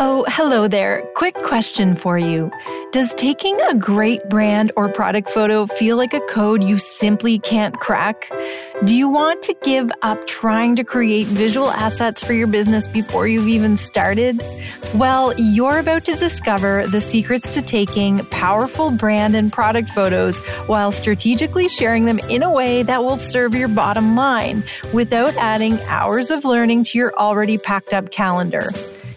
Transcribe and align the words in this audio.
Oh, 0.00 0.24
hello 0.26 0.66
there. 0.66 1.02
Quick 1.14 1.36
question 1.36 1.94
for 1.94 2.18
you. 2.18 2.50
Does 2.90 3.14
taking 3.14 3.56
a 3.60 3.74
great 3.76 4.28
brand 4.28 4.72
or 4.74 4.88
product 4.88 5.30
photo 5.30 5.66
feel 5.66 5.96
like 5.96 6.12
a 6.12 6.20
code 6.22 6.64
you 6.64 6.78
simply 6.78 7.38
can't 7.38 7.78
crack? 7.78 8.28
Do 8.84 8.92
you 8.92 9.08
want 9.08 9.42
to 9.42 9.54
give 9.62 9.92
up 10.02 10.26
trying 10.26 10.74
to 10.76 10.84
create 10.84 11.28
visual 11.28 11.70
assets 11.70 12.24
for 12.24 12.32
your 12.32 12.48
business 12.48 12.88
before 12.88 13.28
you've 13.28 13.46
even 13.46 13.76
started? 13.76 14.42
Well, 14.96 15.32
you're 15.38 15.78
about 15.78 16.04
to 16.06 16.16
discover 16.16 16.88
the 16.88 17.00
secrets 17.00 17.54
to 17.54 17.62
taking 17.62 18.18
powerful 18.26 18.90
brand 18.90 19.36
and 19.36 19.52
product 19.52 19.90
photos 19.90 20.38
while 20.66 20.90
strategically 20.90 21.68
sharing 21.68 22.06
them 22.06 22.18
in 22.28 22.42
a 22.42 22.52
way 22.52 22.82
that 22.82 23.00
will 23.00 23.18
serve 23.18 23.54
your 23.54 23.68
bottom 23.68 24.16
line 24.16 24.64
without 24.92 25.36
adding 25.36 25.78
hours 25.86 26.32
of 26.32 26.44
learning 26.44 26.82
to 26.82 26.98
your 26.98 27.14
already 27.14 27.58
packed 27.58 27.92
up 27.92 28.10
calendar. 28.10 28.72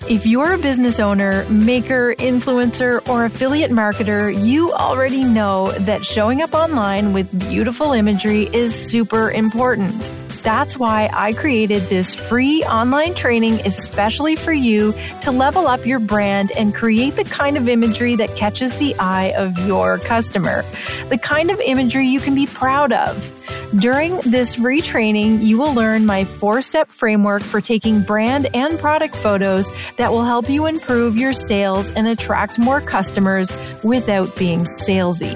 If 0.10 0.26
you're 0.26 0.54
a 0.54 0.58
business 0.58 1.02
owner, 1.02 1.44
maker, 1.50 2.16
influencer, 2.16 3.06
or 3.10 3.26
affiliate 3.26 3.72
marketer, 3.72 4.34
you 4.34 4.72
already 4.72 5.26
know 5.26 5.74
that 5.80 6.06
showing 6.06 6.42
up 6.42 6.54
online 6.54 7.12
with 7.12 7.38
beautiful 7.50 7.92
imagery 7.92 8.44
is 8.54 8.74
super 8.74 9.30
important. 9.30 10.00
That's 10.44 10.78
why 10.78 11.10
I 11.12 11.34
created 11.34 11.82
this 11.84 12.16
free 12.16 12.64
online 12.64 13.16
training 13.16 13.56
especially 13.66 14.38
for 14.38 14.54
you 14.54 14.94
to 15.24 15.32
level 15.32 15.68
up 15.68 15.86
your 15.86 16.00
brand 16.00 16.54
and 16.58 16.74
create 16.74 17.18
the 17.18 17.26
kind 17.26 17.58
of 17.58 17.68
imagery 17.68 18.16
that 18.16 18.34
catches 18.38 18.78
the 18.78 18.96
eye 19.00 19.34
of 19.36 19.60
your 19.68 19.98
customer, 19.98 20.64
the 21.10 21.18
kind 21.18 21.52
of 21.52 21.60
imagery 21.60 22.08
you 22.08 22.22
can 22.22 22.34
be 22.34 22.48
proud 22.48 22.94
of. 22.94 23.37
During 23.76 24.16
this 24.22 24.56
retraining, 24.56 25.44
you 25.44 25.58
will 25.58 25.74
learn 25.74 26.06
my 26.06 26.24
four 26.24 26.62
step 26.62 26.90
framework 26.90 27.44
for 27.44 27.60
taking 27.60 28.02
brand 28.02 28.48
and 28.56 28.80
product 28.80 29.14
photos 29.18 29.68
that 29.98 30.10
will 30.10 30.24
help 30.24 30.50
you 30.50 30.68
improve 30.68 31.18
your 31.18 31.34
sales 31.34 31.90
and 31.92 32.08
attract 32.08 32.58
more 32.58 32.80
customers 32.80 33.52
without 33.84 34.34
being 34.38 34.64
salesy. 34.64 35.36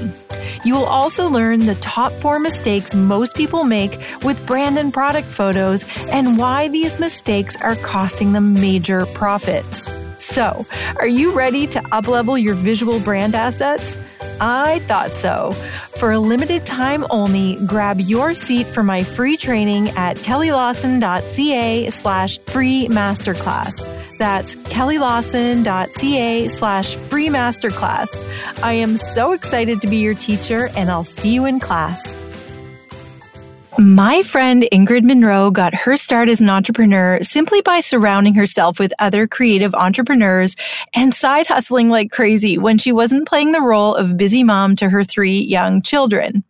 You 0.66 0.76
will 0.76 0.86
also 0.86 1.28
learn 1.28 1.66
the 1.66 1.76
top 1.76 2.14
four 2.14 2.40
mistakes 2.40 2.96
most 2.96 3.36
people 3.36 3.66
make 3.66 3.92
with 4.24 4.44
brand 4.48 4.78
and 4.78 4.94
product 4.94 5.28
photos 5.28 5.84
and 6.10 6.38
why 6.38 6.70
these 6.70 7.00
mistakes 7.02 7.58
are 7.62 7.76
costing 7.76 8.32
them 8.32 8.54
major 8.54 9.06
profits. 9.08 9.90
So, 10.24 10.66
are 11.00 11.08
you 11.08 11.34
ready 11.34 11.68
to 11.68 11.80
uplevel 11.80 12.42
your 12.42 12.56
visual 12.56 13.02
brand 13.02 13.36
assets? 13.36 13.98
I 14.40 14.80
thought 14.88 15.12
so. 15.12 15.54
For 16.02 16.14
a 16.14 16.20
limited 16.20 16.66
time 16.66 17.06
only, 17.12 17.64
grab 17.68 18.00
your 18.00 18.34
seat 18.34 18.66
for 18.66 18.82
my 18.82 19.04
free 19.04 19.38
training 19.38 19.90
at 19.90 20.18
kellylawson.ca 20.18 21.92
slash 21.92 22.40
free 22.40 22.88
masterclass. 22.88 24.18
That's 24.18 24.56
kellylawson.ca 24.56 26.48
slash 26.48 26.96
free 26.96 27.28
masterclass. 27.28 28.64
I 28.64 28.74
am 28.74 28.98
so 28.98 29.34
excited 29.34 29.80
to 29.82 29.88
be 29.88 29.98
your 29.98 30.16
teacher 30.16 30.72
and 30.76 30.90
I'll 30.90 31.04
see 31.04 31.36
you 31.36 31.46
in 31.46 31.60
class. 31.60 32.18
My 33.80 34.22
friend 34.22 34.68
Ingrid 34.74 35.04
Munroe 35.04 35.50
got 35.50 35.74
her 35.74 35.96
start 35.96 36.28
as 36.28 36.42
an 36.42 36.50
entrepreneur 36.50 37.20
simply 37.22 37.62
by 37.62 37.80
surrounding 37.80 38.34
herself 38.34 38.80
with 38.80 38.92
other 39.00 39.28
creative 39.28 39.74
entrepreneurs 39.74 40.58
and 40.94 41.14
side 41.14 41.48
hustling 41.48 41.90
like 41.90 42.12
crazy 42.12 42.58
when 42.58 42.78
she 42.78 42.92
wasn't 42.92 43.30
playing 43.30 43.54
the 43.54 43.62
role 43.62 43.96
of 43.96 44.18
busy 44.18 44.44
mom 44.44 44.76
to 44.76 44.90
her 44.90 45.06
three 45.06 45.40
young 45.40 45.82
children. 45.82 46.44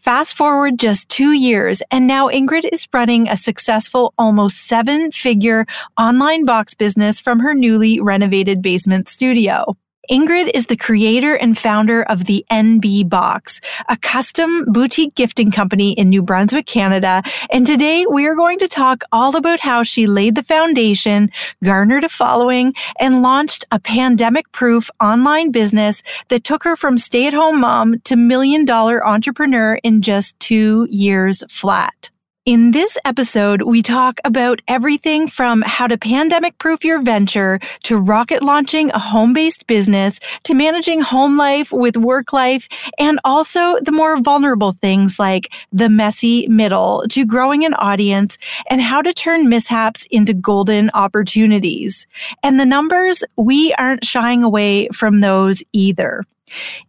Fast 0.00 0.36
forward 0.36 0.78
just 0.78 1.08
two 1.08 1.32
years, 1.32 1.82
and 1.92 2.06
now 2.06 2.28
Ingrid 2.28 2.68
is 2.72 2.88
running 2.92 3.28
a 3.28 3.36
successful 3.36 4.12
almost 4.18 4.66
seven 4.66 5.12
figure 5.12 5.66
online 5.98 6.44
box 6.44 6.74
business 6.74 7.20
from 7.20 7.40
her 7.40 7.54
newly 7.54 8.00
renovated 8.00 8.60
basement 8.60 9.08
studio. 9.08 9.76
Ingrid 10.10 10.50
is 10.54 10.66
the 10.66 10.76
creator 10.76 11.34
and 11.34 11.58
founder 11.58 12.02
of 12.04 12.24
the 12.24 12.44
NB 12.50 13.08
Box, 13.08 13.60
a 13.88 13.96
custom 13.96 14.64
boutique 14.66 15.14
gifting 15.14 15.50
company 15.50 15.92
in 15.92 16.08
New 16.08 16.22
Brunswick, 16.22 16.66
Canada. 16.66 17.22
And 17.50 17.66
today 17.66 18.06
we 18.06 18.26
are 18.26 18.34
going 18.34 18.58
to 18.60 18.68
talk 18.68 19.02
all 19.10 19.34
about 19.34 19.60
how 19.60 19.82
she 19.82 20.06
laid 20.06 20.34
the 20.34 20.42
foundation, 20.42 21.30
garnered 21.64 22.04
a 22.04 22.08
following, 22.08 22.74
and 23.00 23.22
launched 23.22 23.64
a 23.72 23.80
pandemic 23.80 24.50
proof 24.52 24.90
online 25.00 25.50
business 25.50 26.02
that 26.28 26.44
took 26.44 26.62
her 26.62 26.76
from 26.76 26.98
stay 26.98 27.26
at 27.26 27.32
home 27.32 27.60
mom 27.60 27.98
to 28.00 28.16
million 28.16 28.64
dollar 28.64 29.04
entrepreneur 29.06 29.76
in 29.82 30.02
just 30.02 30.38
two 30.38 30.86
years 30.90 31.42
flat. 31.48 32.10
In 32.46 32.70
this 32.70 32.96
episode, 33.04 33.62
we 33.62 33.82
talk 33.82 34.20
about 34.24 34.62
everything 34.68 35.26
from 35.26 35.62
how 35.62 35.88
to 35.88 35.98
pandemic 35.98 36.56
proof 36.58 36.84
your 36.84 37.02
venture 37.02 37.58
to 37.82 37.98
rocket 37.98 38.40
launching 38.40 38.88
a 38.90 39.00
home 39.00 39.32
based 39.32 39.66
business 39.66 40.20
to 40.44 40.54
managing 40.54 41.00
home 41.00 41.36
life 41.36 41.72
with 41.72 41.96
work 41.96 42.32
life 42.32 42.68
and 43.00 43.18
also 43.24 43.80
the 43.80 43.90
more 43.90 44.20
vulnerable 44.20 44.70
things 44.70 45.18
like 45.18 45.52
the 45.72 45.88
messy 45.88 46.46
middle 46.46 47.04
to 47.10 47.24
growing 47.26 47.64
an 47.64 47.74
audience 47.74 48.38
and 48.70 48.80
how 48.80 49.02
to 49.02 49.12
turn 49.12 49.48
mishaps 49.48 50.06
into 50.12 50.32
golden 50.32 50.88
opportunities. 50.94 52.06
And 52.44 52.60
the 52.60 52.64
numbers, 52.64 53.24
we 53.34 53.74
aren't 53.74 54.04
shying 54.04 54.44
away 54.44 54.86
from 54.90 55.18
those 55.18 55.64
either. 55.72 56.22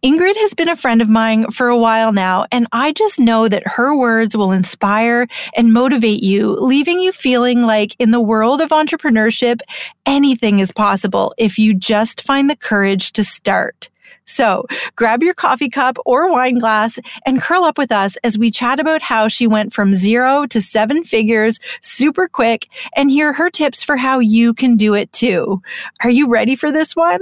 Ingrid 0.03 0.38
has 0.38 0.53
been 0.53 0.69
a 0.69 0.75
friend 0.75 1.01
of 1.01 1.09
mine 1.09 1.50
for 1.51 1.68
a 1.68 1.78
while 1.78 2.13
now, 2.13 2.45
and 2.51 2.68
I 2.72 2.91
just 2.91 3.19
know 3.19 3.47
that 3.47 3.66
her 3.66 3.95
words 3.95 4.38
will 4.38 4.51
inspire 4.51 5.28
and 5.56 5.73
motivate 5.73 6.22
you, 6.22 6.51
leaving 6.51 7.00
you 7.00 7.12
feeling 7.12 7.63
like 7.63 7.96
in 8.00 8.12
the 8.12 8.22
world 8.22 8.62
of 8.62 8.69
entrepreneurship, 8.69 9.59
anything 10.06 10.59
is 10.59 10.72
possible 10.72 11.34
if 11.38 11.57
you 11.57 11.73
just 11.73 12.22
find 12.22 12.50
the 12.50 12.56
courage 12.56 13.12
to 13.13 13.23
start. 13.23 13.90
So 14.25 14.66
grab 14.96 15.23
your 15.23 15.34
coffee 15.34 15.69
cup 15.69 15.97
or 16.06 16.29
wine 16.29 16.59
glass 16.59 17.00
and 17.25 17.41
curl 17.41 17.63
up 17.63 17.78
with 17.78 17.91
us 17.91 18.17
as 18.23 18.38
we 18.38 18.51
chat 18.51 18.79
about 18.79 19.01
how 19.01 19.28
she 19.29 19.47
went 19.47 19.73
from 19.73 19.96
zero 19.96 20.46
to 20.47 20.62
seven 20.62 21.03
figures 21.03 21.59
super 21.81 22.28
quick 22.28 22.67
and 22.96 23.09
hear 23.09 23.34
her 23.34 23.50
tips 23.50 23.84
for 23.84 23.96
how 23.96 24.19
you 24.19 24.53
can 24.53 24.75
do 24.75 24.94
it 24.94 25.12
too. 25.13 25.62
Are 26.03 26.09
you 26.09 26.28
ready 26.28 26.56
for 26.56 26.72
this 26.72 26.96
one? 26.96 27.22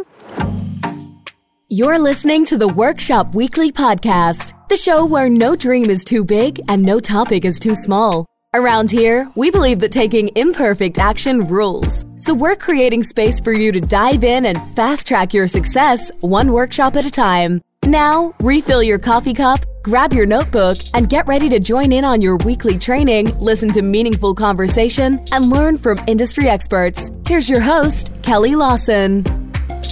You're 1.67 1.97
listening 1.97 2.45
to 2.45 2.59
the 2.59 2.67
Workshop 2.67 3.33
Weekly 3.33 3.71
Podcast, 3.71 4.53
the 4.69 4.77
show 4.77 5.03
where 5.03 5.27
no 5.27 5.55
dream 5.55 5.89
is 5.89 6.03
too 6.03 6.23
big 6.23 6.61
and 6.69 6.83
no 6.83 6.99
topic 6.99 7.43
is 7.43 7.57
too 7.57 7.73
small. 7.73 8.27
Around 8.53 8.91
here, 8.91 9.31
we 9.33 9.49
believe 9.49 9.79
that 9.79 9.91
taking 9.91 10.29
imperfect 10.35 10.99
action 10.99 11.47
rules. 11.47 12.05
So 12.17 12.35
we're 12.35 12.55
creating 12.55 13.01
space 13.01 13.39
for 13.39 13.51
you 13.51 13.71
to 13.71 13.81
dive 13.81 14.23
in 14.23 14.45
and 14.45 14.61
fast 14.75 15.07
track 15.07 15.33
your 15.33 15.47
success 15.47 16.11
one 16.21 16.51
workshop 16.51 16.97
at 16.97 17.07
a 17.07 17.09
time. 17.09 17.63
Now, 17.83 18.35
refill 18.39 18.83
your 18.83 18.99
coffee 18.99 19.33
cup, 19.33 19.65
grab 19.81 20.13
your 20.13 20.27
notebook, 20.27 20.77
and 20.93 21.09
get 21.09 21.25
ready 21.25 21.49
to 21.49 21.59
join 21.59 21.91
in 21.91 22.05
on 22.05 22.21
your 22.21 22.37
weekly 22.37 22.77
training, 22.77 23.35
listen 23.39 23.69
to 23.69 23.81
meaningful 23.81 24.35
conversation, 24.35 25.19
and 25.31 25.49
learn 25.49 25.79
from 25.79 25.97
industry 26.05 26.47
experts. 26.47 27.09
Here's 27.25 27.49
your 27.49 27.61
host, 27.61 28.11
Kelly 28.21 28.53
Lawson. 28.53 29.44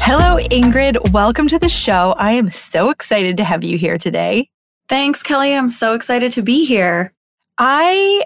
Hello, 0.06 0.38
Ingrid. 0.50 1.14
Welcome 1.14 1.48
to 1.48 1.58
the 1.58 1.70
show. 1.70 2.14
I 2.18 2.34
am 2.34 2.52
so 2.52 2.90
excited 2.90 3.38
to 3.38 3.46
have 3.46 3.64
you 3.64 3.78
here 3.78 3.98
today. 3.98 4.50
Thanks, 4.90 5.24
Kelly. 5.24 5.56
I'm 5.56 5.70
so 5.70 5.94
excited 5.94 6.34
to 6.34 6.42
be 6.42 6.66
here. 6.66 7.14
I 7.58 8.22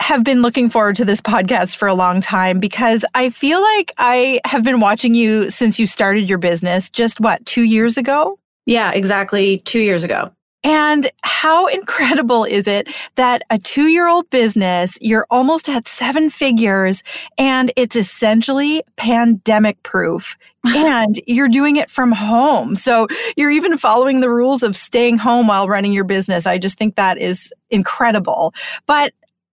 have 0.00 0.24
been 0.24 0.40
looking 0.40 0.70
forward 0.70 0.96
to 0.96 1.04
this 1.04 1.20
podcast 1.20 1.76
for 1.76 1.86
a 1.86 1.92
long 1.92 2.22
time 2.22 2.60
because 2.60 3.04
I 3.14 3.28
feel 3.28 3.60
like 3.60 3.92
I 3.98 4.40
have 4.46 4.64
been 4.64 4.80
watching 4.80 5.14
you 5.14 5.50
since 5.50 5.78
you 5.78 5.86
started 5.86 6.30
your 6.30 6.38
business 6.38 6.88
just 6.88 7.20
what, 7.20 7.44
two 7.44 7.64
years 7.64 7.98
ago? 7.98 8.38
Yeah, 8.64 8.90
exactly. 8.92 9.58
Two 9.58 9.80
years 9.80 10.02
ago. 10.02 10.32
And 10.64 11.10
how 11.22 11.66
incredible 11.68 12.44
is 12.44 12.66
it 12.66 12.88
that 13.16 13.42
a 13.50 13.58
two 13.58 13.88
year 13.88 14.08
old 14.08 14.28
business, 14.30 14.96
you're 15.00 15.26
almost 15.30 15.68
at 15.68 15.88
seven 15.88 16.30
figures 16.30 17.02
and 17.38 17.72
it's 17.76 17.96
essentially 17.96 18.82
pandemic 18.96 19.82
proof 19.82 20.36
and 20.66 21.20
you're 21.26 21.48
doing 21.48 21.76
it 21.76 21.90
from 21.90 22.12
home. 22.12 22.76
So 22.76 23.08
you're 23.36 23.50
even 23.50 23.76
following 23.76 24.20
the 24.20 24.30
rules 24.30 24.62
of 24.62 24.76
staying 24.76 25.18
home 25.18 25.48
while 25.48 25.68
running 25.68 25.92
your 25.92 26.04
business. 26.04 26.46
I 26.46 26.58
just 26.58 26.78
think 26.78 26.94
that 26.96 27.18
is 27.18 27.52
incredible. 27.70 28.54
But 28.86 29.12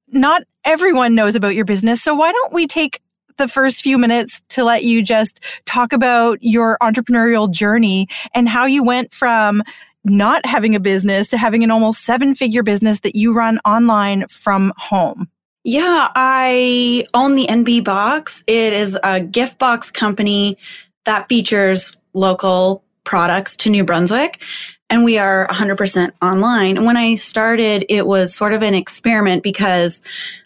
not 0.10 0.44
everyone 0.66 1.16
knows 1.16 1.36
about 1.36 1.56
your 1.56 1.66
business. 1.66 2.02
So 2.02 2.14
why 2.14 2.32
don't 2.32 2.54
we 2.54 2.68
take 2.68 3.02
the 3.38 3.48
first 3.48 3.82
few 3.82 3.98
minutes 3.98 4.42
to 4.50 4.64
let 4.64 4.84
you 4.84 5.02
just 5.02 5.40
talk 5.66 5.94
about 5.94 6.38
your 6.42 6.78
entrepreneurial 6.82 7.50
journey 7.50 8.08
and 8.36 8.48
how 8.48 8.66
you 8.66 8.84
went 8.84 9.14
from 9.14 9.64
not 10.04 10.46
having 10.46 10.76
a 10.76 10.80
business 10.80 11.28
to 11.30 11.38
having 11.38 11.64
an 11.64 11.72
almost 11.72 12.04
seven 12.04 12.36
figure 12.36 12.64
business 12.64 13.02
that 13.02 13.16
you 13.16 13.34
run 13.34 13.60
online 13.66 14.28
from 14.28 14.74
home. 14.78 15.30
Yeah, 15.64 16.10
I 16.16 17.06
own 17.14 17.36
the 17.36 17.48
NB 17.48 17.84
Box. 17.84 18.44
It 18.48 18.74
is 18.74 18.98
a 19.04 19.20
gift 19.20 19.58
box 19.60 19.92
company 19.92 20.58
that 21.06 21.28
features 21.28 21.96
local 22.14 22.84
products 23.04 23.58
to 23.58 23.70
New 23.70 23.84
Brunswick. 23.84 24.42
And 24.90 25.04
we 25.04 25.18
are 25.18 25.48
100% 25.50 26.12
online. 26.22 26.78
And 26.78 26.86
when 26.86 26.98
I 26.98 27.16
started, 27.16 27.86
it 27.90 28.08
was 28.08 28.34
sort 28.34 28.54
of 28.54 28.64
an 28.64 28.74
experiment 28.74 29.44
because 29.44 30.02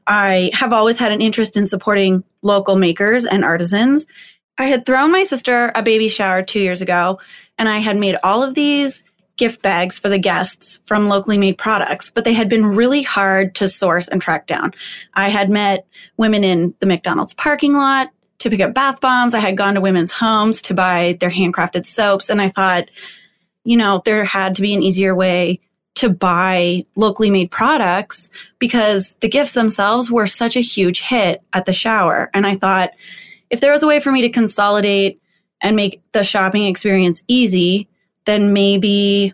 I 0.07 0.51
have 0.53 0.73
always 0.73 0.97
had 0.97 1.11
an 1.11 1.21
interest 1.21 1.55
in 1.55 1.67
supporting 1.67 2.23
local 2.41 2.75
makers 2.75 3.23
and 3.23 3.45
artisans. 3.45 4.05
I 4.57 4.65
had 4.65 4.85
thrown 4.85 5.11
my 5.11 5.23
sister 5.23 5.71
a 5.75 5.83
baby 5.83 6.09
shower 6.09 6.41
two 6.41 6.59
years 6.59 6.81
ago, 6.81 7.19
and 7.57 7.69
I 7.69 7.77
had 7.77 7.97
made 7.97 8.17
all 8.23 8.43
of 8.43 8.55
these 8.55 9.03
gift 9.37 9.61
bags 9.61 9.97
for 9.97 10.09
the 10.09 10.19
guests 10.19 10.79
from 10.85 11.07
locally 11.07 11.37
made 11.37 11.57
products, 11.57 12.11
but 12.11 12.23
they 12.23 12.33
had 12.33 12.49
been 12.49 12.65
really 12.65 13.01
hard 13.01 13.55
to 13.55 13.67
source 13.67 14.07
and 14.07 14.21
track 14.21 14.45
down. 14.47 14.73
I 15.15 15.29
had 15.29 15.49
met 15.49 15.87
women 16.17 16.43
in 16.43 16.73
the 16.79 16.85
McDonald's 16.85 17.33
parking 17.33 17.73
lot 17.73 18.09
to 18.39 18.49
pick 18.49 18.61
up 18.61 18.73
bath 18.73 19.01
bombs. 19.01 19.33
I 19.33 19.39
had 19.39 19.57
gone 19.57 19.73
to 19.75 19.81
women's 19.81 20.11
homes 20.11 20.61
to 20.63 20.73
buy 20.73 21.17
their 21.19 21.31
handcrafted 21.31 21.85
soaps. 21.85 22.29
And 22.29 22.41
I 22.41 22.49
thought, 22.49 22.89
you 23.63 23.77
know, 23.77 24.01
there 24.05 24.23
had 24.23 24.55
to 24.55 24.61
be 24.61 24.73
an 24.73 24.83
easier 24.83 25.15
way 25.15 25.61
to 25.95 26.09
buy 26.09 26.85
locally 26.95 27.29
made 27.29 27.51
products 27.51 28.29
because 28.59 29.15
the 29.21 29.29
gifts 29.29 29.53
themselves 29.53 30.11
were 30.11 30.27
such 30.27 30.55
a 30.55 30.61
huge 30.61 31.01
hit 31.01 31.41
at 31.53 31.65
the 31.65 31.73
shower. 31.73 32.29
And 32.33 32.45
I 32.45 32.55
thought, 32.55 32.91
if 33.49 33.61
there 33.61 33.71
was 33.71 33.83
a 33.83 33.87
way 33.87 33.99
for 33.99 34.11
me 34.11 34.21
to 34.23 34.29
consolidate 34.29 35.21
and 35.61 35.75
make 35.75 36.01
the 36.11 36.23
shopping 36.23 36.65
experience 36.65 37.23
easy, 37.27 37.87
then 38.25 38.53
maybe 38.53 39.33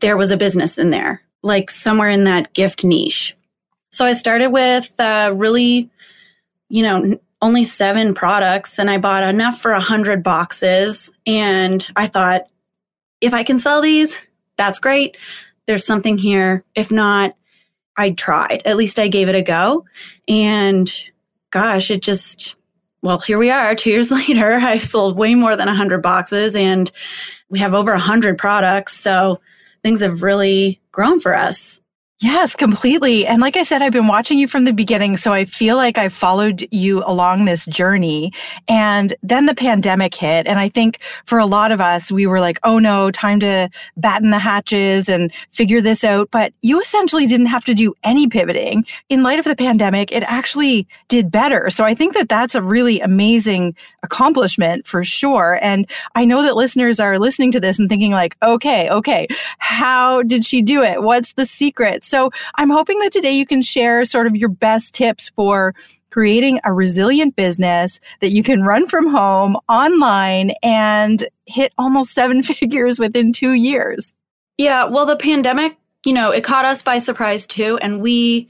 there 0.00 0.16
was 0.16 0.30
a 0.30 0.36
business 0.36 0.78
in 0.78 0.90
there, 0.90 1.22
like 1.42 1.70
somewhere 1.70 2.10
in 2.10 2.24
that 2.24 2.52
gift 2.52 2.84
niche. 2.84 3.34
So 3.90 4.04
I 4.04 4.12
started 4.12 4.50
with 4.50 4.92
uh, 4.98 5.32
really, 5.34 5.90
you 6.68 6.82
know, 6.82 7.18
only 7.40 7.64
seven 7.64 8.14
products 8.14 8.78
and 8.78 8.90
I 8.90 8.98
bought 8.98 9.22
enough 9.22 9.60
for 9.60 9.72
a 9.72 9.80
hundred 9.80 10.22
boxes. 10.22 11.12
And 11.26 11.86
I 11.96 12.06
thought, 12.06 12.42
if 13.20 13.32
I 13.32 13.42
can 13.42 13.58
sell 13.58 13.80
these, 13.80 14.18
that's 14.56 14.78
great. 14.78 15.16
There's 15.66 15.84
something 15.84 16.18
here. 16.18 16.64
If 16.74 16.90
not, 16.90 17.36
I 17.96 18.10
tried. 18.10 18.62
At 18.64 18.76
least 18.76 18.98
I 18.98 19.08
gave 19.08 19.28
it 19.28 19.34
a 19.34 19.42
go. 19.42 19.84
And 20.28 20.92
gosh, 21.50 21.90
it 21.90 22.02
just, 22.02 22.56
well, 23.02 23.18
here 23.18 23.38
we 23.38 23.50
are 23.50 23.74
two 23.74 23.90
years 23.90 24.10
later. 24.10 24.52
I've 24.52 24.82
sold 24.82 25.16
way 25.16 25.34
more 25.34 25.56
than 25.56 25.68
a 25.68 25.74
hundred 25.74 26.02
boxes 26.02 26.54
and 26.54 26.90
we 27.48 27.58
have 27.60 27.74
over 27.74 27.92
a 27.92 27.98
hundred 27.98 28.38
products. 28.38 28.98
So 28.98 29.40
things 29.82 30.00
have 30.00 30.22
really 30.22 30.80
grown 30.92 31.20
for 31.20 31.34
us. 31.34 31.80
Yes, 32.22 32.56
completely. 32.56 33.26
And 33.26 33.42
like 33.42 33.58
I 33.58 33.62
said, 33.62 33.82
I've 33.82 33.92
been 33.92 34.06
watching 34.06 34.38
you 34.38 34.48
from 34.48 34.64
the 34.64 34.72
beginning. 34.72 35.18
So 35.18 35.34
I 35.34 35.44
feel 35.44 35.76
like 35.76 35.98
I 35.98 36.08
followed 36.08 36.66
you 36.70 37.02
along 37.04 37.44
this 37.44 37.66
journey. 37.66 38.32
And 38.68 39.12
then 39.22 39.44
the 39.44 39.54
pandemic 39.54 40.14
hit. 40.14 40.46
And 40.46 40.58
I 40.58 40.70
think 40.70 40.96
for 41.26 41.38
a 41.38 41.44
lot 41.44 41.72
of 41.72 41.80
us, 41.82 42.10
we 42.10 42.26
were 42.26 42.40
like, 42.40 42.58
oh 42.62 42.78
no, 42.78 43.10
time 43.10 43.38
to 43.40 43.68
batten 43.98 44.30
the 44.30 44.38
hatches 44.38 45.10
and 45.10 45.30
figure 45.50 45.82
this 45.82 46.04
out. 46.04 46.30
But 46.30 46.54
you 46.62 46.80
essentially 46.80 47.26
didn't 47.26 47.46
have 47.46 47.66
to 47.66 47.74
do 47.74 47.92
any 48.02 48.28
pivoting. 48.28 48.86
In 49.10 49.22
light 49.22 49.38
of 49.38 49.44
the 49.44 49.54
pandemic, 49.54 50.10
it 50.10 50.22
actually 50.22 50.88
did 51.08 51.30
better. 51.30 51.68
So 51.68 51.84
I 51.84 51.94
think 51.94 52.14
that 52.14 52.30
that's 52.30 52.54
a 52.54 52.62
really 52.62 52.98
amazing 53.00 53.76
accomplishment 54.02 54.86
for 54.86 55.04
sure. 55.04 55.58
And 55.60 55.86
I 56.14 56.24
know 56.24 56.40
that 56.42 56.56
listeners 56.56 56.98
are 56.98 57.18
listening 57.18 57.52
to 57.52 57.60
this 57.60 57.78
and 57.78 57.90
thinking 57.90 58.12
like, 58.12 58.36
okay, 58.42 58.88
okay, 58.88 59.26
how 59.58 60.22
did 60.22 60.46
she 60.46 60.62
do 60.62 60.82
it? 60.82 61.02
What's 61.02 61.34
the 61.34 61.44
secret? 61.44 62.05
So 62.06 62.30
I'm 62.54 62.70
hoping 62.70 62.98
that 63.00 63.12
today 63.12 63.32
you 63.32 63.46
can 63.46 63.62
share 63.62 64.04
sort 64.04 64.26
of 64.26 64.36
your 64.36 64.48
best 64.48 64.94
tips 64.94 65.30
for 65.36 65.74
creating 66.10 66.60
a 66.64 66.72
resilient 66.72 67.36
business 67.36 68.00
that 68.20 68.32
you 68.32 68.42
can 68.42 68.62
run 68.62 68.86
from 68.86 69.06
home 69.06 69.56
online 69.68 70.52
and 70.62 71.28
hit 71.44 71.74
almost 71.76 72.14
seven 72.14 72.42
figures 72.42 72.98
within 72.98 73.32
two 73.32 73.52
years. 73.52 74.14
Yeah, 74.58 74.84
well, 74.84 75.04
the 75.04 75.16
pandemic, 75.16 75.76
you 76.04 76.14
know, 76.14 76.30
it 76.30 76.42
caught 76.42 76.64
us 76.64 76.82
by 76.82 76.98
surprise 76.98 77.46
too. 77.46 77.78
And 77.82 78.00
we 78.00 78.48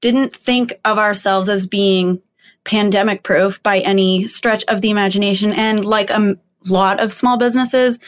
didn't 0.00 0.32
think 0.32 0.80
of 0.84 0.98
ourselves 0.98 1.48
as 1.48 1.66
being 1.66 2.20
pandemic 2.64 3.22
proof 3.22 3.62
by 3.62 3.78
any 3.80 4.26
stretch 4.26 4.64
of 4.64 4.80
the 4.80 4.90
imagination. 4.90 5.52
And 5.52 5.84
like 5.84 6.10
a 6.10 6.36
lot 6.68 7.00
of 7.00 7.12
small 7.12 7.36
businesses, 7.36 7.98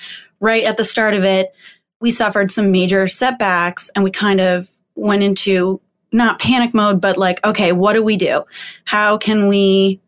right 0.41 0.65
at 0.65 0.77
the 0.77 0.85
start 0.85 1.15
of 1.15 1.25
it, 1.25 1.55
we 2.01 2.11
suffered 2.11 2.51
some 2.51 2.73
major 2.73 3.09
setbacks 3.09 3.91
and 3.95 4.05
we 4.05 4.11
kind 4.11 4.41
of 4.41 4.69
went 4.99 5.23
into 5.23 5.81
not 6.13 6.39
panic 6.39 6.75
mode, 6.75 7.01
but 7.01 7.17
like, 7.17 7.45
okay, 7.47 7.73
what 7.73 7.93
do 7.93 8.03
we 8.03 8.17
do? 8.17 8.45
How 8.85 9.19
can 9.19 9.47
we, 9.47 10.01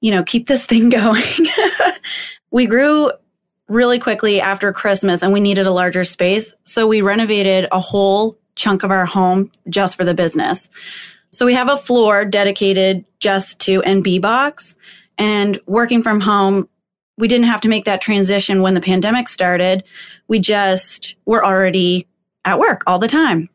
you 0.00 0.10
know, 0.10 0.22
keep 0.22 0.46
this 0.46 0.64
thing 0.66 0.88
going? 0.88 1.22
we 2.50 2.66
grew 2.66 3.10
really 3.68 3.98
quickly 3.98 4.40
after 4.40 4.72
Christmas 4.72 5.22
and 5.22 5.32
we 5.32 5.40
needed 5.40 5.66
a 5.66 5.70
larger 5.70 6.04
space. 6.04 6.54
So 6.64 6.86
we 6.86 7.00
renovated 7.00 7.68
a 7.72 7.80
whole 7.80 8.38
chunk 8.54 8.82
of 8.82 8.90
our 8.90 9.06
home 9.06 9.50
just 9.68 9.96
for 9.96 10.04
the 10.04 10.14
business. 10.14 10.68
So 11.30 11.46
we 11.46 11.54
have 11.54 11.70
a 11.70 11.78
floor 11.78 12.26
dedicated 12.26 13.04
just 13.20 13.58
to 13.60 13.80
NB 13.82 14.20
box 14.20 14.76
and 15.16 15.58
working 15.66 16.02
from 16.02 16.20
home. 16.20 16.68
We 17.16 17.28
didn't 17.28 17.46
have 17.46 17.62
to 17.62 17.68
make 17.68 17.86
that 17.86 18.02
transition 18.02 18.60
when 18.60 18.74
the 18.74 18.80
pandemic 18.80 19.28
started. 19.28 19.84
We 20.28 20.38
just 20.38 21.14
were 21.24 21.44
already 21.44 22.06
at 22.44 22.58
work 22.58 22.82
all 22.86 22.98
the 22.98 23.08
time. 23.08 23.48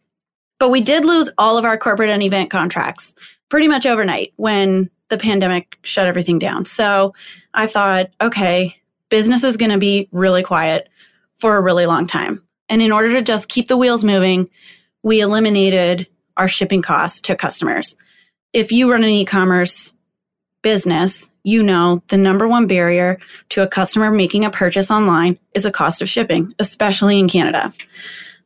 But 0.59 0.69
we 0.69 0.81
did 0.81 1.05
lose 1.05 1.29
all 1.37 1.57
of 1.57 1.65
our 1.65 1.77
corporate 1.77 2.09
and 2.09 2.23
event 2.23 2.49
contracts 2.49 3.13
pretty 3.49 3.67
much 3.67 3.85
overnight 3.85 4.33
when 4.35 4.89
the 5.09 5.17
pandemic 5.17 5.77
shut 5.83 6.07
everything 6.07 6.39
down. 6.39 6.65
So 6.65 7.13
I 7.53 7.67
thought, 7.67 8.09
okay, 8.19 8.75
business 9.09 9.43
is 9.43 9.57
going 9.57 9.71
to 9.71 9.77
be 9.77 10.09
really 10.11 10.43
quiet 10.43 10.89
for 11.37 11.55
a 11.55 11.61
really 11.61 11.85
long 11.85 12.07
time. 12.07 12.43
And 12.69 12.81
in 12.81 12.91
order 12.91 13.13
to 13.13 13.21
just 13.21 13.47
keep 13.47 13.67
the 13.67 13.77
wheels 13.77 14.03
moving, 14.03 14.49
we 15.03 15.21
eliminated 15.21 16.07
our 16.35 16.49
shipping 16.49 16.81
costs 16.81 17.21
to 17.21 17.35
customers. 17.35 17.95
If 18.53 18.71
you 18.71 18.91
run 18.91 19.03
an 19.03 19.09
e 19.09 19.25
commerce 19.25 19.93
business, 20.61 21.29
you 21.43 21.63
know 21.63 22.03
the 22.09 22.17
number 22.17 22.47
one 22.47 22.67
barrier 22.67 23.19
to 23.49 23.61
a 23.61 23.67
customer 23.67 24.11
making 24.11 24.43
a 24.43 24.49
purchase 24.49 24.91
online 24.91 25.39
is 25.53 25.63
the 25.63 25.71
cost 25.71 26.01
of 26.01 26.09
shipping, 26.09 26.53
especially 26.59 27.19
in 27.19 27.29
Canada. 27.29 27.73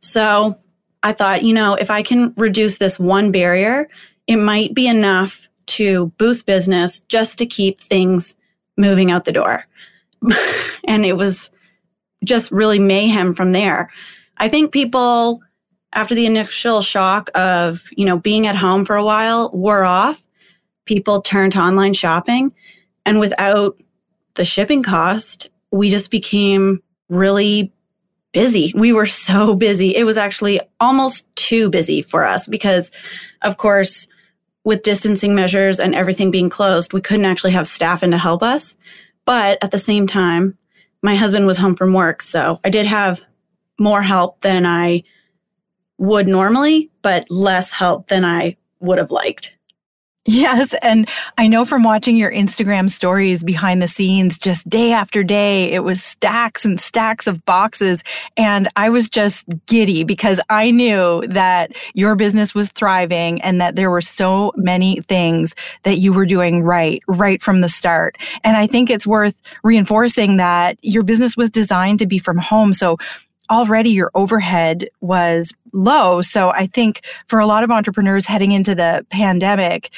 So 0.02 0.60
I 1.04 1.14
thought, 1.14 1.44
you 1.44 1.54
know, 1.54 1.76
if 1.76 1.90
I 1.90 2.04
can 2.04 2.34
reduce 2.38 2.78
this 2.78 3.00
one 3.00 3.32
barrier, 3.32 3.90
it 4.28 4.38
might 4.38 4.74
be 4.74 4.88
enough 4.88 5.50
to 5.68 6.08
boost 6.18 6.46
business 6.46 7.00
just 7.02 7.38
to 7.40 7.46
keep 7.46 7.80
things 7.82 8.36
moving 8.78 9.12
out 9.12 9.26
the 9.26 9.32
door. 9.32 9.66
and 10.88 11.06
it 11.06 11.18
was 11.18 11.50
just 12.24 12.52
really 12.52 12.80
mayhem 12.80 13.34
from 13.34 13.52
there. 13.52 13.90
I 14.38 14.48
think 14.48 14.72
people, 14.72 15.42
after 15.94 16.14
the 16.14 16.26
initial 16.26 16.82
shock 16.82 17.30
of, 17.36 17.90
you 17.96 18.06
know, 18.06 18.18
being 18.18 18.48
at 18.48 18.56
home 18.56 18.86
for 18.86 18.96
a 18.96 19.04
while 19.04 19.50
wore 19.54 19.84
off, 19.84 20.22
people 20.86 21.22
turned 21.22 21.54
to 21.54 21.60
online 21.60 21.94
shopping. 21.94 22.54
And 23.06 23.20
without 23.20 23.82
the 24.36 24.46
shipping 24.46 24.84
cost, 24.84 25.50
we 25.72 25.90
just 25.90 26.12
became 26.12 26.82
really 27.10 27.72
busy. 28.32 28.74
We 28.76 28.94
were 28.94 29.06
so 29.06 29.56
busy. 29.56 29.96
It 29.96 30.04
was 30.04 30.18
actually 30.18 30.62
almost 30.80 31.34
too 31.36 31.70
busy 31.70 32.02
for 32.02 32.26
us 32.26 32.48
because, 32.48 32.92
of 33.42 33.58
course, 33.58 34.08
with 34.64 34.84
distancing 34.84 35.36
measures 35.36 35.80
and 35.80 35.96
everything 35.96 36.32
being 36.32 36.50
closed, 36.50 36.94
we 36.94 37.02
couldn't 37.02 37.26
actually 37.26 37.52
have 37.52 37.68
staff 37.68 38.04
in 38.04 38.12
to 38.12 38.18
help 38.18 38.44
us. 38.44 38.76
But 39.26 39.58
at 39.62 39.72
the 39.72 39.80
same 39.80 40.08
time, 40.08 40.58
my 41.02 41.16
husband 41.16 41.48
was 41.48 41.58
home 41.58 41.76
from 41.76 41.94
work. 41.94 42.22
So 42.22 42.60
I 42.64 42.70
did 42.70 42.86
have 42.86 43.22
more 43.80 44.02
help 44.02 44.42
than 44.42 44.66
I 44.66 45.04
would 45.98 46.28
normally, 46.28 46.92
but 47.02 47.30
less 47.30 47.72
help 47.72 48.08
than 48.08 48.24
I 48.24 48.58
would 48.80 48.98
have 48.98 49.12
liked. 49.12 49.56
Yes. 50.26 50.76
And 50.84 51.10
I 51.40 51.48
know 51.48 51.66
from 51.66 51.82
watching 51.82 52.16
your 52.16 52.32
Instagram 52.32 52.92
stories 52.92 53.44
behind 53.44 53.82
the 53.82 53.88
scenes, 53.88 54.38
just 54.38 54.70
day 54.70 54.92
after 54.92 55.24
day, 55.24 55.72
it 55.72 55.84
was 55.84 56.04
stacks 56.04 56.64
and 56.64 56.80
stacks 56.80 57.26
of 57.26 57.44
boxes. 57.44 58.04
And 58.38 58.70
I 58.76 58.90
was 58.90 59.10
just 59.10 59.48
giddy 59.66 60.04
because 60.04 60.40
I 60.48 60.70
knew 60.70 61.26
that 61.28 61.72
your 61.96 62.14
business 62.16 62.54
was 62.54 62.70
thriving 62.70 63.42
and 63.42 63.60
that 63.62 63.76
there 63.76 63.90
were 63.90 64.02
so 64.02 64.54
many 64.56 65.02
things 65.02 65.56
that 65.84 65.98
you 65.98 66.14
were 66.14 66.28
doing 66.28 66.62
right, 66.62 67.02
right 67.08 67.42
from 67.42 67.62
the 67.62 67.70
start. 67.70 68.16
And 68.44 68.56
I 68.56 68.68
think 68.68 68.92
it's 68.92 69.08
worth 69.08 69.42
reinforcing 69.64 70.38
that 70.38 70.78
your 70.84 71.02
business 71.02 71.36
was 71.36 71.50
designed 71.50 71.98
to 71.98 72.06
be 72.06 72.20
from 72.20 72.38
home. 72.38 72.74
So 72.74 72.98
already 73.52 73.92
your 73.92 74.10
overhead 74.16 74.90
was 75.02 75.54
low. 75.74 76.22
So 76.22 76.50
I 76.52 76.66
think 76.66 77.06
for 77.28 77.40
a 77.40 77.46
lot 77.46 77.64
of 77.64 77.70
entrepreneurs 77.70 78.26
heading 78.26 78.54
into 78.54 78.74
the 78.74 79.06
pandemic, 79.10 79.92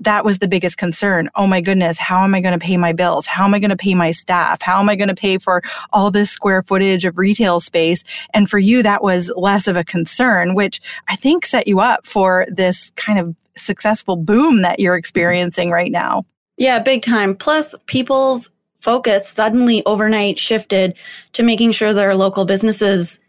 that 0.00 0.24
was 0.24 0.38
the 0.38 0.48
biggest 0.48 0.78
concern. 0.78 1.28
Oh 1.34 1.46
my 1.46 1.60
goodness, 1.60 1.98
how 1.98 2.24
am 2.24 2.34
I 2.34 2.40
going 2.40 2.58
to 2.58 2.64
pay 2.64 2.78
my 2.78 2.92
bills? 2.92 3.26
How 3.26 3.44
am 3.44 3.52
I 3.52 3.58
going 3.58 3.70
to 3.70 3.76
pay 3.76 3.94
my 3.94 4.12
staff? 4.12 4.62
How 4.62 4.80
am 4.80 4.88
I 4.88 4.96
going 4.96 5.08
to 5.08 5.14
pay 5.14 5.36
for 5.36 5.62
all 5.92 6.10
this 6.10 6.30
square 6.30 6.62
footage 6.62 7.04
of 7.04 7.18
retail 7.18 7.60
space? 7.60 8.02
And 8.32 8.48
for 8.48 8.58
you, 8.58 8.82
that 8.82 9.02
was 9.02 9.30
less 9.36 9.66
of 9.66 9.76
a 9.76 9.84
concern, 9.84 10.54
which 10.54 10.80
I 11.08 11.16
think 11.16 11.44
set 11.44 11.68
you 11.68 11.80
up 11.80 12.06
for 12.06 12.46
this 12.48 12.92
kind 12.96 13.18
of 13.18 13.36
successful 13.56 14.16
boom 14.16 14.62
that 14.62 14.80
you're 14.80 14.96
experiencing 14.96 15.70
right 15.70 15.92
now. 15.92 16.24
Yeah, 16.56 16.78
big 16.78 17.02
time. 17.02 17.36
Plus, 17.36 17.74
people's 17.86 18.50
focus 18.80 19.28
suddenly 19.28 19.84
overnight 19.86 20.38
shifted 20.38 20.96
to 21.32 21.42
making 21.42 21.72
sure 21.72 21.92
their 21.92 22.14
local 22.14 22.44
businesses, 22.44 23.20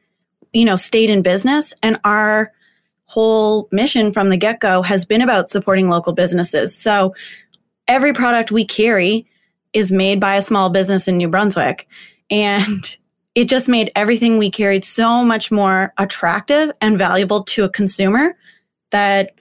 you 0.53 0.65
know, 0.65 0.75
stayed 0.75 1.09
in 1.09 1.21
business. 1.21 1.73
And 1.83 1.99
our 2.03 2.51
whole 3.05 3.67
mission 3.71 4.13
from 4.13 4.29
the 4.29 4.37
get 4.37 4.59
go 4.61 4.81
has 4.81 5.05
been 5.05 5.21
about 5.21 5.49
supporting 5.49 5.89
local 5.89 6.13
businesses. 6.13 6.75
So 6.75 7.13
every 7.87 8.13
product 8.13 8.51
we 8.51 8.65
carry 8.65 9.27
is 9.73 9.91
made 9.91 10.19
by 10.19 10.35
a 10.35 10.41
small 10.41 10.69
business 10.69 11.07
in 11.07 11.17
New 11.17 11.29
Brunswick. 11.29 11.87
And 12.29 12.97
it 13.35 13.45
just 13.45 13.67
made 13.67 13.91
everything 13.95 14.37
we 14.37 14.49
carried 14.49 14.85
so 14.85 15.23
much 15.23 15.51
more 15.51 15.93
attractive 15.97 16.71
and 16.81 16.97
valuable 16.97 17.43
to 17.43 17.63
a 17.63 17.69
consumer 17.69 18.37
that 18.91 19.33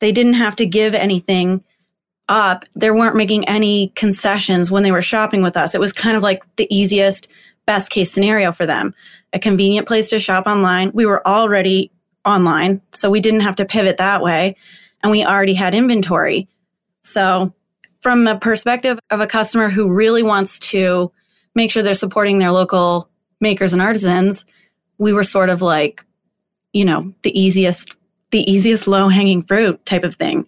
they 0.00 0.12
didn't 0.12 0.34
have 0.34 0.56
to 0.56 0.66
give 0.66 0.94
anything 0.94 1.62
up. 2.28 2.64
They 2.74 2.90
weren't 2.90 3.16
making 3.16 3.48
any 3.48 3.88
concessions 3.94 4.70
when 4.70 4.82
they 4.82 4.92
were 4.92 5.02
shopping 5.02 5.42
with 5.42 5.56
us. 5.56 5.74
It 5.74 5.80
was 5.80 5.92
kind 5.92 6.16
of 6.16 6.22
like 6.22 6.42
the 6.56 6.72
easiest, 6.74 7.28
best 7.66 7.90
case 7.90 8.10
scenario 8.10 8.52
for 8.52 8.66
them. 8.66 8.94
A 9.32 9.38
convenient 9.38 9.86
place 9.86 10.08
to 10.10 10.18
shop 10.18 10.46
online. 10.46 10.90
We 10.94 11.06
were 11.06 11.26
already 11.26 11.90
online, 12.24 12.80
so 12.92 13.10
we 13.10 13.20
didn't 13.20 13.40
have 13.40 13.56
to 13.56 13.64
pivot 13.64 13.98
that 13.98 14.22
way. 14.22 14.56
And 15.02 15.10
we 15.10 15.24
already 15.24 15.54
had 15.54 15.74
inventory. 15.74 16.48
So, 17.02 17.54
from 18.00 18.26
a 18.26 18.38
perspective 18.38 18.98
of 19.10 19.20
a 19.20 19.26
customer 19.26 19.68
who 19.68 19.90
really 19.90 20.22
wants 20.22 20.58
to 20.58 21.10
make 21.54 21.70
sure 21.70 21.82
they're 21.82 21.94
supporting 21.94 22.38
their 22.38 22.52
local 22.52 23.10
makers 23.40 23.72
and 23.72 23.82
artisans, 23.82 24.44
we 24.98 25.12
were 25.12 25.24
sort 25.24 25.50
of 25.50 25.62
like, 25.62 26.04
you 26.72 26.84
know, 26.84 27.12
the 27.22 27.38
easiest, 27.38 27.96
the 28.30 28.48
easiest 28.50 28.86
low 28.86 29.08
hanging 29.08 29.42
fruit 29.42 29.84
type 29.84 30.04
of 30.04 30.14
thing. 30.16 30.46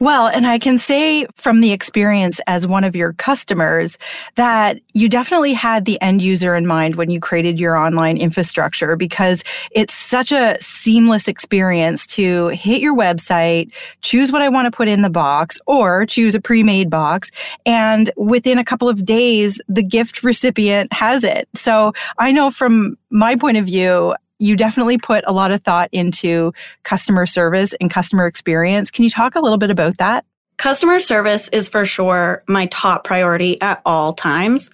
Well, 0.00 0.26
and 0.26 0.46
I 0.46 0.58
can 0.58 0.78
say 0.78 1.26
from 1.36 1.60
the 1.60 1.72
experience 1.72 2.40
as 2.46 2.66
one 2.66 2.82
of 2.82 2.96
your 2.96 3.12
customers 3.12 3.96
that 4.34 4.80
you 4.92 5.08
definitely 5.08 5.52
had 5.52 5.84
the 5.84 6.00
end 6.02 6.20
user 6.20 6.56
in 6.56 6.66
mind 6.66 6.96
when 6.96 7.10
you 7.10 7.20
created 7.20 7.60
your 7.60 7.76
online 7.76 8.16
infrastructure 8.16 8.96
because 8.96 9.44
it's 9.70 9.94
such 9.94 10.32
a 10.32 10.56
seamless 10.60 11.28
experience 11.28 12.06
to 12.08 12.48
hit 12.48 12.80
your 12.80 12.94
website, 12.94 13.70
choose 14.02 14.32
what 14.32 14.42
I 14.42 14.48
want 14.48 14.66
to 14.66 14.76
put 14.76 14.88
in 14.88 15.02
the 15.02 15.10
box, 15.10 15.58
or 15.66 16.06
choose 16.06 16.34
a 16.34 16.40
pre 16.40 16.62
made 16.64 16.90
box. 16.90 17.30
And 17.64 18.10
within 18.16 18.58
a 18.58 18.64
couple 18.64 18.88
of 18.88 19.04
days, 19.04 19.60
the 19.68 19.82
gift 19.82 20.24
recipient 20.24 20.92
has 20.92 21.22
it. 21.22 21.48
So 21.54 21.92
I 22.18 22.32
know 22.32 22.50
from 22.50 22.98
my 23.10 23.36
point 23.36 23.58
of 23.58 23.66
view, 23.66 24.14
you 24.44 24.56
definitely 24.56 24.98
put 24.98 25.24
a 25.26 25.32
lot 25.32 25.50
of 25.50 25.62
thought 25.62 25.88
into 25.90 26.52
customer 26.82 27.24
service 27.24 27.74
and 27.80 27.90
customer 27.90 28.26
experience. 28.26 28.90
Can 28.90 29.04
you 29.04 29.10
talk 29.10 29.34
a 29.34 29.40
little 29.40 29.58
bit 29.58 29.70
about 29.70 29.96
that? 29.98 30.24
Customer 30.58 30.98
service 30.98 31.48
is 31.48 31.68
for 31.68 31.84
sure 31.84 32.44
my 32.46 32.66
top 32.66 33.04
priority 33.04 33.60
at 33.60 33.80
all 33.86 34.12
times. 34.12 34.70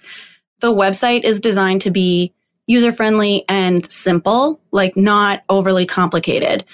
The 0.59 0.73
website 0.73 1.23
is 1.23 1.39
designed 1.39 1.81
to 1.81 1.91
be 1.91 2.33
user 2.67 2.91
friendly 2.91 3.45
and 3.49 3.89
simple, 3.89 4.61
like 4.71 4.95
not 4.95 5.43
overly 5.49 5.85
complicated. 5.85 6.65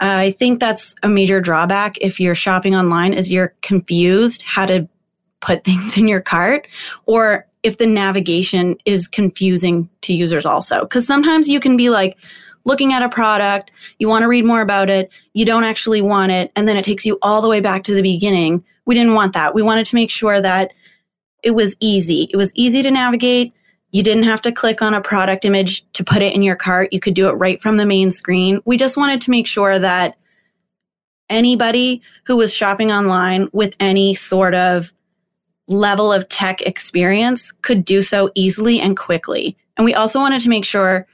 I 0.00 0.30
think 0.32 0.60
that's 0.60 0.94
a 1.02 1.08
major 1.08 1.40
drawback 1.40 1.98
if 2.00 2.20
you're 2.20 2.34
shopping 2.34 2.74
online 2.74 3.14
is 3.14 3.32
you're 3.32 3.54
confused 3.62 4.42
how 4.42 4.66
to 4.66 4.88
put 5.40 5.64
things 5.64 5.98
in 5.98 6.08
your 6.08 6.20
cart 6.20 6.68
or 7.06 7.46
if 7.64 7.78
the 7.78 7.86
navigation 7.86 8.76
is 8.84 9.08
confusing 9.08 9.88
to 10.02 10.14
users 10.14 10.46
also. 10.46 10.80
Because 10.80 11.06
sometimes 11.06 11.48
you 11.48 11.58
can 11.58 11.76
be 11.76 11.90
like 11.90 12.16
looking 12.64 12.92
at 12.92 13.02
a 13.02 13.08
product, 13.08 13.70
you 13.98 14.08
want 14.08 14.22
to 14.22 14.28
read 14.28 14.44
more 14.44 14.60
about 14.60 14.90
it, 14.90 15.10
you 15.32 15.44
don't 15.44 15.64
actually 15.64 16.00
want 16.00 16.32
it, 16.32 16.50
and 16.56 16.66
then 16.66 16.76
it 16.76 16.84
takes 16.84 17.04
you 17.04 17.18
all 17.22 17.42
the 17.42 17.48
way 17.48 17.60
back 17.60 17.84
to 17.84 17.94
the 17.94 18.02
beginning. 18.02 18.64
We 18.86 18.94
didn't 18.94 19.14
want 19.14 19.32
that. 19.34 19.54
We 19.54 19.62
wanted 19.62 19.86
to 19.86 19.94
make 19.94 20.10
sure 20.10 20.40
that 20.40 20.72
it 21.42 21.52
was 21.52 21.74
easy. 21.80 22.28
It 22.32 22.36
was 22.36 22.52
easy 22.54 22.82
to 22.82 22.90
navigate. 22.90 23.52
You 23.90 24.02
didn't 24.02 24.24
have 24.24 24.42
to 24.42 24.52
click 24.52 24.82
on 24.82 24.94
a 24.94 25.00
product 25.00 25.44
image 25.44 25.90
to 25.92 26.02
put 26.02 26.22
it 26.22 26.34
in 26.34 26.42
your 26.42 26.56
cart. 26.56 26.92
You 26.92 27.00
could 27.00 27.14
do 27.14 27.28
it 27.28 27.34
right 27.34 27.60
from 27.60 27.76
the 27.76 27.86
main 27.86 28.10
screen. 28.10 28.60
We 28.64 28.76
just 28.76 28.96
wanted 28.96 29.20
to 29.22 29.30
make 29.30 29.46
sure 29.46 29.78
that 29.78 30.16
anybody 31.30 32.02
who 32.24 32.36
was 32.36 32.52
shopping 32.52 32.90
online 32.90 33.48
with 33.52 33.76
any 33.78 34.14
sort 34.14 34.54
of 34.54 34.92
level 35.66 36.12
of 36.12 36.28
tech 36.28 36.60
experience 36.62 37.52
could 37.62 37.84
do 37.84 38.02
so 38.02 38.30
easily 38.34 38.80
and 38.80 38.96
quickly. 38.96 39.56
And 39.76 39.84
we 39.84 39.94
also 39.94 40.18
wanted 40.18 40.40
to 40.42 40.48
make 40.48 40.64
sure 40.64 41.06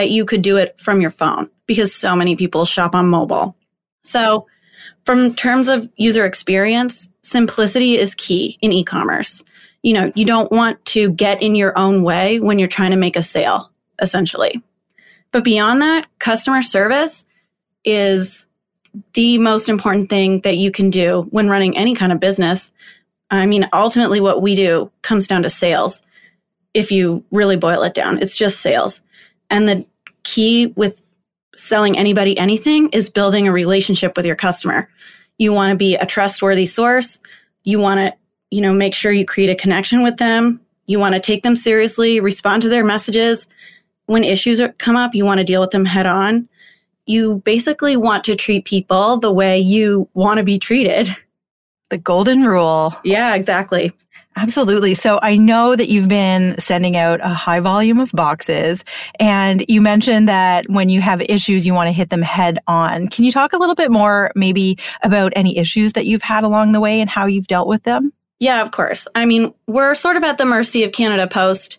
that 0.00 0.10
you 0.10 0.24
could 0.24 0.42
do 0.42 0.56
it 0.56 0.78
from 0.80 1.00
your 1.00 1.10
phone 1.10 1.48
because 1.66 1.94
so 1.94 2.16
many 2.16 2.36
people 2.36 2.64
shop 2.64 2.94
on 2.94 3.08
mobile. 3.08 3.56
So, 4.02 4.46
from 5.04 5.34
terms 5.34 5.68
of 5.68 5.88
user 5.96 6.24
experience, 6.24 7.08
simplicity 7.22 7.96
is 7.96 8.14
key 8.14 8.58
in 8.60 8.72
e-commerce. 8.72 9.42
You 9.82 9.94
know, 9.94 10.12
you 10.14 10.24
don't 10.24 10.50
want 10.50 10.84
to 10.86 11.10
get 11.10 11.42
in 11.42 11.54
your 11.54 11.76
own 11.78 12.02
way 12.02 12.40
when 12.40 12.58
you're 12.58 12.68
trying 12.68 12.90
to 12.90 12.96
make 12.96 13.16
a 13.16 13.22
sale, 13.22 13.70
essentially. 14.00 14.62
But 15.32 15.44
beyond 15.44 15.80
that, 15.80 16.06
customer 16.18 16.62
service 16.62 17.24
is 17.84 18.46
the 19.14 19.38
most 19.38 19.68
important 19.68 20.10
thing 20.10 20.40
that 20.40 20.56
you 20.56 20.70
can 20.70 20.90
do 20.90 21.26
when 21.30 21.48
running 21.48 21.76
any 21.76 21.94
kind 21.94 22.12
of 22.12 22.20
business 22.20 22.72
I 23.30 23.46
mean, 23.46 23.68
ultimately, 23.72 24.20
what 24.20 24.42
we 24.42 24.54
do 24.56 24.90
comes 25.02 25.28
down 25.28 25.44
to 25.44 25.50
sales. 25.50 26.02
If 26.74 26.90
you 26.90 27.24
really 27.30 27.56
boil 27.56 27.82
it 27.82 27.94
down, 27.94 28.20
it's 28.20 28.36
just 28.36 28.60
sales. 28.60 29.02
And 29.48 29.68
the 29.68 29.86
key 30.22 30.68
with 30.76 31.02
selling 31.56 31.96
anybody 31.98 32.36
anything 32.38 32.88
is 32.90 33.10
building 33.10 33.46
a 33.46 33.52
relationship 33.52 34.16
with 34.16 34.26
your 34.26 34.36
customer. 34.36 34.88
You 35.38 35.52
want 35.52 35.70
to 35.70 35.76
be 35.76 35.94
a 35.96 36.06
trustworthy 36.06 36.66
source. 36.66 37.20
You 37.64 37.78
want 37.78 37.98
to, 37.98 38.14
you 38.50 38.60
know, 38.60 38.72
make 38.72 38.94
sure 38.94 39.12
you 39.12 39.26
create 39.26 39.50
a 39.50 39.54
connection 39.54 40.02
with 40.02 40.16
them. 40.16 40.60
You 40.86 40.98
want 40.98 41.14
to 41.14 41.20
take 41.20 41.42
them 41.42 41.56
seriously, 41.56 42.20
respond 42.20 42.62
to 42.62 42.68
their 42.68 42.84
messages. 42.84 43.48
When 44.06 44.24
issues 44.24 44.60
come 44.78 44.96
up, 44.96 45.14
you 45.14 45.24
want 45.24 45.38
to 45.38 45.44
deal 45.44 45.60
with 45.60 45.70
them 45.70 45.84
head 45.84 46.06
on. 46.06 46.48
You 47.06 47.36
basically 47.44 47.96
want 47.96 48.24
to 48.24 48.36
treat 48.36 48.64
people 48.64 49.18
the 49.18 49.32
way 49.32 49.58
you 49.58 50.08
want 50.14 50.38
to 50.38 50.44
be 50.44 50.58
treated. 50.58 51.14
The 51.90 51.98
golden 51.98 52.44
rule. 52.44 52.94
Yeah, 53.04 53.34
exactly. 53.34 53.92
Absolutely. 54.40 54.94
So 54.94 55.18
I 55.22 55.36
know 55.36 55.76
that 55.76 55.90
you've 55.90 56.08
been 56.08 56.58
sending 56.58 56.96
out 56.96 57.20
a 57.22 57.28
high 57.28 57.60
volume 57.60 58.00
of 58.00 58.10
boxes 58.12 58.84
and 59.18 59.62
you 59.68 59.82
mentioned 59.82 60.30
that 60.30 60.64
when 60.70 60.88
you 60.88 61.02
have 61.02 61.20
issues, 61.20 61.66
you 61.66 61.74
want 61.74 61.88
to 61.88 61.92
hit 61.92 62.08
them 62.08 62.22
head 62.22 62.58
on. 62.66 63.08
Can 63.08 63.26
you 63.26 63.32
talk 63.32 63.52
a 63.52 63.58
little 63.58 63.74
bit 63.74 63.90
more 63.90 64.32
maybe 64.34 64.78
about 65.02 65.34
any 65.36 65.58
issues 65.58 65.92
that 65.92 66.06
you've 66.06 66.22
had 66.22 66.42
along 66.42 66.72
the 66.72 66.80
way 66.80 67.02
and 67.02 67.10
how 67.10 67.26
you've 67.26 67.48
dealt 67.48 67.68
with 67.68 67.82
them? 67.82 68.14
Yeah, 68.38 68.62
of 68.62 68.70
course. 68.70 69.06
I 69.14 69.26
mean, 69.26 69.52
we're 69.66 69.94
sort 69.94 70.16
of 70.16 70.24
at 70.24 70.38
the 70.38 70.46
mercy 70.46 70.84
of 70.84 70.92
Canada 70.92 71.26
Post 71.26 71.78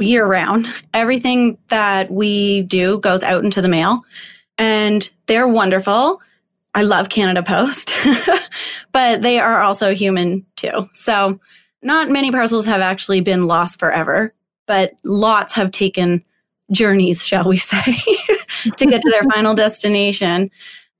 year 0.00 0.26
round. 0.26 0.66
Everything 0.92 1.56
that 1.68 2.10
we 2.10 2.62
do 2.62 2.98
goes 2.98 3.22
out 3.22 3.44
into 3.44 3.62
the 3.62 3.68
mail 3.68 4.02
and 4.58 5.08
they're 5.26 5.46
wonderful. 5.46 6.20
I 6.74 6.82
love 6.82 7.10
Canada 7.10 7.44
Post, 7.44 7.92
but 8.92 9.22
they 9.22 9.38
are 9.38 9.62
also 9.62 9.94
human 9.94 10.44
too. 10.56 10.88
So 10.94 11.38
not 11.82 12.10
many 12.10 12.30
parcels 12.30 12.66
have 12.66 12.80
actually 12.80 13.20
been 13.20 13.46
lost 13.46 13.78
forever, 13.78 14.34
but 14.66 14.92
lots 15.02 15.54
have 15.54 15.70
taken 15.70 16.24
journeys, 16.70 17.24
shall 17.26 17.48
we 17.48 17.58
say, 17.58 17.96
to 18.76 18.86
get 18.86 19.02
to 19.02 19.10
their 19.10 19.22
final 19.32 19.54
destination. 19.54 20.50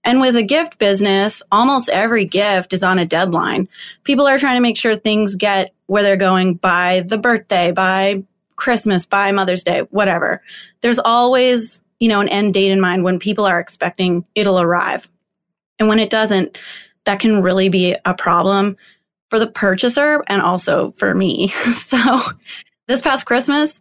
And 0.02 0.20
with 0.20 0.34
a 0.34 0.42
gift 0.42 0.78
business, 0.78 1.42
almost 1.52 1.90
every 1.90 2.24
gift 2.24 2.72
is 2.72 2.82
on 2.82 2.98
a 2.98 3.04
deadline. 3.04 3.68
People 4.04 4.26
are 4.26 4.38
trying 4.38 4.56
to 4.56 4.62
make 4.62 4.78
sure 4.78 4.96
things 4.96 5.36
get 5.36 5.74
where 5.86 6.02
they're 6.02 6.16
going 6.16 6.54
by 6.54 7.04
the 7.06 7.18
birthday, 7.18 7.70
by 7.70 8.22
Christmas, 8.56 9.04
by 9.04 9.30
Mother's 9.32 9.62
Day, 9.62 9.80
whatever. 9.90 10.42
There's 10.80 10.98
always, 10.98 11.82
you 11.98 12.08
know, 12.08 12.20
an 12.20 12.28
end 12.28 12.54
date 12.54 12.70
in 12.70 12.80
mind 12.80 13.04
when 13.04 13.18
people 13.18 13.44
are 13.44 13.60
expecting 13.60 14.24
it'll 14.34 14.60
arrive. 14.60 15.06
And 15.78 15.88
when 15.88 15.98
it 15.98 16.10
doesn't, 16.10 16.58
that 17.04 17.20
can 17.20 17.42
really 17.42 17.68
be 17.68 17.96
a 18.04 18.14
problem 18.14 18.76
for 19.30 19.38
the 19.38 19.46
purchaser 19.46 20.22
and 20.26 20.42
also 20.42 20.90
for 20.92 21.14
me. 21.14 21.48
so 21.72 22.20
this 22.88 23.00
past 23.00 23.26
Christmas, 23.26 23.80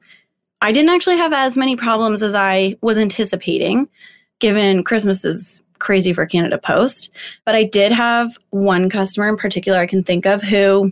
I 0.62 0.72
didn't 0.72 0.92
actually 0.92 1.18
have 1.18 1.34
as 1.34 1.58
many 1.58 1.76
problems 1.76 2.22
as 2.24 2.34
I 2.34 2.78
was 2.82 2.98
anticipating, 2.98 3.90
given 4.40 4.84
Christmas 4.84 5.26
is 5.26 5.62
crazy 5.80 6.14
for 6.14 6.26
Canada 6.26 6.58
Post. 6.58 7.10
But 7.46 7.56
I 7.56 7.64
did 7.64 7.92
have 7.92 8.38
one 8.50 8.90
customer 8.90 9.28
in 9.28 9.38
particular 9.38 9.80
I 9.80 9.88
can 9.88 10.04
think 10.04 10.26
of 10.26 10.42
who 10.42 10.92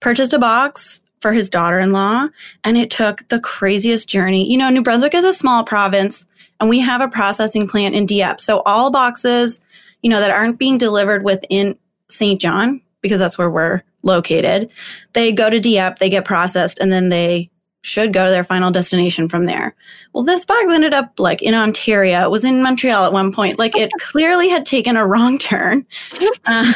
purchased 0.00 0.32
a 0.32 0.38
box 0.38 1.00
for 1.20 1.32
his 1.32 1.48
daughter 1.48 1.80
in 1.80 1.92
law, 1.92 2.28
and 2.64 2.76
it 2.76 2.90
took 2.90 3.26
the 3.28 3.40
craziest 3.40 4.08
journey. 4.08 4.50
You 4.50 4.58
know, 4.58 4.68
New 4.68 4.82
Brunswick 4.82 5.14
is 5.14 5.24
a 5.24 5.32
small 5.32 5.64
province, 5.64 6.26
and 6.60 6.68
we 6.68 6.80
have 6.80 7.00
a 7.00 7.08
processing 7.08 7.66
plant 7.66 7.94
in 7.94 8.04
Dieppe. 8.04 8.40
So 8.40 8.60
all 8.66 8.90
boxes 8.90 9.60
you 10.04 10.10
know, 10.10 10.20
that 10.20 10.30
aren't 10.30 10.58
being 10.58 10.76
delivered 10.76 11.24
within 11.24 11.76
Saint 12.10 12.38
John, 12.38 12.82
because 13.04 13.18
that's 13.18 13.36
where 13.36 13.50
we're 13.50 13.82
located, 14.02 14.70
they 15.12 15.30
go 15.30 15.50
to 15.50 15.60
Dieppe, 15.60 15.98
they 16.00 16.08
get 16.08 16.24
processed, 16.24 16.78
and 16.78 16.90
then 16.90 17.10
they 17.10 17.50
should 17.82 18.14
go 18.14 18.24
to 18.24 18.30
their 18.30 18.44
final 18.44 18.70
destination 18.70 19.28
from 19.28 19.44
there. 19.44 19.74
Well, 20.14 20.24
this 20.24 20.46
box 20.46 20.64
ended 20.70 20.94
up 20.94 21.20
like 21.20 21.42
in 21.42 21.52
Ontario. 21.52 22.22
It 22.22 22.30
was 22.30 22.42
in 22.42 22.62
Montreal 22.62 23.04
at 23.04 23.12
one 23.12 23.30
point. 23.30 23.58
Like 23.58 23.76
it 23.76 23.90
clearly 24.00 24.48
had 24.48 24.64
taken 24.64 24.96
a 24.96 25.06
wrong 25.06 25.38
turn. 25.38 25.86
Um, 26.46 26.74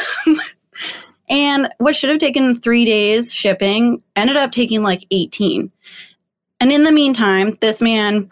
and 1.28 1.68
what 1.76 1.94
should 1.94 2.08
have 2.08 2.18
taken 2.18 2.56
three 2.56 2.86
days 2.86 3.34
shipping 3.34 4.02
ended 4.16 4.36
up 4.36 4.50
taking 4.50 4.82
like 4.82 5.04
18. 5.10 5.70
And 6.60 6.72
in 6.72 6.84
the 6.84 6.92
meantime, 6.92 7.58
this 7.60 7.82
man 7.82 8.30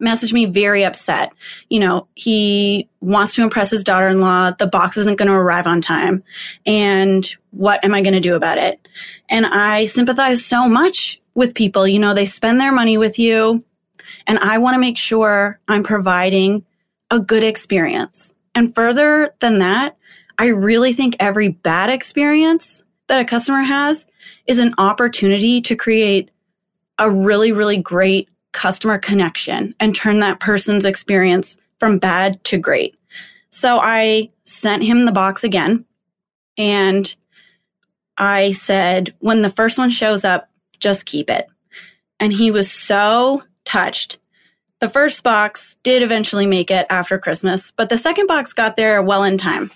messaged 0.00 0.32
me 0.32 0.46
very 0.46 0.84
upset. 0.84 1.32
You 1.68 1.80
know, 1.80 2.06
he 2.14 2.88
wants 3.00 3.34
to 3.34 3.42
impress 3.42 3.70
his 3.70 3.84
daughter 3.84 4.08
in 4.08 4.20
law. 4.20 4.50
The 4.50 4.66
box 4.66 4.96
isn't 4.96 5.18
going 5.18 5.28
to 5.28 5.34
arrive 5.34 5.66
on 5.66 5.80
time. 5.80 6.22
And 6.66 7.24
what 7.50 7.84
am 7.84 7.94
I 7.94 8.02
going 8.02 8.14
to 8.14 8.20
do 8.20 8.34
about 8.34 8.58
it? 8.58 8.86
And 9.28 9.46
I 9.46 9.86
sympathize 9.86 10.44
so 10.44 10.68
much 10.68 11.20
with 11.34 11.54
people. 11.54 11.86
You 11.86 11.98
know, 11.98 12.14
they 12.14 12.26
spend 12.26 12.60
their 12.60 12.72
money 12.72 12.98
with 12.98 13.18
you. 13.18 13.64
And 14.26 14.38
I 14.38 14.58
want 14.58 14.74
to 14.74 14.80
make 14.80 14.98
sure 14.98 15.60
I'm 15.68 15.82
providing 15.82 16.64
a 17.10 17.18
good 17.18 17.44
experience. 17.44 18.34
And 18.54 18.74
further 18.74 19.34
than 19.40 19.58
that, 19.58 19.96
I 20.38 20.46
really 20.46 20.92
think 20.92 21.16
every 21.20 21.48
bad 21.48 21.90
experience 21.90 22.82
that 23.08 23.20
a 23.20 23.24
customer 23.24 23.62
has 23.62 24.06
is 24.46 24.58
an 24.58 24.74
opportunity 24.78 25.60
to 25.60 25.76
create 25.76 26.30
a 26.98 27.10
really, 27.10 27.52
really 27.52 27.76
great 27.76 28.29
customer 28.52 28.98
connection 28.98 29.74
and 29.80 29.94
turn 29.94 30.20
that 30.20 30.40
person's 30.40 30.84
experience 30.84 31.56
from 31.78 31.98
bad 31.98 32.42
to 32.44 32.58
great. 32.58 32.96
So 33.50 33.78
I 33.80 34.30
sent 34.44 34.82
him 34.82 35.04
the 35.04 35.12
box 35.12 35.44
again 35.44 35.84
and 36.56 37.14
I 38.16 38.52
said, 38.52 39.14
when 39.20 39.42
the 39.42 39.50
first 39.50 39.78
one 39.78 39.90
shows 39.90 40.24
up, 40.24 40.50
just 40.78 41.06
keep 41.06 41.30
it. 41.30 41.46
And 42.18 42.32
he 42.32 42.50
was 42.50 42.70
so 42.70 43.42
touched. 43.64 44.18
The 44.80 44.88
first 44.88 45.22
box 45.22 45.76
did 45.82 46.02
eventually 46.02 46.46
make 46.46 46.70
it 46.70 46.86
after 46.90 47.18
Christmas, 47.18 47.70
but 47.70 47.88
the 47.88 47.98
second 47.98 48.26
box 48.26 48.52
got 48.52 48.76
there 48.76 49.02
well 49.02 49.24
in 49.24 49.38
time. 49.38 49.70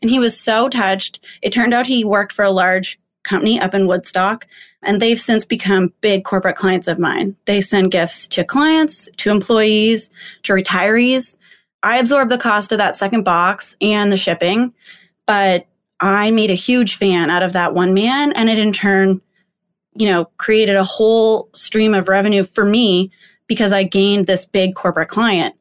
And 0.00 0.10
he 0.10 0.18
was 0.18 0.38
so 0.38 0.68
touched. 0.68 1.20
It 1.42 1.52
turned 1.52 1.74
out 1.74 1.86
he 1.86 2.04
worked 2.04 2.32
for 2.32 2.44
a 2.44 2.50
large 2.50 2.98
company 3.28 3.60
up 3.60 3.74
in 3.74 3.86
Woodstock, 3.86 4.46
and 4.82 5.00
they've 5.00 5.20
since 5.20 5.44
become 5.44 5.92
big 6.00 6.24
corporate 6.24 6.56
clients 6.56 6.88
of 6.88 6.98
mine. 6.98 7.36
They 7.44 7.60
send 7.60 7.92
gifts 7.92 8.26
to 8.28 8.44
clients, 8.44 9.08
to 9.18 9.30
employees, 9.30 10.10
to 10.44 10.52
retirees. 10.52 11.36
I 11.82 11.98
absorb 11.98 12.28
the 12.28 12.38
cost 12.38 12.72
of 12.72 12.78
that 12.78 12.96
second 12.96 13.24
box 13.24 13.76
and 13.80 14.10
the 14.10 14.16
shipping, 14.16 14.72
but 15.26 15.66
I 16.00 16.30
made 16.30 16.50
a 16.50 16.54
huge 16.54 16.96
fan 16.96 17.30
out 17.30 17.42
of 17.42 17.52
that 17.52 17.74
one 17.74 17.94
man, 17.94 18.32
and 18.32 18.48
it 18.48 18.58
in 18.58 18.72
turn, 18.72 19.20
you 19.94 20.08
know, 20.08 20.26
created 20.36 20.76
a 20.76 20.84
whole 20.84 21.48
stream 21.54 21.94
of 21.94 22.08
revenue 22.08 22.44
for 22.44 22.64
me 22.64 23.10
because 23.46 23.72
I 23.72 23.82
gained 23.82 24.26
this 24.26 24.44
big 24.44 24.74
corporate 24.74 25.08
client. 25.08 25.54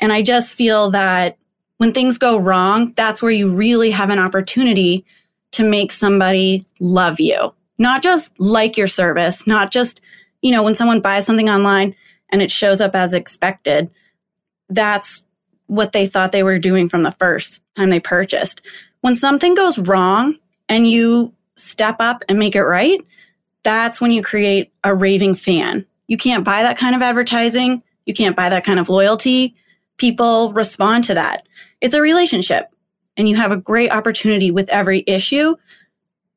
And 0.00 0.12
I 0.12 0.22
just 0.22 0.54
feel 0.54 0.90
that 0.90 1.36
when 1.78 1.92
things 1.92 2.18
go 2.18 2.38
wrong, 2.38 2.92
that's 2.96 3.22
where 3.22 3.32
you 3.32 3.50
really 3.50 3.90
have 3.90 4.10
an 4.10 4.18
opportunity 4.18 5.04
to 5.52 5.68
make 5.68 5.92
somebody 5.92 6.64
love 6.80 7.20
you, 7.20 7.54
not 7.78 8.02
just 8.02 8.38
like 8.38 8.76
your 8.76 8.86
service, 8.86 9.46
not 9.46 9.70
just, 9.70 10.00
you 10.42 10.52
know, 10.52 10.62
when 10.62 10.74
someone 10.74 11.00
buys 11.00 11.26
something 11.26 11.48
online 11.48 11.94
and 12.30 12.42
it 12.42 12.50
shows 12.50 12.80
up 12.80 12.94
as 12.94 13.14
expected, 13.14 13.90
that's 14.68 15.22
what 15.66 15.92
they 15.92 16.06
thought 16.06 16.32
they 16.32 16.42
were 16.42 16.58
doing 16.58 16.88
from 16.88 17.02
the 17.02 17.12
first 17.12 17.62
time 17.76 17.90
they 17.90 18.00
purchased. 18.00 18.62
When 19.00 19.16
something 19.16 19.54
goes 19.54 19.78
wrong 19.78 20.36
and 20.68 20.88
you 20.88 21.32
step 21.56 21.96
up 22.00 22.24
and 22.28 22.38
make 22.38 22.56
it 22.56 22.62
right, 22.62 23.00
that's 23.62 24.00
when 24.00 24.10
you 24.10 24.22
create 24.22 24.72
a 24.84 24.94
raving 24.94 25.34
fan. 25.34 25.86
You 26.06 26.16
can't 26.16 26.44
buy 26.44 26.62
that 26.62 26.78
kind 26.78 26.94
of 26.94 27.02
advertising. 27.02 27.82
You 28.06 28.14
can't 28.14 28.36
buy 28.36 28.48
that 28.48 28.64
kind 28.64 28.80
of 28.80 28.88
loyalty. 28.88 29.54
People 29.98 30.52
respond 30.52 31.04
to 31.04 31.14
that. 31.14 31.46
It's 31.80 31.94
a 31.94 32.00
relationship 32.00 32.70
and 33.18 33.28
you 33.28 33.36
have 33.36 33.52
a 33.52 33.56
great 33.56 33.90
opportunity 33.90 34.50
with 34.50 34.70
every 34.70 35.04
issue 35.06 35.56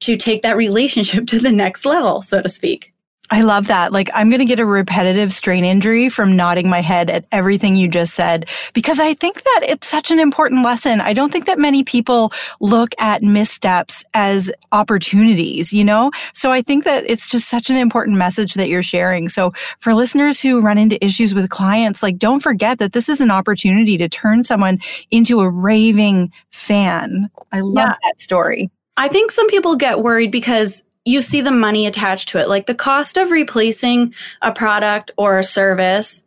to 0.01 0.17
take 0.17 0.41
that 0.41 0.57
relationship 0.57 1.27
to 1.27 1.39
the 1.39 1.51
next 1.51 1.85
level, 1.85 2.21
so 2.21 2.41
to 2.41 2.49
speak. 2.49 2.90
I 3.33 3.41
love 3.43 3.67
that. 3.67 3.93
Like, 3.93 4.09
I'm 4.13 4.29
going 4.29 4.39
to 4.39 4.45
get 4.45 4.59
a 4.59 4.65
repetitive 4.65 5.31
strain 5.31 5.63
injury 5.63 6.09
from 6.09 6.35
nodding 6.35 6.69
my 6.69 6.81
head 6.81 7.09
at 7.09 7.25
everything 7.31 7.77
you 7.77 7.87
just 7.87 8.13
said 8.13 8.49
because 8.73 8.99
I 8.99 9.13
think 9.13 9.43
that 9.43 9.61
it's 9.63 9.87
such 9.87 10.11
an 10.11 10.19
important 10.19 10.65
lesson. 10.65 10.99
I 10.99 11.13
don't 11.13 11.31
think 11.31 11.45
that 11.45 11.57
many 11.57 11.85
people 11.85 12.33
look 12.59 12.89
at 12.99 13.23
missteps 13.23 14.03
as 14.13 14.51
opportunities, 14.73 15.71
you 15.71 15.85
know? 15.85 16.11
So 16.33 16.51
I 16.51 16.61
think 16.61 16.83
that 16.83 17.09
it's 17.09 17.29
just 17.29 17.47
such 17.47 17.69
an 17.69 17.77
important 17.77 18.17
message 18.17 18.55
that 18.55 18.67
you're 18.67 18.83
sharing. 18.83 19.29
So 19.29 19.53
for 19.79 19.93
listeners 19.93 20.41
who 20.41 20.59
run 20.59 20.77
into 20.77 21.03
issues 21.03 21.33
with 21.33 21.49
clients, 21.49 22.03
like, 22.03 22.17
don't 22.17 22.41
forget 22.41 22.79
that 22.79 22.91
this 22.91 23.07
is 23.07 23.21
an 23.21 23.31
opportunity 23.31 23.97
to 23.97 24.09
turn 24.09 24.43
someone 24.43 24.77
into 25.09 25.39
a 25.39 25.49
raving 25.49 26.33
fan. 26.49 27.29
I 27.53 27.61
love 27.61 27.87
yeah. 27.87 27.95
that 28.03 28.19
story. 28.19 28.69
I 28.97 29.07
think 29.07 29.31
some 29.31 29.47
people 29.49 29.77
get 29.77 30.01
worried 30.01 30.31
because 30.31 30.83
you 31.05 31.21
see 31.21 31.41
the 31.41 31.51
money 31.51 31.85
attached 31.85 32.29
to 32.29 32.37
it. 32.37 32.47
Like 32.47 32.67
the 32.67 32.75
cost 32.75 33.17
of 33.17 33.31
replacing 33.31 34.13
a 34.41 34.51
product 34.51 35.11
or 35.17 35.39
a 35.39 35.43
service. 35.43 36.23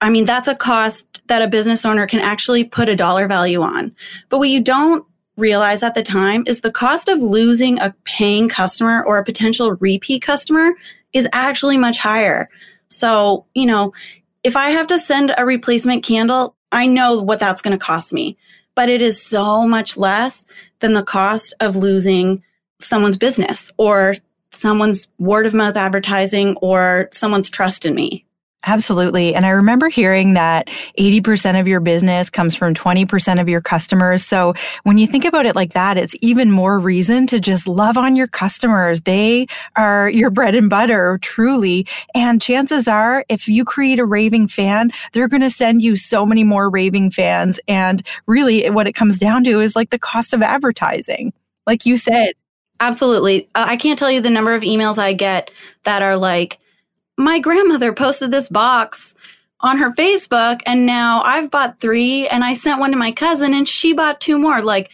I 0.00 0.10
mean, 0.10 0.24
that's 0.24 0.48
a 0.48 0.54
cost 0.54 1.22
that 1.28 1.42
a 1.42 1.48
business 1.48 1.84
owner 1.84 2.06
can 2.06 2.20
actually 2.20 2.64
put 2.64 2.88
a 2.88 2.96
dollar 2.96 3.26
value 3.26 3.62
on. 3.62 3.94
But 4.28 4.38
what 4.38 4.48
you 4.48 4.60
don't 4.60 5.06
realize 5.36 5.82
at 5.82 5.94
the 5.94 6.02
time 6.02 6.44
is 6.46 6.60
the 6.60 6.70
cost 6.70 7.08
of 7.08 7.22
losing 7.22 7.78
a 7.80 7.94
paying 8.04 8.48
customer 8.48 9.02
or 9.04 9.18
a 9.18 9.24
potential 9.24 9.72
repeat 9.76 10.22
customer 10.22 10.72
is 11.12 11.28
actually 11.32 11.78
much 11.78 11.98
higher. 11.98 12.50
So, 12.88 13.46
you 13.54 13.66
know, 13.66 13.92
if 14.44 14.56
I 14.56 14.70
have 14.70 14.86
to 14.88 14.98
send 14.98 15.32
a 15.36 15.46
replacement 15.46 16.04
candle, 16.04 16.54
I 16.70 16.86
know 16.86 17.22
what 17.22 17.40
that's 17.40 17.62
going 17.62 17.78
to 17.78 17.84
cost 17.84 18.12
me, 18.12 18.36
but 18.74 18.88
it 18.88 19.00
is 19.00 19.22
so 19.22 19.66
much 19.66 19.96
less 19.96 20.44
than 20.80 20.94
the 20.94 21.02
cost 21.02 21.54
of 21.60 21.76
losing 21.76 22.42
someone's 22.82 23.16
business 23.16 23.72
or 23.76 24.14
someone's 24.50 25.08
word 25.18 25.46
of 25.46 25.54
mouth 25.54 25.76
advertising 25.76 26.56
or 26.62 27.08
someone's 27.12 27.50
trust 27.50 27.84
in 27.84 27.94
me. 27.94 28.24
Absolutely. 28.64 29.34
And 29.34 29.44
I 29.44 29.50
remember 29.50 29.88
hearing 29.88 30.34
that 30.34 30.68
80% 30.96 31.58
of 31.58 31.66
your 31.66 31.80
business 31.80 32.30
comes 32.30 32.54
from 32.54 32.74
20% 32.74 33.40
of 33.40 33.48
your 33.48 33.60
customers. 33.60 34.24
So 34.24 34.54
when 34.84 34.98
you 34.98 35.08
think 35.08 35.24
about 35.24 35.46
it 35.46 35.56
like 35.56 35.72
that, 35.72 35.98
it's 35.98 36.14
even 36.20 36.52
more 36.52 36.78
reason 36.78 37.26
to 37.28 37.40
just 37.40 37.66
love 37.66 37.98
on 37.98 38.14
your 38.14 38.28
customers. 38.28 39.00
They 39.00 39.48
are 39.74 40.08
your 40.08 40.30
bread 40.30 40.54
and 40.54 40.70
butter, 40.70 41.18
truly. 41.22 41.88
And 42.14 42.40
chances 42.40 42.86
are, 42.86 43.24
if 43.28 43.48
you 43.48 43.64
create 43.64 43.98
a 43.98 44.04
raving 44.04 44.46
fan, 44.46 44.92
they're 45.12 45.28
going 45.28 45.40
to 45.40 45.50
send 45.50 45.82
you 45.82 45.96
so 45.96 46.24
many 46.24 46.44
more 46.44 46.70
raving 46.70 47.10
fans. 47.10 47.58
And 47.66 48.00
really 48.26 48.70
what 48.70 48.86
it 48.86 48.92
comes 48.92 49.18
down 49.18 49.42
to 49.44 49.60
is 49.60 49.74
like 49.74 49.90
the 49.90 49.98
cost 49.98 50.32
of 50.32 50.40
advertising. 50.40 51.32
Like 51.66 51.84
you 51.84 51.96
said, 51.96 52.32
Absolutely. 52.82 53.44
Uh, 53.54 53.64
I 53.68 53.76
can't 53.76 53.96
tell 53.96 54.10
you 54.10 54.20
the 54.20 54.28
number 54.28 54.54
of 54.54 54.64
emails 54.64 54.98
I 54.98 55.12
get 55.12 55.52
that 55.84 56.02
are 56.02 56.16
like, 56.16 56.58
my 57.16 57.38
grandmother 57.38 57.92
posted 57.92 58.32
this 58.32 58.48
box 58.48 59.14
on 59.60 59.78
her 59.78 59.92
Facebook 59.92 60.62
and 60.66 60.84
now 60.84 61.22
I've 61.22 61.48
bought 61.48 61.80
three 61.80 62.26
and 62.26 62.42
I 62.42 62.54
sent 62.54 62.80
one 62.80 62.90
to 62.90 62.96
my 62.96 63.12
cousin 63.12 63.54
and 63.54 63.68
she 63.68 63.92
bought 63.92 64.20
two 64.20 64.36
more. 64.36 64.62
Like 64.62 64.90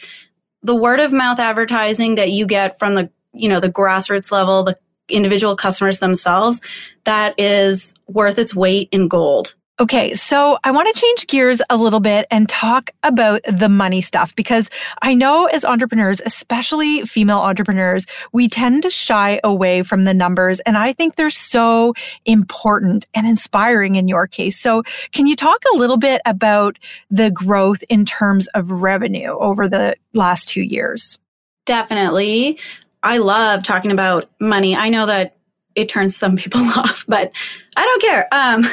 the 0.62 0.74
word 0.74 1.00
of 1.00 1.12
mouth 1.12 1.38
advertising 1.38 2.16
that 2.16 2.30
you 2.30 2.44
get 2.44 2.78
from 2.78 2.94
the, 2.94 3.08
you 3.32 3.48
know, 3.48 3.58
the 3.58 3.72
grassroots 3.72 4.30
level, 4.30 4.64
the 4.64 4.76
individual 5.08 5.56
customers 5.56 5.98
themselves, 5.98 6.60
that 7.04 7.34
is 7.38 7.94
worth 8.06 8.38
its 8.38 8.54
weight 8.54 8.90
in 8.92 9.08
gold. 9.08 9.54
Okay, 9.80 10.12
so 10.14 10.58
I 10.64 10.72
want 10.72 10.92
to 10.92 11.00
change 11.00 11.28
gears 11.28 11.62
a 11.70 11.76
little 11.76 12.00
bit 12.00 12.26
and 12.32 12.48
talk 12.48 12.90
about 13.04 13.42
the 13.44 13.68
money 13.68 14.00
stuff 14.00 14.34
because 14.34 14.68
I 15.02 15.14
know 15.14 15.46
as 15.46 15.64
entrepreneurs, 15.64 16.20
especially 16.26 17.02
female 17.02 17.38
entrepreneurs, 17.38 18.04
we 18.32 18.48
tend 18.48 18.82
to 18.82 18.90
shy 18.90 19.38
away 19.44 19.84
from 19.84 20.02
the 20.02 20.12
numbers. 20.12 20.58
And 20.60 20.76
I 20.76 20.92
think 20.92 21.14
they're 21.14 21.30
so 21.30 21.94
important 22.24 23.06
and 23.14 23.24
inspiring 23.24 23.94
in 23.94 24.08
your 24.08 24.26
case. 24.26 24.58
So, 24.58 24.82
can 25.12 25.28
you 25.28 25.36
talk 25.36 25.62
a 25.72 25.76
little 25.76 25.96
bit 25.96 26.22
about 26.26 26.76
the 27.08 27.30
growth 27.30 27.84
in 27.88 28.04
terms 28.04 28.48
of 28.48 28.82
revenue 28.82 29.30
over 29.38 29.68
the 29.68 29.94
last 30.12 30.48
two 30.48 30.62
years? 30.62 31.20
Definitely. 31.66 32.58
I 33.04 33.18
love 33.18 33.62
talking 33.62 33.92
about 33.92 34.28
money. 34.40 34.74
I 34.74 34.88
know 34.88 35.06
that 35.06 35.37
it 35.78 35.88
turns 35.88 36.16
some 36.16 36.36
people 36.42 36.60
off, 36.60 37.04
but 37.08 37.32
I 37.76 37.82
don't 37.82 38.02
care. 38.02 38.28
Um, 38.32 38.64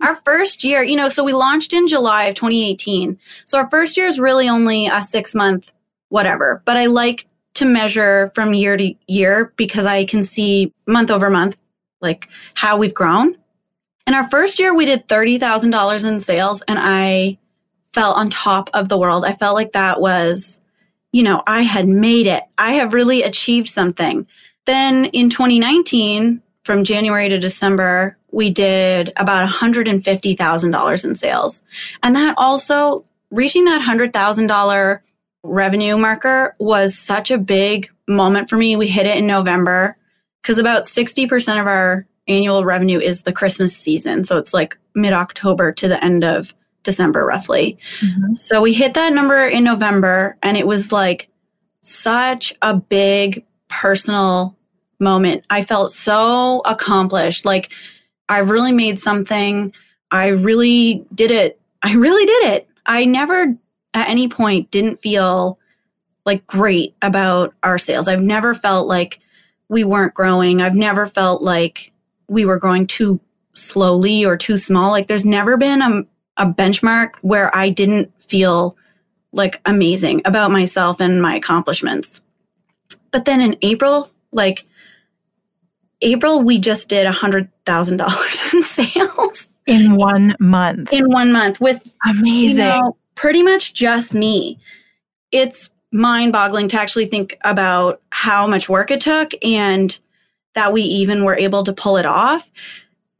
our 0.00 0.16
first 0.24 0.64
year, 0.64 0.82
you 0.82 0.96
know, 0.96 1.08
so 1.08 1.22
we 1.24 1.32
launched 1.32 1.72
in 1.72 1.86
July 1.86 2.24
of 2.24 2.34
2018. 2.34 3.18
So 3.44 3.58
our 3.58 3.70
first 3.70 3.96
year 3.96 4.06
is 4.06 4.18
really 4.18 4.48
only 4.48 4.88
a 4.88 5.02
six 5.02 5.34
month 5.34 5.72
whatever, 6.08 6.62
but 6.64 6.76
I 6.76 6.86
like 6.86 7.26
to 7.54 7.64
measure 7.64 8.30
from 8.34 8.52
year 8.52 8.76
to 8.76 8.94
year 9.06 9.52
because 9.56 9.86
I 9.86 10.04
can 10.04 10.24
see 10.24 10.74
month 10.86 11.10
over 11.10 11.30
month, 11.30 11.56
like 12.00 12.28
how 12.54 12.76
we've 12.76 12.94
grown. 12.94 13.36
In 14.06 14.14
our 14.14 14.28
first 14.28 14.58
year, 14.58 14.74
we 14.74 14.84
did 14.84 15.08
$30,000 15.08 16.04
in 16.04 16.20
sales 16.20 16.62
and 16.68 16.78
I 16.80 17.38
felt 17.92 18.16
on 18.16 18.30
top 18.30 18.70
of 18.74 18.88
the 18.88 18.98
world. 18.98 19.24
I 19.24 19.34
felt 19.34 19.54
like 19.54 19.72
that 19.72 20.00
was, 20.00 20.60
you 21.12 21.22
know, 21.22 21.42
I 21.46 21.62
had 21.62 21.88
made 21.88 22.26
it. 22.26 22.42
I 22.58 22.74
have 22.74 22.92
really 22.92 23.22
achieved 23.22 23.68
something. 23.68 24.26
Then 24.66 25.06
in 25.06 25.30
2019, 25.30 26.42
from 26.64 26.84
January 26.84 27.28
to 27.28 27.38
December, 27.38 28.18
we 28.32 28.50
did 28.50 29.12
about 29.16 29.48
$150,000 29.48 31.04
in 31.04 31.14
sales. 31.14 31.62
And 32.02 32.16
that 32.16 32.34
also, 32.36 33.04
reaching 33.30 33.64
that 33.64 33.82
$100,000 33.82 35.00
revenue 35.42 35.96
marker 35.96 36.54
was 36.58 36.98
such 36.98 37.30
a 37.30 37.38
big 37.38 37.88
moment 38.08 38.48
for 38.48 38.56
me. 38.56 38.76
We 38.76 38.88
hit 38.88 39.06
it 39.06 39.16
in 39.16 39.26
November 39.26 39.96
because 40.42 40.58
about 40.58 40.84
60% 40.84 41.60
of 41.60 41.66
our 41.66 42.06
annual 42.28 42.64
revenue 42.64 42.98
is 42.98 43.22
the 43.22 43.32
Christmas 43.32 43.76
season. 43.76 44.24
So 44.24 44.36
it's 44.36 44.52
like 44.52 44.76
mid 44.94 45.12
October 45.12 45.72
to 45.72 45.88
the 45.88 46.02
end 46.02 46.24
of 46.24 46.52
December, 46.82 47.24
roughly. 47.24 47.78
Mm-hmm. 48.00 48.34
So 48.34 48.60
we 48.60 48.72
hit 48.72 48.94
that 48.94 49.12
number 49.12 49.46
in 49.46 49.64
November, 49.64 50.36
and 50.42 50.56
it 50.56 50.66
was 50.66 50.92
like 50.92 51.28
such 51.80 52.54
a 52.62 52.74
big 52.74 53.44
personal 53.68 54.56
moment. 55.00 55.44
I 55.50 55.64
felt 55.64 55.92
so 55.92 56.62
accomplished. 56.64 57.44
Like 57.44 57.70
I 58.28 58.38
really 58.38 58.72
made 58.72 58.98
something. 58.98 59.72
I 60.10 60.28
really 60.28 61.04
did 61.14 61.30
it. 61.30 61.60
I 61.82 61.94
really 61.94 62.26
did 62.26 62.52
it. 62.54 62.68
I 62.86 63.04
never 63.04 63.56
at 63.94 64.08
any 64.08 64.28
point 64.28 64.70
didn't 64.70 65.02
feel 65.02 65.58
like 66.24 66.46
great 66.46 66.94
about 67.02 67.54
our 67.62 67.78
sales. 67.78 68.08
I've 68.08 68.20
never 68.20 68.54
felt 68.54 68.88
like 68.88 69.20
we 69.68 69.84
weren't 69.84 70.14
growing. 70.14 70.60
I've 70.60 70.74
never 70.74 71.06
felt 71.06 71.42
like 71.42 71.92
we 72.28 72.44
were 72.44 72.58
growing 72.58 72.86
too 72.86 73.20
slowly 73.54 74.24
or 74.24 74.36
too 74.36 74.56
small. 74.56 74.90
Like 74.90 75.06
there's 75.06 75.24
never 75.24 75.56
been 75.56 75.82
a, 75.82 76.02
a 76.36 76.46
benchmark 76.46 77.14
where 77.22 77.54
I 77.54 77.70
didn't 77.70 78.12
feel 78.20 78.76
like 79.32 79.60
amazing 79.64 80.22
about 80.24 80.50
myself 80.50 81.00
and 81.00 81.22
my 81.22 81.36
accomplishments. 81.36 82.20
But 83.16 83.24
then 83.24 83.40
in 83.40 83.56
April, 83.62 84.10
like 84.30 84.66
April, 86.02 86.42
we 86.42 86.58
just 86.58 86.86
did 86.86 87.06
a 87.06 87.12
hundred 87.12 87.48
thousand 87.64 87.96
dollars 87.96 88.42
in 88.52 88.62
sales 88.62 89.48
in 89.66 89.96
one 89.96 90.36
month. 90.38 90.92
In 90.92 91.08
one 91.08 91.32
month 91.32 91.58
with 91.58 91.94
amazing, 92.06 92.58
you 92.58 92.62
know, 92.62 92.94
pretty 93.14 93.42
much 93.42 93.72
just 93.72 94.12
me. 94.12 94.58
It's 95.32 95.70
mind 95.92 96.34
boggling 96.34 96.68
to 96.68 96.78
actually 96.78 97.06
think 97.06 97.38
about 97.42 98.02
how 98.10 98.46
much 98.46 98.68
work 98.68 98.90
it 98.90 99.00
took 99.00 99.32
and 99.42 99.98
that 100.54 100.74
we 100.74 100.82
even 100.82 101.24
were 101.24 101.38
able 101.38 101.64
to 101.64 101.72
pull 101.72 101.96
it 101.96 102.04
off, 102.04 102.50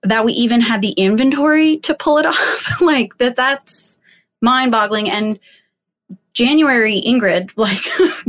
that 0.03 0.27
we 0.27 0.35
even 0.35 0.61
had 0.61 0.83
the 0.83 0.93
inventory 0.93 1.79
to 1.79 1.95
pull 1.95 2.19
it 2.19 2.27
off. 2.27 2.83
like 2.83 3.17
that, 3.17 3.35
that's 3.35 3.99
mind 4.43 4.73
boggling. 4.73 5.09
And 5.09 5.39
January 6.37 7.03
Ingrid, 7.05 7.53
like 7.57 7.81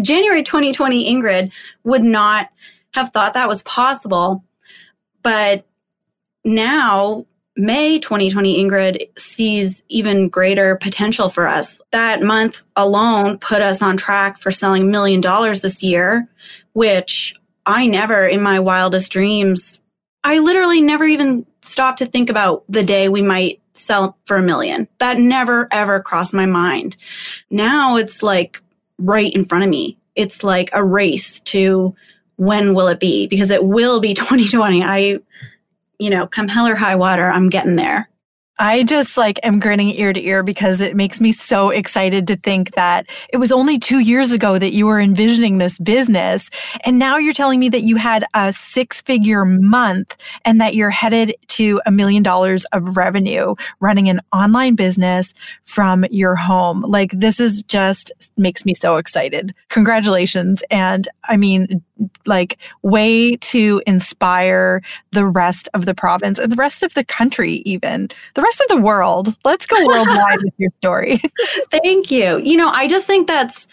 January 0.01 0.41
2020 0.41 1.13
Ingrid 1.13 1.51
would 1.83 2.03
not 2.03 2.49
have 2.93 3.11
thought 3.11 3.33
that 3.33 3.49
was 3.49 3.61
possible. 3.63 4.43
But 5.21 5.67
now 6.45 7.25
May 7.57 7.99
2020 7.99 8.63
Ingrid 8.63 9.19
sees 9.19 9.83
even 9.89 10.29
greater 10.29 10.77
potential 10.77 11.27
for 11.27 11.47
us. 11.47 11.81
That 11.91 12.21
month 12.21 12.63
alone 12.77 13.39
put 13.39 13.61
us 13.61 13.81
on 13.81 13.97
track 13.97 14.39
for 14.39 14.51
selling 14.51 14.83
a 14.83 14.85
million 14.85 15.19
dollars 15.19 15.59
this 15.59 15.83
year, 15.83 16.29
which 16.73 17.35
I 17.65 17.87
never 17.87 18.25
in 18.25 18.41
my 18.41 18.61
wildest 18.61 19.11
dreams, 19.11 19.81
I 20.23 20.39
literally 20.39 20.81
never 20.81 21.05
even 21.05 21.45
stopped 21.61 21.99
to 21.99 22.05
think 22.05 22.29
about 22.29 22.63
the 22.67 22.83
day 22.83 23.09
we 23.09 23.21
might 23.21 23.61
sell 23.73 24.17
for 24.25 24.37
a 24.37 24.41
million. 24.41 24.87
That 24.97 25.17
never 25.17 25.67
ever 25.71 26.01
crossed 26.01 26.33
my 26.33 26.45
mind. 26.45 26.97
Now 27.49 27.97
it's 27.97 28.23
like 28.23 28.61
right 28.97 29.31
in 29.33 29.45
front 29.45 29.63
of 29.63 29.69
me. 29.69 29.97
It's 30.15 30.43
like 30.43 30.69
a 30.73 30.83
race 30.83 31.39
to 31.41 31.95
when 32.37 32.73
will 32.73 32.87
it 32.87 32.99
be? 32.99 33.27
Because 33.27 33.51
it 33.51 33.63
will 33.63 33.99
be 33.99 34.13
2020. 34.15 34.83
I 34.83 35.19
you 35.99 36.09
know, 36.09 36.27
come 36.27 36.47
hell 36.47 36.67
or 36.67 36.75
high 36.75 36.95
water, 36.95 37.29
I'm 37.29 37.49
getting 37.49 37.75
there. 37.75 38.09
I 38.59 38.83
just 38.83 39.17
like 39.17 39.39
am 39.43 39.59
grinning 39.59 39.89
ear 39.89 40.13
to 40.13 40.25
ear 40.25 40.43
because 40.43 40.81
it 40.81 40.95
makes 40.95 41.21
me 41.21 41.31
so 41.31 41.69
excited 41.69 42.27
to 42.27 42.35
think 42.35 42.75
that 42.75 43.05
it 43.29 43.37
was 43.37 43.51
only 43.51 43.77
two 43.77 43.99
years 43.99 44.31
ago 44.31 44.57
that 44.57 44.73
you 44.73 44.85
were 44.85 44.99
envisioning 44.99 45.57
this 45.57 45.77
business. 45.77 46.49
And 46.83 46.97
now 46.97 47.17
you're 47.17 47.33
telling 47.33 47.59
me 47.59 47.69
that 47.69 47.83
you 47.83 47.97
had 47.97 48.23
a 48.33 48.51
six 48.53 49.01
figure 49.01 49.45
month 49.45 50.17
and 50.43 50.59
that 50.59 50.75
you're 50.75 50.89
headed 50.89 51.35
to 51.49 51.79
a 51.85 51.91
million 51.91 52.23
dollars 52.23 52.65
of 52.65 52.97
revenue 52.97 53.55
running 53.79 54.09
an 54.09 54.21
online 54.33 54.75
business 54.75 55.33
from 55.65 56.05
your 56.09 56.35
home. 56.35 56.81
Like 56.81 57.11
this 57.11 57.39
is 57.39 57.61
just 57.63 58.11
makes 58.37 58.65
me 58.65 58.73
so 58.73 58.97
excited. 58.97 59.53
Congratulations. 59.69 60.63
And 60.71 61.07
I 61.25 61.37
mean, 61.37 61.83
like 62.25 62.57
way 62.81 63.35
to 63.37 63.81
inspire 63.87 64.81
the 65.11 65.25
rest 65.25 65.69
of 65.73 65.85
the 65.85 65.95
province 65.95 66.39
and 66.39 66.51
the 66.51 66.55
rest 66.55 66.83
of 66.83 66.93
the 66.93 67.03
country, 67.03 67.63
even 67.65 68.09
the 68.35 68.41
rest 68.41 68.61
of 68.61 68.67
the 68.67 68.81
world. 68.81 69.35
Let's 69.45 69.65
go 69.65 69.83
worldwide 69.85 70.43
with 70.43 70.53
your 70.57 70.71
story. 70.75 71.21
Thank 71.71 72.11
you. 72.11 72.37
You 72.37 72.57
know, 72.57 72.69
I 72.69 72.87
just 72.87 73.07
think 73.07 73.27
that's 73.27 73.67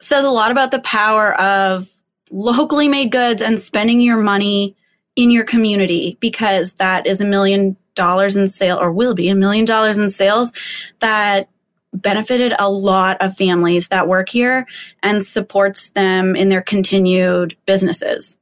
says 0.00 0.24
a 0.24 0.30
lot 0.30 0.50
about 0.50 0.70
the 0.70 0.80
power 0.80 1.34
of 1.40 1.88
locally 2.30 2.88
made 2.88 3.10
goods 3.10 3.42
and 3.42 3.60
spending 3.60 4.00
your 4.00 4.22
money 4.22 4.76
in 5.16 5.30
your 5.30 5.44
community 5.44 6.16
because 6.20 6.74
that 6.74 7.06
is 7.06 7.20
a 7.20 7.24
million 7.24 7.76
dollars 7.94 8.36
in 8.36 8.48
sale 8.48 8.78
or 8.80 8.92
will 8.92 9.14
be 9.14 9.28
a 9.28 9.34
million 9.34 9.64
dollars 9.64 9.98
in 9.98 10.08
sales 10.10 10.52
that 11.00 11.48
benefited 11.92 12.54
a 12.58 12.70
lot 12.70 13.16
of 13.20 13.36
families 13.36 13.88
that 13.88 14.08
work 14.08 14.28
here 14.28 14.66
and 15.02 15.26
supports 15.26 15.90
them 15.90 16.36
in 16.36 16.48
their 16.48 16.62
continued 16.62 17.56
businesses. 17.66 18.38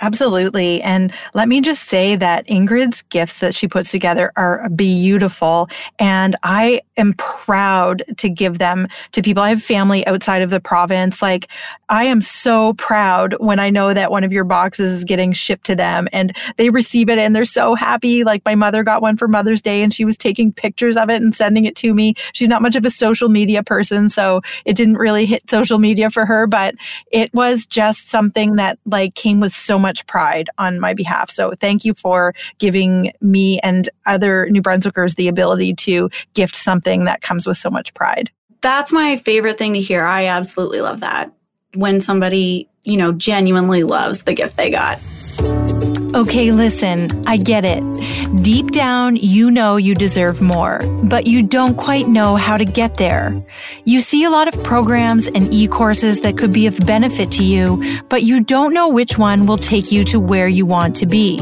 Absolutely. 0.00 0.82
And 0.82 1.12
let 1.32 1.48
me 1.48 1.62
just 1.62 1.84
say 1.84 2.16
that 2.16 2.46
Ingrid's 2.48 3.02
gifts 3.02 3.40
that 3.40 3.54
she 3.54 3.66
puts 3.66 3.90
together 3.90 4.30
are 4.36 4.68
beautiful. 4.68 5.70
And 5.98 6.36
I 6.42 6.82
am 6.96 7.14
proud 7.14 8.02
to 8.18 8.28
give 8.28 8.58
them 8.58 8.86
to 9.12 9.22
people. 9.22 9.42
I 9.42 9.50
have 9.50 9.62
family 9.62 10.06
outside 10.06 10.42
of 10.42 10.50
the 10.50 10.60
province. 10.60 11.20
Like, 11.22 11.48
I 11.88 12.04
am 12.04 12.20
so 12.20 12.74
proud 12.74 13.34
when 13.38 13.58
I 13.58 13.70
know 13.70 13.94
that 13.94 14.10
one 14.10 14.24
of 14.24 14.32
your 14.32 14.44
boxes 14.44 14.90
is 14.92 15.04
getting 15.04 15.32
shipped 15.32 15.66
to 15.66 15.74
them 15.74 16.08
and 16.12 16.36
they 16.56 16.70
receive 16.70 17.08
it 17.08 17.18
and 17.18 17.34
they're 17.34 17.44
so 17.44 17.74
happy. 17.74 18.24
Like, 18.24 18.44
my 18.44 18.54
mother 18.54 18.82
got 18.82 19.02
one 19.02 19.16
for 19.16 19.28
Mother's 19.28 19.62
Day 19.62 19.82
and 19.82 19.92
she 19.92 20.04
was 20.04 20.16
taking 20.16 20.52
pictures 20.52 20.96
of 20.96 21.10
it 21.10 21.22
and 21.22 21.34
sending 21.34 21.64
it 21.64 21.76
to 21.76 21.92
me. 21.92 22.14
She's 22.32 22.48
not 22.48 22.62
much 22.62 22.76
of 22.76 22.84
a 22.84 22.90
social 22.90 23.28
media 23.28 23.62
person, 23.62 24.08
so 24.08 24.42
it 24.64 24.76
didn't 24.76 24.96
really 24.96 25.26
hit 25.26 25.48
social 25.50 25.78
media 25.78 26.10
for 26.10 26.26
her, 26.26 26.46
but 26.46 26.74
it 27.10 27.32
was 27.34 27.66
just 27.66 28.08
something 28.08 28.56
that 28.56 28.78
like 28.86 29.14
came 29.14 29.40
with 29.40 29.54
so 29.54 29.78
much 29.78 29.96
much 29.96 30.06
pride 30.06 30.50
on 30.58 30.80
my 30.80 30.92
behalf. 30.94 31.30
So 31.30 31.52
thank 31.60 31.84
you 31.84 31.94
for 31.94 32.34
giving 32.58 33.12
me 33.20 33.60
and 33.60 33.88
other 34.04 34.48
New 34.50 34.60
Brunswickers 34.60 35.14
the 35.14 35.28
ability 35.28 35.74
to 35.74 36.10
gift 36.34 36.56
something 36.56 36.85
that 37.04 37.20
comes 37.20 37.46
with 37.46 37.58
so 37.58 37.70
much 37.70 37.92
pride. 37.94 38.30
That's 38.62 38.92
my 38.92 39.16
favorite 39.16 39.58
thing 39.58 39.74
to 39.74 39.80
hear. 39.80 40.04
I 40.04 40.26
absolutely 40.26 40.80
love 40.80 41.00
that 41.00 41.32
when 41.74 42.00
somebody, 42.00 42.68
you 42.84 42.96
know, 42.96 43.12
genuinely 43.12 43.82
loves 43.82 44.22
the 44.22 44.32
gift 44.32 44.56
they 44.56 44.70
got. 44.70 44.98
Okay, 46.16 46.50
listen, 46.50 47.10
I 47.26 47.36
get 47.36 47.66
it. 47.66 47.82
Deep 48.42 48.70
down, 48.70 49.16
you 49.16 49.50
know 49.50 49.76
you 49.76 49.94
deserve 49.94 50.40
more, 50.40 50.80
but 51.02 51.26
you 51.26 51.42
don't 51.42 51.76
quite 51.76 52.08
know 52.08 52.36
how 52.36 52.56
to 52.56 52.64
get 52.64 52.94
there. 52.94 53.38
You 53.84 54.00
see 54.00 54.24
a 54.24 54.30
lot 54.30 54.48
of 54.48 54.64
programs 54.64 55.28
and 55.28 55.52
e-courses 55.52 56.22
that 56.22 56.38
could 56.38 56.54
be 56.54 56.66
of 56.66 56.78
benefit 56.86 57.30
to 57.32 57.44
you, 57.44 58.00
but 58.08 58.22
you 58.22 58.40
don't 58.40 58.72
know 58.72 58.88
which 58.88 59.18
one 59.18 59.44
will 59.44 59.58
take 59.58 59.92
you 59.92 60.04
to 60.04 60.18
where 60.18 60.48
you 60.48 60.64
want 60.64 60.96
to 60.96 61.06
be. 61.06 61.38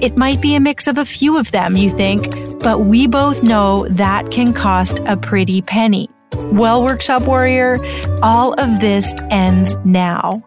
It 0.00 0.16
might 0.16 0.40
be 0.40 0.54
a 0.54 0.60
mix 0.60 0.86
of 0.86 0.96
a 0.96 1.04
few 1.04 1.36
of 1.36 1.50
them, 1.50 1.76
you 1.76 1.90
think, 1.90 2.60
but 2.60 2.80
we 2.80 3.06
both 3.06 3.42
know 3.42 3.86
that 3.90 4.30
can 4.30 4.54
cost 4.54 5.00
a 5.04 5.18
pretty 5.18 5.60
penny. 5.60 6.08
Well, 6.34 6.82
Workshop 6.82 7.24
Warrior, 7.24 7.78
all 8.22 8.54
of 8.54 8.80
this 8.80 9.12
ends 9.30 9.76
now. 9.84 10.42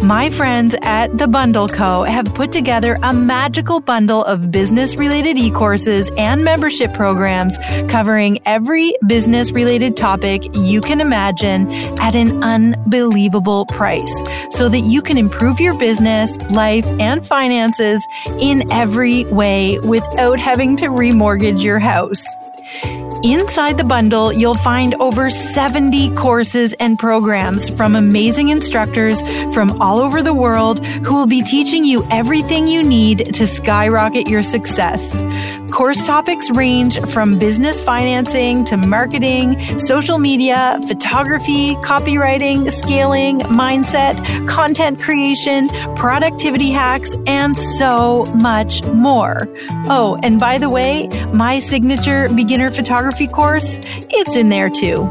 My 0.00 0.30
friends 0.30 0.74
at 0.82 1.16
The 1.18 1.28
Bundle 1.28 1.68
Co. 1.68 2.02
have 2.04 2.32
put 2.34 2.50
together 2.50 2.96
a 3.02 3.12
magical 3.12 3.80
bundle 3.80 4.24
of 4.24 4.50
business 4.50 4.96
related 4.96 5.38
e 5.38 5.50
courses 5.50 6.10
and 6.16 6.44
membership 6.44 6.92
programs 6.92 7.56
covering 7.88 8.40
every 8.46 8.94
business 9.06 9.52
related 9.52 9.96
topic 9.96 10.42
you 10.54 10.80
can 10.80 11.00
imagine 11.00 11.70
at 12.00 12.16
an 12.16 12.42
unbelievable 12.42 13.66
price 13.66 14.22
so 14.50 14.68
that 14.68 14.80
you 14.80 15.02
can 15.02 15.18
improve 15.18 15.60
your 15.60 15.78
business, 15.78 16.36
life, 16.50 16.86
and 16.98 17.24
finances 17.26 18.04
in 18.40 18.70
every 18.72 19.24
way 19.26 19.78
without 19.80 20.40
having 20.40 20.76
to 20.76 20.86
remortgage 20.86 21.62
your 21.62 21.78
house. 21.78 22.24
Inside 23.24 23.78
the 23.78 23.84
bundle, 23.84 24.32
you'll 24.32 24.56
find 24.56 24.94
over 24.94 25.30
70 25.30 26.10
courses 26.16 26.72
and 26.80 26.98
programs 26.98 27.68
from 27.68 27.94
amazing 27.94 28.48
instructors 28.48 29.22
from 29.54 29.80
all 29.80 30.00
over 30.00 30.22
the 30.22 30.34
world 30.34 30.84
who 30.84 31.14
will 31.14 31.28
be 31.28 31.40
teaching 31.42 31.84
you 31.84 32.04
everything 32.10 32.66
you 32.66 32.82
need 32.82 33.32
to 33.34 33.46
skyrocket 33.46 34.26
your 34.26 34.42
success. 34.42 35.22
Course 35.72 36.06
topics 36.06 36.50
range 36.50 37.00
from 37.06 37.38
business 37.38 37.82
financing 37.82 38.62
to 38.66 38.76
marketing, 38.76 39.78
social 39.78 40.18
media, 40.18 40.78
photography, 40.86 41.76
copywriting, 41.76 42.70
scaling, 42.70 43.40
mindset, 43.40 44.14
content 44.46 45.00
creation, 45.00 45.68
productivity 45.96 46.70
hacks, 46.70 47.14
and 47.26 47.56
so 47.56 48.26
much 48.34 48.84
more. 48.84 49.48
Oh, 49.88 50.18
and 50.22 50.38
by 50.38 50.58
the 50.58 50.68
way, 50.68 51.08
my 51.32 51.58
signature 51.58 52.28
beginner 52.28 52.70
photography 52.70 53.26
course, 53.26 53.80
it's 54.10 54.36
in 54.36 54.50
there 54.50 54.68
too. 54.68 55.08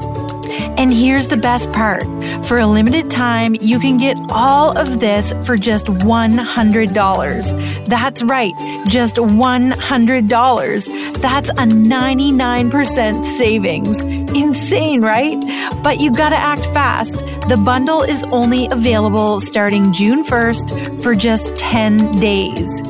And 0.78 0.94
here's 0.94 1.28
the 1.28 1.38
best 1.38 1.72
part. 1.72 2.04
For 2.46 2.58
a 2.58 2.68
limited 2.68 3.12
time, 3.12 3.56
you 3.56 3.80
can 3.80 3.98
get 3.98 4.18
all 4.32 4.78
of 4.78 5.00
this 5.00 5.34
for 5.46 5.58
just 5.58 5.86
$100. 5.86 7.86
That's 7.86 8.24
right, 8.24 8.54
just 8.88 9.16
$100. 9.16 11.22
That's 11.22 11.50
a 11.50 11.54
99% 11.54 13.38
savings. 13.38 14.02
Insane, 14.02 15.02
right? 15.02 15.40
But 15.84 16.00
you 16.00 16.16
gotta 16.16 16.38
act 16.38 16.66
fast. 16.68 17.26
The 17.48 17.58
bundle 17.58 18.02
is 18.02 18.24
only 18.26 18.68
available 18.72 19.42
starting 19.42 19.92
June 19.92 20.24
1st 20.24 21.04
for 21.04 21.16
just 21.16 21.56
10 21.58 22.20
days. 22.20 22.82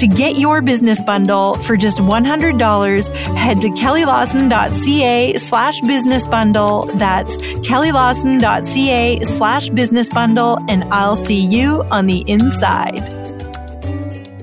To 0.00 0.06
get 0.06 0.36
your 0.36 0.60
business 0.60 1.00
bundle 1.02 1.54
for 1.54 1.76
just 1.76 1.98
$100, 1.98 3.08
head 3.36 3.60
to 3.60 3.68
kellylawson.ca 3.68 5.36
slash 5.36 5.80
business 5.82 6.26
bundle. 6.26 6.86
That's 7.00 7.34
kellylawson.ca 7.38 9.24
slash 9.24 9.70
business 9.70 10.06
bundle, 10.08 10.58
and 10.68 10.84
I'll 10.92 11.16
see 11.16 11.40
you 11.40 11.82
on 11.84 12.06
the 12.06 12.22
inside. 12.28 13.00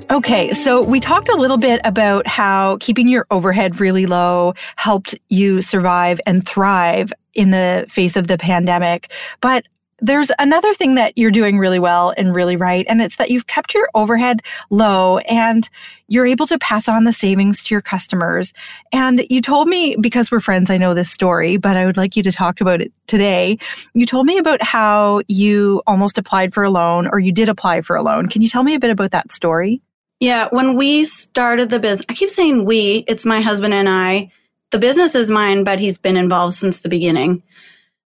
Okay, 0.09 0.51
so 0.53 0.81
we 0.81 0.99
talked 0.99 1.29
a 1.29 1.35
little 1.35 1.57
bit 1.57 1.79
about 1.83 2.25
how 2.25 2.77
keeping 2.79 3.07
your 3.07 3.27
overhead 3.29 3.79
really 3.79 4.07
low 4.07 4.55
helped 4.75 5.13
you 5.29 5.61
survive 5.61 6.19
and 6.25 6.43
thrive 6.43 7.13
in 7.35 7.51
the 7.51 7.85
face 7.89 8.17
of 8.17 8.27
the 8.27 8.39
pandemic. 8.39 9.11
But 9.39 9.65
there's 9.99 10.31
another 10.39 10.73
thing 10.73 10.95
that 10.95 11.17
you're 11.17 11.31
doing 11.31 11.57
really 11.57 11.79
well 11.79 12.13
and 12.17 12.35
really 12.35 12.55
right, 12.55 12.85
and 12.87 13.01
it's 13.01 13.15
that 13.17 13.31
you've 13.31 13.47
kept 13.47 13.73
your 13.73 13.89
overhead 13.95 14.41
low 14.69 15.17
and 15.19 15.69
you're 16.07 16.25
able 16.25 16.47
to 16.47 16.59
pass 16.59 16.87
on 16.87 17.03
the 17.03 17.13
savings 17.13 17.63
to 17.63 17.73
your 17.73 17.81
customers. 17.81 18.53
And 18.91 19.25
you 19.29 19.41
told 19.41 19.67
me, 19.67 19.95
because 19.99 20.31
we're 20.31 20.39
friends, 20.39 20.69
I 20.69 20.77
know 20.77 20.93
this 20.93 21.11
story, 21.11 21.57
but 21.57 21.75
I 21.75 21.85
would 21.85 21.97
like 21.97 22.15
you 22.15 22.23
to 22.23 22.31
talk 22.31 22.61
about 22.61 22.81
it 22.81 22.93
today. 23.07 23.57
You 23.93 24.05
told 24.05 24.25
me 24.25 24.37
about 24.37 24.61
how 24.61 25.21
you 25.27 25.81
almost 25.87 26.17
applied 26.17 26.53
for 26.53 26.63
a 26.63 26.69
loan 26.69 27.07
or 27.11 27.19
you 27.19 27.31
did 27.31 27.49
apply 27.49 27.81
for 27.81 27.95
a 27.95 28.03
loan. 28.03 28.27
Can 28.27 28.41
you 28.41 28.47
tell 28.47 28.63
me 28.63 28.75
a 28.75 28.79
bit 28.79 28.91
about 28.91 29.11
that 29.11 29.31
story? 29.31 29.81
Yeah, 30.19 30.47
when 30.51 30.75
we 30.75 31.05
started 31.05 31.69
the 31.69 31.79
business, 31.79 32.05
I 32.09 32.13
keep 32.13 32.29
saying 32.29 32.65
we, 32.65 33.03
it's 33.07 33.25
my 33.25 33.41
husband 33.41 33.73
and 33.73 33.87
I. 33.87 34.31
The 34.71 34.79
business 34.79 35.13
is 35.13 35.29
mine, 35.29 35.63
but 35.63 35.79
he's 35.79 35.97
been 35.97 36.17
involved 36.17 36.55
since 36.55 36.79
the 36.79 36.89
beginning. 36.89 37.43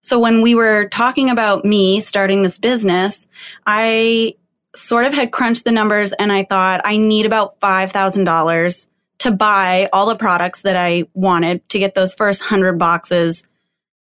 So 0.03 0.19
when 0.19 0.41
we 0.41 0.53
were 0.53 0.89
talking 0.89 1.29
about 1.29 1.63
me 1.63 2.01
starting 2.01 2.43
this 2.43 2.57
business, 2.57 3.25
I 3.65 4.35
sort 4.75 5.05
of 5.05 5.13
had 5.13 5.31
crunched 5.31 5.63
the 5.63 5.71
numbers 5.71 6.11
and 6.11 6.29
I 6.29 6.43
thought 6.43 6.81
I 6.83 6.97
need 6.97 7.25
about 7.25 7.57
$5,000 7.61 8.87
to 9.19 9.31
buy 9.31 9.89
all 9.93 10.05
the 10.05 10.15
products 10.15 10.63
that 10.63 10.75
I 10.75 11.05
wanted 11.13 11.67
to 11.69 11.79
get 11.79 11.95
those 11.95 12.13
first 12.13 12.41
100 12.41 12.77
boxes 12.77 13.47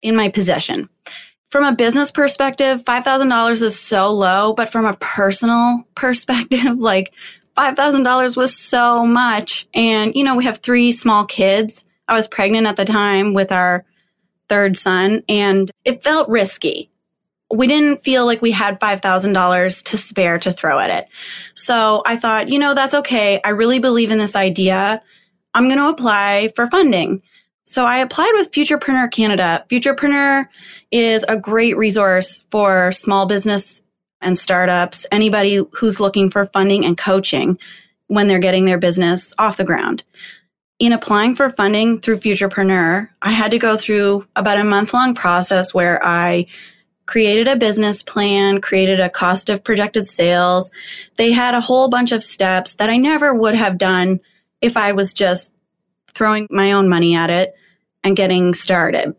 in 0.01 0.17
my 0.17 0.27
possession. 0.27 0.89
From 1.49 1.63
a 1.63 1.73
business 1.73 2.11
perspective, 2.11 2.83
$5,000 2.83 3.61
is 3.61 3.79
so 3.79 4.11
low, 4.11 4.53
but 4.53 4.69
from 4.69 4.85
a 4.85 4.97
personal 4.97 5.87
perspective, 5.95 6.79
like 6.79 7.13
$5,000 7.55 8.35
was 8.35 8.57
so 8.57 9.05
much. 9.05 9.69
And, 9.73 10.13
you 10.15 10.25
know, 10.25 10.35
we 10.35 10.43
have 10.43 10.57
three 10.57 10.91
small 10.91 11.23
kids. 11.23 11.85
I 12.09 12.13
was 12.13 12.27
pregnant 12.27 12.67
at 12.67 12.75
the 12.75 12.83
time 12.83 13.33
with 13.33 13.53
our 13.53 13.85
third 14.49 14.77
son, 14.77 15.23
and 15.27 15.71
it 15.85 16.03
felt 16.03 16.29
risky. 16.29 16.89
We 17.51 17.67
didn't 17.67 18.03
feel 18.03 18.25
like 18.25 18.41
we 18.41 18.51
had 18.51 18.79
$5,000 18.79 19.83
to 19.83 19.97
spare 19.97 20.39
to 20.39 20.51
throw 20.51 20.79
at 20.79 20.89
it. 20.89 21.07
So 21.53 22.01
I 22.05 22.17
thought, 22.17 22.47
you 22.49 22.57
know, 22.57 22.73
that's 22.73 22.95
okay. 22.95 23.39
I 23.43 23.49
really 23.49 23.79
believe 23.79 24.11
in 24.11 24.17
this 24.17 24.35
idea. 24.35 25.01
I'm 25.53 25.65
going 25.65 25.77
to 25.77 25.89
apply 25.89 26.51
for 26.55 26.67
funding. 26.67 27.21
So 27.63 27.85
I 27.85 27.97
applied 27.97 28.31
with 28.33 28.51
Futurepreneur 28.51 29.11
Canada. 29.11 29.65
Futurepreneur 29.69 30.47
is 30.91 31.23
a 31.27 31.37
great 31.37 31.77
resource 31.77 32.43
for 32.49 32.91
small 32.91 33.25
business 33.25 33.81
and 34.19 34.37
startups, 34.37 35.05
anybody 35.11 35.63
who's 35.73 35.99
looking 35.99 36.31
for 36.31 36.47
funding 36.47 36.85
and 36.85 36.97
coaching 36.97 37.57
when 38.07 38.27
they're 38.27 38.39
getting 38.39 38.65
their 38.65 38.77
business 38.77 39.33
off 39.37 39.57
the 39.57 39.63
ground 39.63 40.03
in 40.83 40.91
applying 40.91 41.33
for 41.33 41.49
funding 41.49 41.97
through 41.97 42.17
Futurepreneur, 42.17 43.07
I 43.21 43.31
had 43.31 43.51
to 43.51 43.57
go 43.57 43.77
through 43.77 44.27
about 44.35 44.59
a 44.59 44.65
month 44.65 44.93
long 44.93 45.15
process 45.15 45.73
where 45.73 46.05
I 46.05 46.45
created 47.05 47.47
a 47.47 47.55
business 47.55 48.03
plan, 48.03 48.59
created 48.59 48.99
a 48.99 49.09
cost 49.09 49.49
of 49.49 49.63
projected 49.63 50.05
sales. 50.09 50.69
They 51.15 51.31
had 51.31 51.55
a 51.55 51.61
whole 51.61 51.87
bunch 51.87 52.11
of 52.11 52.21
steps 52.21 52.75
that 52.75 52.89
I 52.89 52.97
never 52.97 53.33
would 53.33 53.55
have 53.55 53.77
done 53.77 54.19
if 54.59 54.75
I 54.75 54.91
was 54.91 55.13
just 55.13 55.53
throwing 56.13 56.49
my 56.49 56.73
own 56.73 56.89
money 56.89 57.15
at 57.15 57.29
it 57.29 57.55
and 58.03 58.17
getting 58.17 58.53
started. 58.53 59.15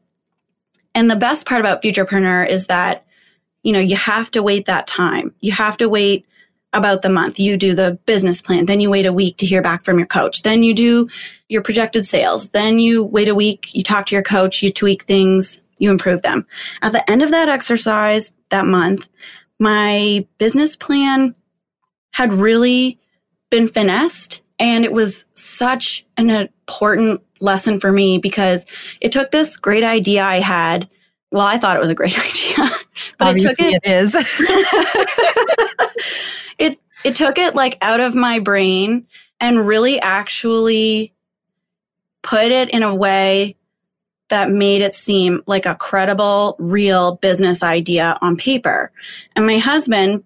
And 0.95 1.11
the 1.11 1.17
best 1.17 1.47
part 1.47 1.61
about 1.61 1.81
Futurepreneur 1.81 2.47
is 2.47 2.67
that, 2.67 3.07
you 3.63 3.73
know, 3.73 3.79
you 3.79 3.97
have 3.97 4.31
to 4.33 4.43
wait 4.43 4.67
that 4.67 4.87
time. 4.87 5.35
You 5.41 5.53
have 5.53 5.79
to 5.79 5.89
wait 5.89 6.27
about 6.75 7.03
the 7.03 7.09
month. 7.09 7.39
You 7.39 7.57
do 7.57 7.75
the 7.75 7.99
business 8.05 8.43
plan. 8.43 8.67
Then 8.67 8.81
you 8.81 8.91
wait 8.91 9.07
a 9.07 9.13
week 9.13 9.39
to 9.39 9.47
hear 9.47 9.63
back 9.63 9.85
from 9.85 9.99
your 9.99 10.07
coach. 10.07 10.43
Then 10.43 10.63
you 10.63 10.75
do 10.75 11.09
your 11.49 11.63
projected 11.63 12.07
sales. 12.07 12.51
Then 12.51 12.79
you 12.79 13.05
wait 13.05 13.29
a 13.29 13.35
week, 13.35 13.71
you 13.73 13.83
talk 13.83 14.07
to 14.07 14.15
your 14.15 14.23
coach, 14.23 14.63
you 14.63 14.73
tweak 14.73 15.05
things, 15.05 15.63
you 15.79 15.91
improve 15.91 16.23
them. 16.23 16.47
At 16.83 16.93
the 16.93 17.09
end 17.11 17.23
of 17.23 17.31
that 17.31 17.49
exercise 17.49 18.33
that 18.51 18.67
month, 18.67 19.09
my 19.59 20.27
business 20.39 20.77
plan 20.77 21.35
had 22.13 22.33
really 22.33 22.99
been 23.51 23.69
finessed. 23.69 24.43
And 24.59 24.85
it 24.85 24.93
was 24.93 25.27
such 25.35 26.05
an 26.17 26.31
important 26.31 27.23
lesson 27.41 27.81
for 27.81 27.93
me 27.93 28.19
because 28.19 28.67
it 29.01 29.13
took 29.13 29.31
this 29.31 29.57
great 29.57 29.85
idea 29.85 30.23
I 30.23 30.41
had. 30.41 30.89
Well, 31.31 31.47
I 31.47 31.59
thought 31.59 31.77
it 31.77 31.81
was 31.81 31.91
a 31.91 31.95
great 31.95 32.19
idea, 32.59 32.71
but 33.19 33.29
Obviously 33.29 33.67
it 33.67 33.83
took 33.83 33.85
it. 33.85 33.85
It 33.85 33.91
is. 33.91 34.15
it 36.59 36.79
it 37.05 37.15
took 37.15 37.39
it 37.39 37.55
like 37.55 37.79
out 37.83 38.01
of 38.01 38.15
my 38.15 38.39
brain 38.39 39.07
and 39.41 39.67
really 39.67 40.01
actually 40.01 41.13
put 42.23 42.51
it 42.51 42.71
in 42.71 42.83
a 42.83 42.95
way 42.95 43.57
that 44.31 44.51
made 44.51 44.81
it 44.81 44.95
seem 44.95 45.43
like 45.47 45.67
a 45.67 45.75
credible, 45.75 46.57
real 46.59 47.17
business 47.17 47.63
idea 47.63 48.19
on 48.23 48.37
paper. 48.37 48.91
And 49.37 49.47
my 49.47 49.59
husband 49.59 50.25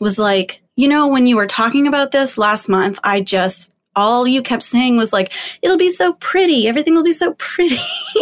was 0.00 0.18
like, 0.18 0.60
you 0.76 0.88
know, 0.88 1.06
when 1.06 1.26
you 1.26 1.36
were 1.36 1.46
talking 1.46 1.86
about 1.86 2.10
this 2.10 2.36
last 2.36 2.68
month, 2.68 2.98
I 3.04 3.20
just, 3.20 3.71
all 3.94 4.26
you 4.26 4.42
kept 4.42 4.62
saying 4.62 4.96
was 4.96 5.12
like, 5.12 5.32
it'll 5.60 5.76
be 5.76 5.92
so 5.92 6.14
pretty. 6.14 6.66
Everything 6.68 6.94
will 6.94 7.02
be 7.02 7.12
so 7.12 7.34
pretty. 7.34 7.78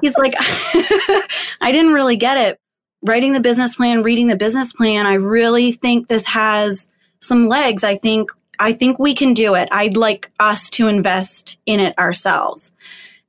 He's 0.00 0.16
like, 0.16 0.34
I 1.60 1.70
didn't 1.72 1.92
really 1.92 2.16
get 2.16 2.36
it. 2.36 2.58
Writing 3.02 3.32
the 3.32 3.40
business 3.40 3.74
plan, 3.74 4.02
reading 4.02 4.28
the 4.28 4.36
business 4.36 4.72
plan, 4.72 5.06
I 5.06 5.14
really 5.14 5.72
think 5.72 6.08
this 6.08 6.26
has 6.26 6.88
some 7.20 7.48
legs. 7.48 7.84
I 7.84 7.96
think 7.96 8.30
I 8.58 8.72
think 8.72 8.98
we 8.98 9.14
can 9.14 9.34
do 9.34 9.54
it. 9.54 9.68
I'd 9.72 9.96
like 9.96 10.30
us 10.38 10.70
to 10.70 10.88
invest 10.88 11.58
in 11.66 11.80
it 11.80 11.98
ourselves. 11.98 12.72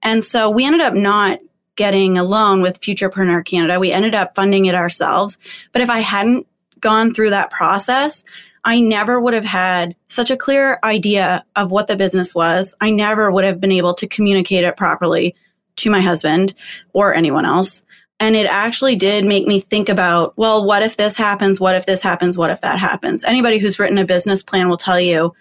And 0.03 0.23
so 0.23 0.49
we 0.49 0.65
ended 0.65 0.81
up 0.81 0.93
not 0.93 1.39
getting 1.75 2.17
a 2.17 2.23
loan 2.23 2.61
with 2.61 2.79
Futurepreneur 2.79 3.43
Canada. 3.45 3.79
We 3.79 3.91
ended 3.91 4.15
up 4.15 4.35
funding 4.35 4.65
it 4.65 4.75
ourselves. 4.75 5.37
But 5.71 5.81
if 5.81 5.89
I 5.89 5.99
hadn't 5.99 6.47
gone 6.79 7.13
through 7.13 7.31
that 7.31 7.49
process, 7.49 8.23
I 8.65 8.79
never 8.81 9.21
would 9.21 9.35
have 9.35 9.45
had 9.45 9.95
such 10.07 10.31
a 10.31 10.37
clear 10.37 10.79
idea 10.83 11.45
of 11.55 11.71
what 11.71 11.87
the 11.87 11.95
business 11.95 12.33
was. 12.33 12.73
I 12.81 12.89
never 12.89 13.31
would 13.31 13.45
have 13.45 13.61
been 13.61 13.71
able 13.71 13.93
to 13.93 14.07
communicate 14.07 14.63
it 14.63 14.75
properly 14.75 15.35
to 15.77 15.91
my 15.91 16.01
husband 16.01 16.55
or 16.91 17.13
anyone 17.13 17.45
else. 17.45 17.83
And 18.19 18.35
it 18.35 18.47
actually 18.47 18.95
did 18.95 19.23
make 19.23 19.45
me 19.45 19.59
think 19.59 19.87
about, 19.87 20.35
well, 20.37 20.65
what 20.65 20.81
if 20.81 20.97
this 20.97 21.15
happens? 21.15 21.59
What 21.59 21.75
if 21.75 21.85
this 21.85 22.01
happens? 22.01 22.37
What 22.37 22.49
if 22.49 22.61
that 22.61 22.79
happens? 22.79 23.23
Anybody 23.23 23.59
who's 23.59 23.77
written 23.77 23.97
a 23.97 24.05
business 24.05 24.41
plan 24.41 24.67
will 24.67 24.77
tell 24.77 24.99
you 24.99 25.33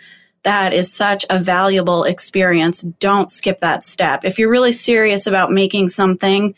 that 0.43 0.75
is 0.75 0.93
such 0.93 1.25
a 1.31 1.39
valuable 1.39 2.05
experience. 2.05 2.83
Don't 3.01 3.31
skip 3.31 3.61
that 3.61 3.85
step. 3.85 4.25
If 4.25 4.39
you're 4.39 4.51
really 4.51 4.73
serious 4.73 5.27
about 5.27 5.51
making 5.51 5.89
something 5.89 6.55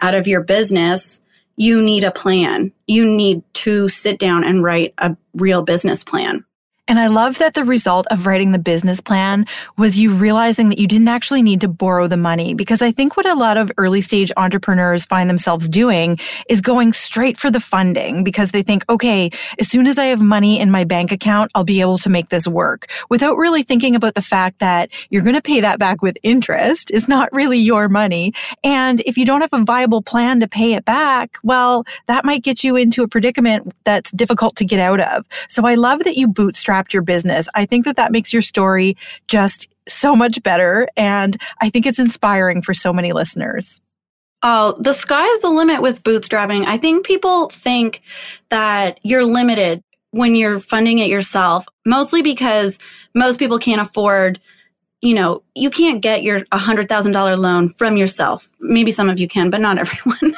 out 0.00 0.14
of 0.14 0.26
your 0.26 0.42
business, 0.42 1.20
you 1.62 1.80
need 1.80 2.02
a 2.02 2.10
plan. 2.10 2.72
You 2.88 3.06
need 3.08 3.44
to 3.54 3.88
sit 3.88 4.18
down 4.18 4.42
and 4.42 4.64
write 4.64 4.94
a 4.98 5.16
real 5.34 5.62
business 5.62 6.02
plan. 6.02 6.44
And 6.88 6.98
I 6.98 7.06
love 7.06 7.38
that 7.38 7.54
the 7.54 7.64
result 7.64 8.08
of 8.10 8.26
writing 8.26 8.50
the 8.50 8.58
business 8.58 9.00
plan 9.00 9.46
was 9.78 10.00
you 10.00 10.12
realizing 10.12 10.68
that 10.68 10.80
you 10.80 10.88
didn't 10.88 11.06
actually 11.06 11.40
need 11.40 11.60
to 11.60 11.68
borrow 11.68 12.08
the 12.08 12.16
money. 12.16 12.54
Because 12.54 12.82
I 12.82 12.90
think 12.90 13.16
what 13.16 13.24
a 13.24 13.36
lot 13.36 13.56
of 13.56 13.70
early 13.78 14.00
stage 14.00 14.32
entrepreneurs 14.36 15.06
find 15.06 15.30
themselves 15.30 15.68
doing 15.68 16.18
is 16.48 16.60
going 16.60 16.92
straight 16.92 17.38
for 17.38 17.52
the 17.52 17.60
funding 17.60 18.24
because 18.24 18.50
they 18.50 18.62
think, 18.62 18.84
okay, 18.90 19.30
as 19.60 19.68
soon 19.68 19.86
as 19.86 19.96
I 19.96 20.06
have 20.06 20.20
money 20.20 20.58
in 20.58 20.72
my 20.72 20.82
bank 20.82 21.12
account, 21.12 21.52
I'll 21.54 21.62
be 21.62 21.80
able 21.80 21.98
to 21.98 22.10
make 22.10 22.30
this 22.30 22.48
work 22.48 22.90
without 23.08 23.36
really 23.36 23.62
thinking 23.62 23.94
about 23.94 24.16
the 24.16 24.20
fact 24.20 24.58
that 24.58 24.90
you're 25.08 25.22
going 25.22 25.36
to 25.36 25.40
pay 25.40 25.60
that 25.60 25.78
back 25.78 26.02
with 26.02 26.18
interest. 26.24 26.90
It's 26.90 27.08
not 27.08 27.32
really 27.32 27.58
your 27.58 27.88
money. 27.88 28.34
And 28.64 29.02
if 29.02 29.16
you 29.16 29.24
don't 29.24 29.40
have 29.40 29.52
a 29.52 29.62
viable 29.62 30.02
plan 30.02 30.40
to 30.40 30.48
pay 30.48 30.72
it 30.72 30.84
back, 30.84 31.38
well, 31.44 31.84
that 32.06 32.24
might 32.24 32.42
get 32.42 32.64
you 32.64 32.74
into 32.74 33.04
a 33.04 33.08
predicament 33.08 33.72
that's 33.84 34.10
difficult 34.10 34.56
to 34.56 34.64
get 34.64 34.80
out 34.80 34.98
of. 34.98 35.24
So 35.48 35.64
I 35.64 35.76
love 35.76 36.02
that 36.02 36.16
you 36.16 36.26
bootstrap 36.26 36.71
your 36.92 37.02
business. 37.02 37.48
I 37.54 37.66
think 37.66 37.84
that 37.84 37.96
that 37.96 38.12
makes 38.12 38.32
your 38.32 38.42
story 38.42 38.96
just 39.28 39.68
so 39.88 40.14
much 40.14 40.42
better. 40.42 40.88
And 40.96 41.36
I 41.60 41.70
think 41.70 41.86
it's 41.86 41.98
inspiring 41.98 42.62
for 42.62 42.74
so 42.74 42.92
many 42.92 43.12
listeners. 43.12 43.80
Oh, 44.42 44.76
the 44.80 44.92
sky's 44.92 45.40
the 45.40 45.50
limit 45.50 45.82
with 45.82 46.02
bootstrapping. 46.02 46.64
I 46.66 46.76
think 46.76 47.06
people 47.06 47.48
think 47.48 48.02
that 48.50 48.98
you're 49.02 49.24
limited 49.24 49.82
when 50.10 50.34
you're 50.34 50.60
funding 50.60 50.98
it 50.98 51.08
yourself, 51.08 51.64
mostly 51.86 52.22
because 52.22 52.78
most 53.14 53.38
people 53.38 53.58
can't 53.58 53.80
afford, 53.80 54.40
you 55.00 55.14
know, 55.14 55.42
you 55.54 55.70
can't 55.70 56.02
get 56.02 56.22
your 56.22 56.40
$100,000 56.40 57.38
loan 57.38 57.70
from 57.70 57.96
yourself. 57.96 58.48
Maybe 58.60 58.92
some 58.92 59.08
of 59.08 59.18
you 59.18 59.28
can, 59.28 59.48
but 59.48 59.60
not 59.60 59.78
everyone. 59.78 60.34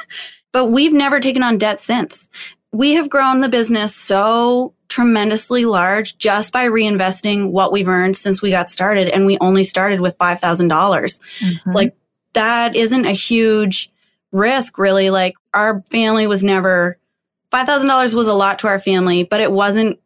but 0.53 0.67
we've 0.67 0.93
never 0.93 1.19
taken 1.19 1.43
on 1.43 1.57
debt 1.57 1.81
since. 1.81 2.29
We 2.75 2.95
have 2.95 3.09
grown 3.09 3.39
the 3.39 3.47
business 3.47 3.95
so 3.95 4.73
tremendously 4.89 5.63
large 5.63 6.17
just 6.17 6.51
by 6.51 6.67
reinvesting 6.67 7.53
what 7.53 7.71
we've 7.71 7.87
earned 7.87 8.17
since 8.17 8.41
we 8.41 8.51
got 8.51 8.69
started. 8.69 9.07
And 9.07 9.25
we 9.25 9.37
only 9.39 9.63
started 9.63 10.01
with 10.01 10.17
$5,000. 10.17 10.39
mm-hmm. 10.69 11.71
Like 11.71 11.95
that 12.33 12.75
isn't 12.75 13.05
a 13.05 13.13
huge 13.13 13.91
risk 14.33 14.77
really. 14.77 15.09
Like 15.09 15.35
our 15.53 15.83
family 15.89 16.27
was 16.27 16.43
never, 16.43 16.99
$5,000 17.53 18.13
was 18.13 18.27
a 18.27 18.33
lot 18.33 18.59
to 18.59 18.67
our 18.67 18.79
family, 18.79 19.23
but 19.23 19.39
it 19.39 19.53
wasn't 19.53 19.97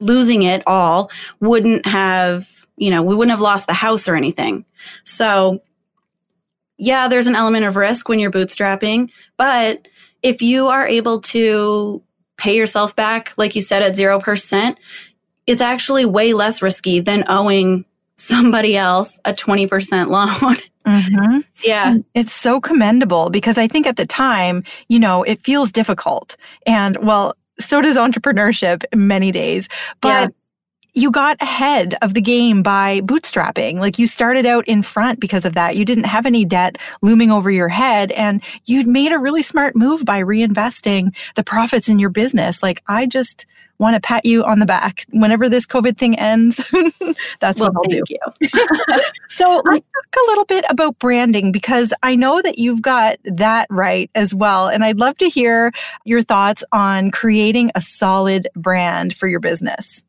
losing 0.00 0.42
it 0.42 0.64
all 0.66 1.12
wouldn't 1.38 1.86
have, 1.86 2.66
you 2.76 2.90
know, 2.90 3.04
we 3.04 3.14
wouldn't 3.14 3.30
have 3.30 3.40
lost 3.40 3.68
the 3.68 3.72
house 3.72 4.08
or 4.08 4.16
anything. 4.16 4.64
So 5.04 5.62
yeah, 6.76 7.06
there's 7.06 7.28
an 7.28 7.36
element 7.36 7.66
of 7.66 7.76
risk 7.76 8.08
when 8.08 8.18
you're 8.18 8.32
bootstrapping, 8.32 9.10
but 9.36 9.86
if 10.22 10.42
you 10.42 10.66
are 10.66 10.86
able 10.86 11.20
to 11.20 12.02
pay 12.36 12.56
yourself 12.56 12.94
back, 12.96 13.32
like 13.36 13.54
you 13.54 13.62
said, 13.62 13.82
at 13.82 13.94
0%, 13.94 14.76
it's 15.46 15.62
actually 15.62 16.04
way 16.04 16.32
less 16.32 16.60
risky 16.62 17.00
than 17.00 17.24
owing 17.28 17.84
somebody 18.16 18.76
else 18.76 19.18
a 19.24 19.32
20% 19.32 20.08
loan. 20.08 20.56
Mm-hmm. 20.86 21.40
Yeah. 21.64 21.96
It's 22.14 22.32
so 22.32 22.60
commendable 22.60 23.28
because 23.28 23.58
I 23.58 23.66
think 23.66 23.88
at 23.88 23.96
the 23.96 24.06
time, 24.06 24.62
you 24.88 25.00
know, 25.00 25.24
it 25.24 25.42
feels 25.42 25.72
difficult. 25.72 26.36
And 26.64 26.96
well, 26.98 27.34
so 27.58 27.80
does 27.80 27.96
entrepreneurship 27.96 28.84
many 28.94 29.32
days. 29.32 29.68
But 30.00 30.08
yeah 30.08 30.28
you 30.96 31.10
got 31.10 31.36
ahead 31.42 31.94
of 32.00 32.14
the 32.14 32.22
game 32.22 32.62
by 32.62 33.00
bootstrapping. 33.02 33.74
Like 33.74 33.98
you 33.98 34.06
started 34.06 34.46
out 34.46 34.66
in 34.66 34.82
front 34.82 35.20
because 35.20 35.44
of 35.44 35.52
that. 35.52 35.76
You 35.76 35.84
didn't 35.84 36.04
have 36.04 36.24
any 36.24 36.46
debt 36.46 36.78
looming 37.02 37.30
over 37.30 37.50
your 37.50 37.68
head 37.68 38.12
and 38.12 38.42
you'd 38.64 38.86
made 38.86 39.12
a 39.12 39.18
really 39.18 39.42
smart 39.42 39.76
move 39.76 40.06
by 40.06 40.22
reinvesting 40.22 41.14
the 41.34 41.44
profits 41.44 41.90
in 41.90 41.98
your 41.98 42.08
business. 42.08 42.62
Like 42.62 42.82
I 42.88 43.04
just 43.04 43.44
want 43.78 43.94
to 43.94 44.00
pat 44.00 44.24
you 44.24 44.42
on 44.42 44.58
the 44.58 44.64
back. 44.64 45.04
Whenever 45.10 45.50
this 45.50 45.66
COVID 45.66 45.98
thing 45.98 46.18
ends, 46.18 46.56
that's 47.40 47.60
well, 47.60 47.72
what 47.72 47.76
I'll 47.76 47.90
do. 47.90 48.02
You. 48.08 48.48
so 49.28 49.60
let's 49.66 49.86
talk 49.86 50.24
a 50.24 50.30
little 50.30 50.46
bit 50.46 50.64
about 50.70 50.98
branding 50.98 51.52
because 51.52 51.92
I 52.02 52.16
know 52.16 52.40
that 52.40 52.58
you've 52.58 52.80
got 52.80 53.18
that 53.24 53.66
right 53.68 54.10
as 54.14 54.34
well. 54.34 54.68
And 54.68 54.82
I'd 54.82 54.96
love 54.96 55.18
to 55.18 55.28
hear 55.28 55.72
your 56.06 56.22
thoughts 56.22 56.64
on 56.72 57.10
creating 57.10 57.70
a 57.74 57.82
solid 57.82 58.48
brand 58.56 59.14
for 59.14 59.28
your 59.28 59.40
business. 59.40 60.02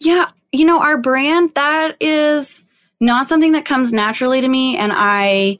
Yeah, 0.00 0.30
you 0.50 0.64
know, 0.64 0.80
our 0.80 0.96
brand, 0.96 1.52
that 1.54 1.96
is 2.00 2.64
not 3.00 3.28
something 3.28 3.52
that 3.52 3.64
comes 3.64 3.92
naturally 3.92 4.40
to 4.40 4.48
me. 4.48 4.76
And 4.76 4.92
I 4.94 5.58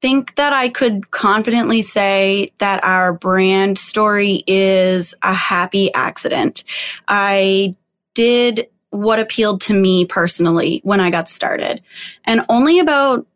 think 0.00 0.34
that 0.34 0.52
I 0.52 0.68
could 0.68 1.10
confidently 1.10 1.82
say 1.82 2.50
that 2.58 2.82
our 2.84 3.12
brand 3.12 3.78
story 3.78 4.42
is 4.46 5.14
a 5.22 5.32
happy 5.32 5.92
accident. 5.94 6.64
I 7.06 7.76
did 8.14 8.66
what 8.90 9.18
appealed 9.18 9.60
to 9.62 9.74
me 9.74 10.04
personally 10.04 10.80
when 10.84 11.00
I 11.00 11.10
got 11.10 11.28
started. 11.28 11.82
And 12.24 12.42
only 12.48 12.78
about 12.78 13.26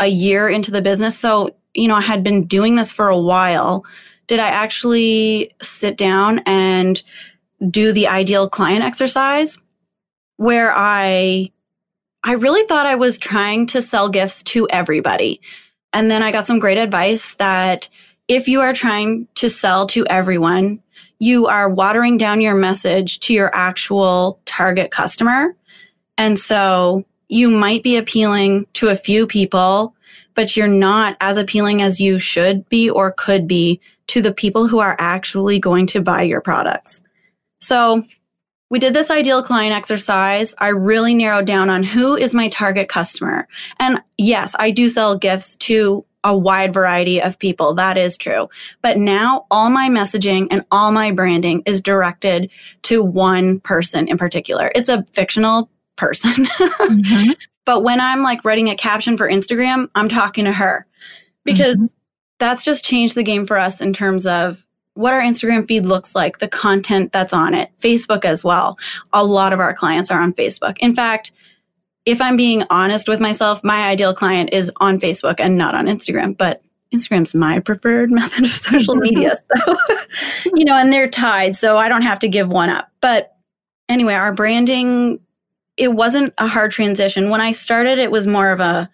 a 0.00 0.06
year 0.06 0.48
into 0.48 0.70
the 0.70 0.82
business, 0.82 1.18
so, 1.18 1.50
you 1.74 1.88
know, 1.88 1.94
I 1.94 2.00
had 2.02 2.22
been 2.22 2.46
doing 2.46 2.76
this 2.76 2.92
for 2.92 3.08
a 3.08 3.18
while, 3.18 3.84
did 4.26 4.40
I 4.40 4.48
actually 4.48 5.52
sit 5.62 5.96
down 5.96 6.40
and 6.46 7.02
do 7.70 7.92
the 7.92 8.08
ideal 8.08 8.48
client 8.48 8.84
exercise 8.84 9.58
where 10.38 10.72
I 10.74 11.52
I 12.24 12.32
really 12.32 12.66
thought 12.66 12.86
I 12.86 12.96
was 12.96 13.18
trying 13.18 13.66
to 13.68 13.82
sell 13.82 14.08
gifts 14.08 14.42
to 14.44 14.66
everybody. 14.70 15.40
And 15.92 16.10
then 16.10 16.22
I 16.22 16.32
got 16.32 16.46
some 16.46 16.58
great 16.58 16.78
advice 16.78 17.34
that 17.34 17.88
if 18.26 18.48
you 18.48 18.60
are 18.60 18.72
trying 18.72 19.28
to 19.36 19.48
sell 19.48 19.86
to 19.88 20.06
everyone, 20.06 20.82
you 21.18 21.46
are 21.46 21.68
watering 21.68 22.18
down 22.18 22.40
your 22.40 22.54
message 22.54 23.20
to 23.20 23.34
your 23.34 23.54
actual 23.54 24.40
target 24.44 24.90
customer. 24.90 25.56
And 26.16 26.38
so 26.38 27.04
you 27.28 27.50
might 27.50 27.82
be 27.82 27.96
appealing 27.96 28.66
to 28.74 28.88
a 28.88 28.96
few 28.96 29.26
people, 29.26 29.94
but 30.34 30.56
you're 30.56 30.66
not 30.66 31.16
as 31.20 31.36
appealing 31.36 31.82
as 31.82 32.00
you 32.00 32.18
should 32.18 32.68
be 32.68 32.90
or 32.90 33.12
could 33.12 33.46
be 33.46 33.80
to 34.08 34.20
the 34.20 34.32
people 34.32 34.66
who 34.66 34.80
are 34.80 34.96
actually 34.98 35.58
going 35.58 35.86
to 35.88 36.00
buy 36.00 36.22
your 36.22 36.40
products. 36.40 37.02
So 37.60 38.04
we 38.70 38.78
did 38.78 38.94
this 38.94 39.10
ideal 39.10 39.42
client 39.42 39.74
exercise. 39.74 40.54
I 40.58 40.68
really 40.68 41.14
narrowed 41.14 41.46
down 41.46 41.70
on 41.70 41.82
who 41.82 42.16
is 42.16 42.34
my 42.34 42.48
target 42.48 42.88
customer. 42.88 43.48
And 43.78 44.02
yes, 44.16 44.54
I 44.58 44.70
do 44.70 44.88
sell 44.88 45.16
gifts 45.16 45.56
to 45.56 46.04
a 46.24 46.36
wide 46.36 46.74
variety 46.74 47.22
of 47.22 47.38
people. 47.38 47.74
That 47.74 47.96
is 47.96 48.16
true. 48.16 48.48
But 48.82 48.98
now 48.98 49.46
all 49.50 49.70
my 49.70 49.88
messaging 49.88 50.48
and 50.50 50.64
all 50.70 50.92
my 50.92 51.12
branding 51.12 51.62
is 51.64 51.80
directed 51.80 52.50
to 52.82 53.02
one 53.02 53.60
person 53.60 54.08
in 54.08 54.18
particular. 54.18 54.70
It's 54.74 54.88
a 54.88 55.04
fictional 55.12 55.70
person. 55.96 56.46
mm-hmm. 56.46 57.32
But 57.64 57.82
when 57.82 58.00
I'm 58.00 58.22
like 58.22 58.46
writing 58.46 58.70
a 58.70 58.74
caption 58.74 59.18
for 59.18 59.28
Instagram, 59.28 59.90
I'm 59.94 60.08
talking 60.08 60.46
to 60.46 60.52
her 60.52 60.86
because 61.44 61.76
mm-hmm. 61.76 61.84
that's 62.38 62.64
just 62.64 62.82
changed 62.82 63.14
the 63.14 63.22
game 63.22 63.46
for 63.46 63.58
us 63.58 63.82
in 63.82 63.92
terms 63.92 64.24
of 64.24 64.64
what 64.98 65.12
our 65.12 65.20
Instagram 65.20 65.64
feed 65.68 65.86
looks 65.86 66.16
like, 66.16 66.38
the 66.38 66.48
content 66.48 67.12
that's 67.12 67.32
on 67.32 67.54
it, 67.54 67.70
Facebook 67.80 68.24
as 68.24 68.42
well. 68.42 68.76
A 69.12 69.24
lot 69.24 69.52
of 69.52 69.60
our 69.60 69.72
clients 69.72 70.10
are 70.10 70.20
on 70.20 70.32
Facebook. 70.32 70.76
In 70.80 70.92
fact, 70.92 71.30
if 72.04 72.20
I'm 72.20 72.36
being 72.36 72.64
honest 72.68 73.06
with 73.06 73.20
myself, 73.20 73.62
my 73.62 73.86
ideal 73.86 74.12
client 74.12 74.50
is 74.52 74.72
on 74.78 74.98
Facebook 74.98 75.36
and 75.38 75.56
not 75.56 75.76
on 75.76 75.86
Instagram, 75.86 76.36
but 76.36 76.62
Instagram's 76.92 77.32
my 77.32 77.60
preferred 77.60 78.10
method 78.10 78.44
of 78.46 78.50
social 78.50 78.96
media. 78.96 79.36
So, 79.56 79.76
you 80.56 80.64
know, 80.64 80.74
and 80.74 80.92
they're 80.92 81.08
tied, 81.08 81.54
so 81.54 81.78
I 81.78 81.88
don't 81.88 82.02
have 82.02 82.18
to 82.18 82.28
give 82.28 82.48
one 82.48 82.68
up. 82.68 82.90
But 83.00 83.36
anyway, 83.88 84.14
our 84.14 84.32
branding, 84.34 85.20
it 85.76 85.92
wasn't 85.92 86.34
a 86.38 86.48
hard 86.48 86.72
transition. 86.72 87.30
When 87.30 87.40
I 87.40 87.52
started, 87.52 88.00
it 88.00 88.10
was 88.10 88.26
more 88.26 88.50
of 88.50 88.58
a 88.58 88.90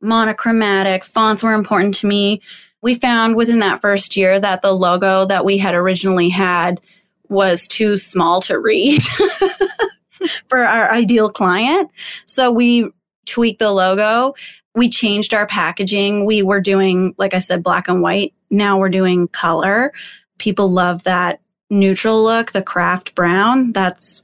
monochromatic, 0.00 1.04
fonts 1.04 1.42
were 1.42 1.54
important 1.54 1.94
to 1.96 2.06
me 2.06 2.40
we 2.82 2.94
found 2.94 3.36
within 3.36 3.58
that 3.60 3.80
first 3.80 4.16
year 4.16 4.38
that 4.40 4.62
the 4.62 4.72
logo 4.72 5.26
that 5.26 5.44
we 5.44 5.58
had 5.58 5.74
originally 5.74 6.28
had 6.28 6.80
was 7.28 7.68
too 7.68 7.96
small 7.96 8.40
to 8.42 8.58
read 8.58 9.02
for 10.48 10.58
our 10.58 10.92
ideal 10.92 11.30
client. 11.30 11.90
So 12.26 12.50
we 12.50 12.90
tweaked 13.26 13.60
the 13.60 13.70
logo. 13.70 14.34
We 14.74 14.88
changed 14.88 15.34
our 15.34 15.46
packaging. 15.46 16.26
We 16.26 16.42
were 16.42 16.60
doing, 16.60 17.14
like 17.18 17.34
I 17.34 17.38
said, 17.38 17.62
black 17.62 17.88
and 17.88 18.02
white. 18.02 18.34
Now 18.50 18.78
we're 18.78 18.88
doing 18.88 19.28
color. 19.28 19.92
People 20.38 20.70
love 20.70 21.04
that 21.04 21.40
neutral 21.70 22.22
look, 22.22 22.52
the 22.52 22.62
craft 22.62 23.14
brown. 23.14 23.72
That's 23.72 24.22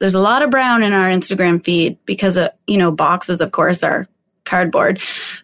there's 0.00 0.14
a 0.14 0.20
lot 0.20 0.42
of 0.42 0.50
brown 0.50 0.82
in 0.82 0.92
our 0.92 1.08
Instagram 1.08 1.64
feed 1.64 1.96
because 2.04 2.36
of, 2.36 2.50
you 2.66 2.76
know, 2.76 2.90
boxes 2.90 3.40
of 3.40 3.52
course 3.52 3.82
are 3.82 4.06
cardboard. 4.44 5.00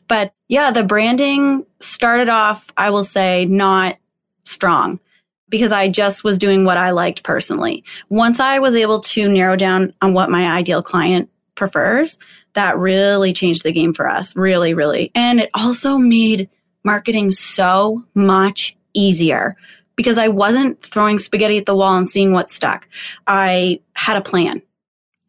But 0.09 0.33
yeah, 0.49 0.71
the 0.71 0.85
branding 0.85 1.67
started 1.81 2.29
off, 2.29 2.71
I 2.77 2.91
will 2.91 3.05
say, 3.05 3.45
not 3.47 3.97
strong 4.45 5.01
because 5.49 5.73
I 5.73 5.89
just 5.89 6.25
was 6.25 6.39
doing 6.39 6.65
what 6.65 6.77
I 6.77 6.91
liked 6.93 7.23
personally. 7.23 7.85
Once 8.09 8.41
I 8.41 8.61
was 8.61 8.75
able 8.75 9.01
to 9.01 9.29
narrow 9.29 9.57
down 9.57 9.93
on 10.01 10.15
what 10.15 10.31
my 10.31 10.51
ideal 10.51 10.83
client 10.83 11.29
prefers, 11.57 12.19
that 12.55 12.79
really 12.79 13.33
changed 13.33 13.65
the 13.65 13.73
game 13.73 13.93
for 13.93 14.09
us. 14.09 14.35
Really, 14.37 14.75
really. 14.75 15.11
And 15.15 15.41
it 15.41 15.51
also 15.55 15.99
made 15.99 16.49
marketing 16.85 17.33
so 17.33 18.05
much 18.15 18.77
easier 18.95 19.57
because 19.97 20.19
I 20.19 20.29
wasn't 20.29 20.83
throwing 20.83 21.19
spaghetti 21.19 21.59
at 21.59 21.67
the 21.67 21.77
wall 21.77 21.97
and 21.97 22.09
seeing 22.09 22.33
what 22.33 22.49
stuck. 22.49 22.89
I 23.27 23.81
had 23.95 24.17
a 24.17 24.23
plan. 24.23 24.63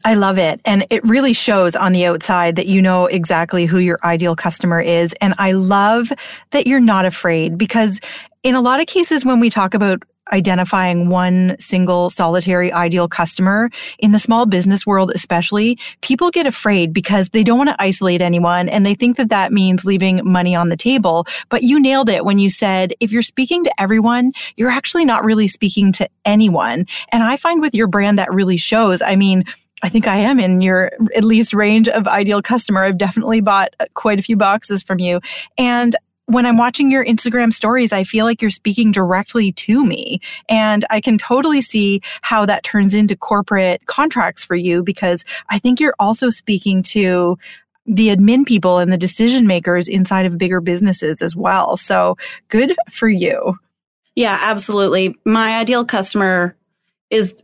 I 0.03 0.15
love 0.15 0.37
it. 0.37 0.59
And 0.65 0.85
it 0.89 1.03
really 1.03 1.33
shows 1.33 1.75
on 1.75 1.91
the 1.91 2.05
outside 2.05 2.55
that 2.55 2.67
you 2.67 2.81
know 2.81 3.05
exactly 3.05 3.65
who 3.65 3.79
your 3.79 3.97
ideal 4.03 4.35
customer 4.35 4.79
is. 4.79 5.13
And 5.21 5.33
I 5.37 5.51
love 5.51 6.11
that 6.51 6.67
you're 6.67 6.79
not 6.79 7.05
afraid 7.05 7.57
because 7.57 7.99
in 8.43 8.55
a 8.55 8.61
lot 8.61 8.79
of 8.79 8.87
cases, 8.87 9.23
when 9.23 9.39
we 9.39 9.49
talk 9.49 9.73
about 9.73 10.03
identifying 10.31 11.09
one 11.09 11.57
single 11.59 12.09
solitary 12.09 12.71
ideal 12.71 13.07
customer 13.07 13.69
in 13.99 14.11
the 14.11 14.19
small 14.19 14.45
business 14.45 14.85
world, 14.85 15.11
especially, 15.13 15.77
people 16.01 16.29
get 16.29 16.45
afraid 16.45 16.93
because 16.93 17.29
they 17.29 17.43
don't 17.43 17.57
want 17.57 17.69
to 17.69 17.75
isolate 17.79 18.21
anyone 18.21 18.69
and 18.69 18.85
they 18.85 18.95
think 18.95 19.17
that 19.17 19.29
that 19.29 19.51
means 19.51 19.83
leaving 19.83 20.21
money 20.23 20.55
on 20.55 20.69
the 20.69 20.77
table. 20.77 21.25
But 21.49 21.63
you 21.63 21.79
nailed 21.79 22.09
it 22.09 22.23
when 22.23 22.39
you 22.39 22.49
said 22.49 22.93
if 22.99 23.11
you're 23.11 23.21
speaking 23.21 23.63
to 23.65 23.81
everyone, 23.81 24.31
you're 24.55 24.69
actually 24.69 25.05
not 25.05 25.25
really 25.25 25.47
speaking 25.47 25.91
to 25.93 26.07
anyone. 26.23 26.85
And 27.11 27.23
I 27.23 27.35
find 27.35 27.61
with 27.61 27.75
your 27.75 27.87
brand 27.87 28.17
that 28.17 28.31
really 28.31 28.57
shows. 28.57 29.01
I 29.01 29.15
mean, 29.15 29.43
I 29.83 29.89
think 29.89 30.07
I 30.07 30.17
am 30.17 30.39
in 30.39 30.61
your 30.61 30.91
at 31.15 31.23
least 31.23 31.53
range 31.53 31.87
of 31.87 32.07
ideal 32.07 32.41
customer. 32.41 32.83
I've 32.83 32.97
definitely 32.97 33.41
bought 33.41 33.75
uh, 33.79 33.85
quite 33.93 34.19
a 34.19 34.23
few 34.23 34.35
boxes 34.35 34.83
from 34.83 34.99
you. 34.99 35.19
And 35.57 35.95
when 36.25 36.45
I'm 36.45 36.57
watching 36.57 36.91
your 36.91 37.03
Instagram 37.03 37.51
stories, 37.51 37.91
I 37.91 38.03
feel 38.03 38.25
like 38.25 38.41
you're 38.41 38.51
speaking 38.51 38.91
directly 38.91 39.51
to 39.53 39.85
me. 39.85 40.21
And 40.47 40.85
I 40.89 41.01
can 41.01 41.17
totally 41.17 41.61
see 41.61 42.01
how 42.21 42.45
that 42.45 42.63
turns 42.63 42.93
into 42.93 43.17
corporate 43.17 43.85
contracts 43.85 44.43
for 44.43 44.55
you 44.55 44.81
because 44.83 45.25
I 45.49 45.59
think 45.59 45.79
you're 45.79 45.95
also 45.99 46.29
speaking 46.29 46.83
to 46.83 47.37
the 47.85 48.09
admin 48.09 48.45
people 48.45 48.77
and 48.77 48.91
the 48.91 48.97
decision 48.97 49.47
makers 49.47 49.87
inside 49.87 50.25
of 50.25 50.37
bigger 50.37 50.61
businesses 50.61 51.21
as 51.21 51.35
well. 51.35 51.75
So 51.75 52.17
good 52.47 52.75
for 52.89 53.09
you. 53.09 53.57
Yeah, 54.15 54.37
absolutely. 54.39 55.15
My 55.25 55.57
ideal 55.57 55.83
customer 55.83 56.55
is 57.09 57.41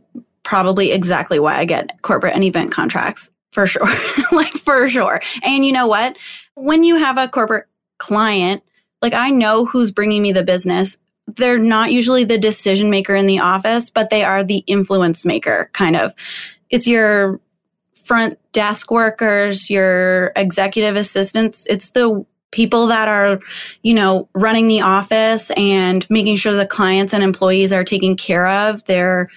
probably 0.48 0.92
exactly 0.92 1.38
why 1.38 1.58
I 1.58 1.66
get 1.66 2.00
corporate 2.00 2.34
and 2.34 2.42
event 2.42 2.72
contracts 2.72 3.30
for 3.50 3.66
sure. 3.66 3.86
like 4.32 4.54
for 4.54 4.88
sure. 4.88 5.20
And 5.42 5.62
you 5.62 5.72
know 5.72 5.86
what? 5.86 6.16
When 6.54 6.84
you 6.84 6.96
have 6.96 7.18
a 7.18 7.28
corporate 7.28 7.66
client, 7.98 8.62
like 9.02 9.12
I 9.12 9.28
know 9.28 9.66
who's 9.66 9.90
bringing 9.90 10.22
me 10.22 10.32
the 10.32 10.42
business. 10.42 10.96
They're 11.26 11.58
not 11.58 11.92
usually 11.92 12.24
the 12.24 12.38
decision 12.38 12.88
maker 12.88 13.14
in 13.14 13.26
the 13.26 13.40
office, 13.40 13.90
but 13.90 14.08
they 14.08 14.24
are 14.24 14.42
the 14.42 14.64
influence 14.66 15.26
maker 15.26 15.68
kind 15.74 15.96
of. 15.96 16.14
It's 16.70 16.86
your 16.86 17.42
front 17.94 18.38
desk 18.52 18.90
workers, 18.90 19.68
your 19.68 20.32
executive 20.34 20.96
assistants. 20.96 21.66
It's 21.68 21.90
the 21.90 22.24
people 22.52 22.86
that 22.86 23.06
are, 23.06 23.38
you 23.82 23.92
know, 23.92 24.30
running 24.32 24.66
the 24.66 24.80
office 24.80 25.50
and 25.58 26.08
making 26.08 26.36
sure 26.36 26.54
the 26.54 26.64
clients 26.64 27.12
and 27.12 27.22
employees 27.22 27.70
are 27.70 27.84
taken 27.84 28.16
care 28.16 28.48
of. 28.48 28.82
They're, 28.86 29.28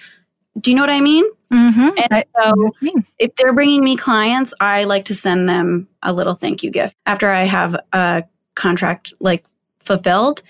do 0.60 0.70
you 0.70 0.76
know 0.76 0.82
what 0.82 0.90
I 0.90 1.00
mean? 1.00 1.24
Mm-hmm. 1.52 1.88
And 2.10 2.24
so 2.40 2.70
if 3.18 3.34
they're 3.36 3.52
bringing 3.52 3.84
me 3.84 3.96
clients, 3.96 4.54
I 4.60 4.84
like 4.84 5.04
to 5.06 5.14
send 5.14 5.48
them 5.48 5.88
a 6.02 6.12
little 6.12 6.34
thank 6.34 6.62
you 6.62 6.70
gift 6.70 6.96
after 7.06 7.28
I 7.28 7.42
have 7.42 7.76
a 7.92 8.24
contract 8.54 9.12
like 9.20 9.44
fulfilled. 9.80 10.42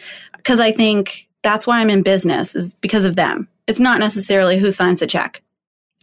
Cause 0.44 0.60
I 0.60 0.72
think 0.72 1.28
that's 1.42 1.66
why 1.66 1.80
I'm 1.80 1.90
in 1.90 2.02
business 2.02 2.54
is 2.54 2.74
because 2.74 3.04
of 3.04 3.16
them. 3.16 3.48
It's 3.66 3.80
not 3.80 4.00
necessarily 4.00 4.58
who 4.58 4.72
signs 4.72 5.00
the 5.00 5.06
check. 5.06 5.42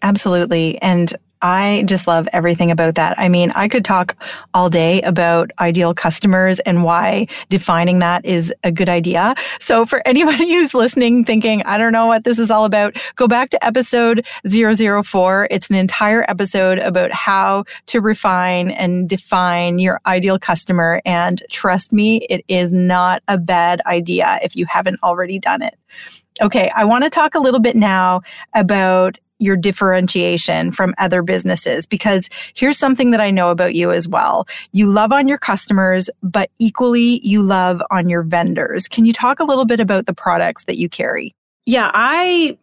Absolutely. 0.02 0.82
And 0.82 1.14
I 1.42 1.84
just 1.88 2.08
love 2.08 2.28
everything 2.34 2.70
about 2.70 2.96
that. 2.96 3.18
I 3.18 3.30
mean, 3.30 3.52
I 3.52 3.68
could 3.68 3.86
talk 3.86 4.16
all 4.54 4.70
day 4.70 5.02
about 5.04 5.52
ideal 5.60 5.94
customers 5.94 6.60
and 6.62 6.84
why 6.84 7.28
defining 7.50 8.00
that 8.00 8.26
is 8.26 8.54
a 8.64 8.72
good 8.72 8.90
idea. 8.90 9.36
So 9.60 9.86
for 9.86 10.02
anybody 10.06 10.54
who's 10.54 10.74
listening 10.74 11.24
thinking, 11.24 11.64
I 11.64 11.78
don't 11.78 11.94
know 11.94 12.08
what 12.08 12.26
this 12.26 12.40
is 12.40 12.52
all 12.52 12.66
about, 12.66 12.98
go 13.16 13.28
back 13.28 13.50
to 13.52 13.66
episode 13.66 14.26
004. 14.48 15.48
It's 15.50 15.70
an 15.70 15.76
entire 15.76 16.26
episode 16.28 16.80
about 16.80 17.12
how 17.12 17.64
to 17.88 18.02
refine 18.02 18.72
and 18.72 19.08
define 19.08 19.80
your 19.80 20.02
ideal 20.06 20.40
customer. 20.40 21.02
And 21.06 21.42
trust 21.50 21.94
me, 21.94 22.26
it 22.30 22.44
is 22.48 22.74
not 22.74 23.24
a 23.28 23.38
bad 23.38 23.82
idea 23.86 24.40
if 24.44 24.56
you 24.56 24.66
haven't 24.66 25.00
already 25.04 25.40
done 25.40 25.62
it. 25.62 25.78
Okay, 26.42 26.72
I 26.76 26.86
want 26.86 27.04
to 27.04 27.10
talk 27.10 27.36
a 27.36 27.40
little 27.40 27.60
bit 27.60 27.76
now 27.76 28.22
about 28.54 29.18
your 29.40 29.56
differentiation 29.56 30.72
from 30.72 30.94
other 30.98 31.22
businesses 31.22 31.86
because 31.86 32.30
here's 32.54 32.78
something 32.78 33.12
that 33.12 33.22
I 33.22 33.32
know 33.32 33.50
about 33.50 33.74
you 33.74 33.92
as 33.92 34.08
well. 34.08 34.48
You 34.72 34.92
love 34.92 35.12
on 35.12 35.28
your 35.28 35.38
customers, 35.38 36.10
but 36.22 36.52
equally 36.60 37.26
you 37.26 37.42
love 37.42 37.82
on 37.90 38.10
your 38.10 38.22
vendors. 38.22 38.88
Can 38.88 39.06
you 39.06 39.14
talk 39.14 39.40
a 39.40 39.46
little 39.46 39.66
bit 39.66 39.80
about 39.80 40.06
the 40.06 40.14
products 40.14 40.66
that 40.66 40.78
you 40.78 40.90
carry? 40.90 41.34
Yeah, 41.66 41.90
I 41.94 42.58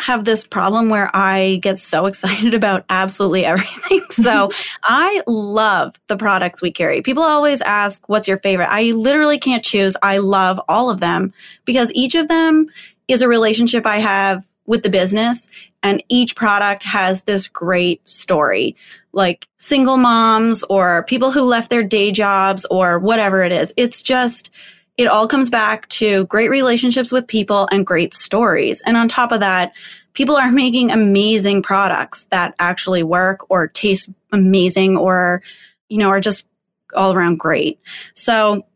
have 0.00 0.24
this 0.24 0.46
problem 0.46 0.90
where 0.90 1.10
I 1.14 1.58
get 1.62 1.78
so 1.78 2.06
excited 2.06 2.54
about 2.54 2.84
absolutely 2.88 3.44
everything. 3.44 4.02
So 4.10 4.50
I 4.82 5.22
love 5.26 5.94
the 6.08 6.16
products 6.16 6.60
we 6.60 6.70
carry. 6.70 7.02
People 7.02 7.22
always 7.22 7.60
ask, 7.60 8.08
what's 8.08 8.28
your 8.28 8.38
favorite? 8.38 8.68
I 8.70 8.92
literally 8.92 9.38
can't 9.38 9.64
choose. 9.64 9.96
I 10.02 10.18
love 10.18 10.60
all 10.68 10.90
of 10.90 11.00
them 11.00 11.32
because 11.64 11.90
each 11.94 12.14
of 12.14 12.28
them 12.28 12.66
is 13.08 13.22
a 13.22 13.28
relationship 13.28 13.86
I 13.86 13.98
have 13.98 14.44
with 14.66 14.82
the 14.82 14.90
business 14.90 15.48
and 15.82 16.02
each 16.08 16.36
product 16.36 16.82
has 16.84 17.22
this 17.22 17.48
great 17.48 18.06
story. 18.08 18.76
Like 19.12 19.46
single 19.58 19.96
moms 19.96 20.62
or 20.64 21.04
people 21.04 21.32
who 21.32 21.42
left 21.42 21.70
their 21.70 21.82
day 21.82 22.12
jobs 22.12 22.64
or 22.70 22.98
whatever 22.98 23.42
it 23.42 23.52
is. 23.52 23.72
It's 23.76 24.02
just 24.02 24.50
it 24.96 25.06
all 25.06 25.26
comes 25.26 25.50
back 25.50 25.88
to 25.88 26.26
great 26.26 26.50
relationships 26.50 27.10
with 27.10 27.26
people 27.26 27.68
and 27.72 27.86
great 27.86 28.14
stories. 28.14 28.82
And 28.86 28.96
on 28.96 29.08
top 29.08 29.32
of 29.32 29.40
that 29.40 29.72
people 30.14 30.36
are 30.36 30.52
making 30.52 30.90
amazing 30.90 31.62
products 31.62 32.26
that 32.26 32.54
actually 32.58 33.02
work 33.02 33.50
or 33.50 33.68
taste 33.68 34.10
amazing 34.32 34.96
or 34.96 35.42
you 35.88 35.98
know 35.98 36.08
are 36.08 36.20
just 36.20 36.46
all 36.94 37.12
around 37.12 37.38
great. 37.38 37.80
So 38.14 38.66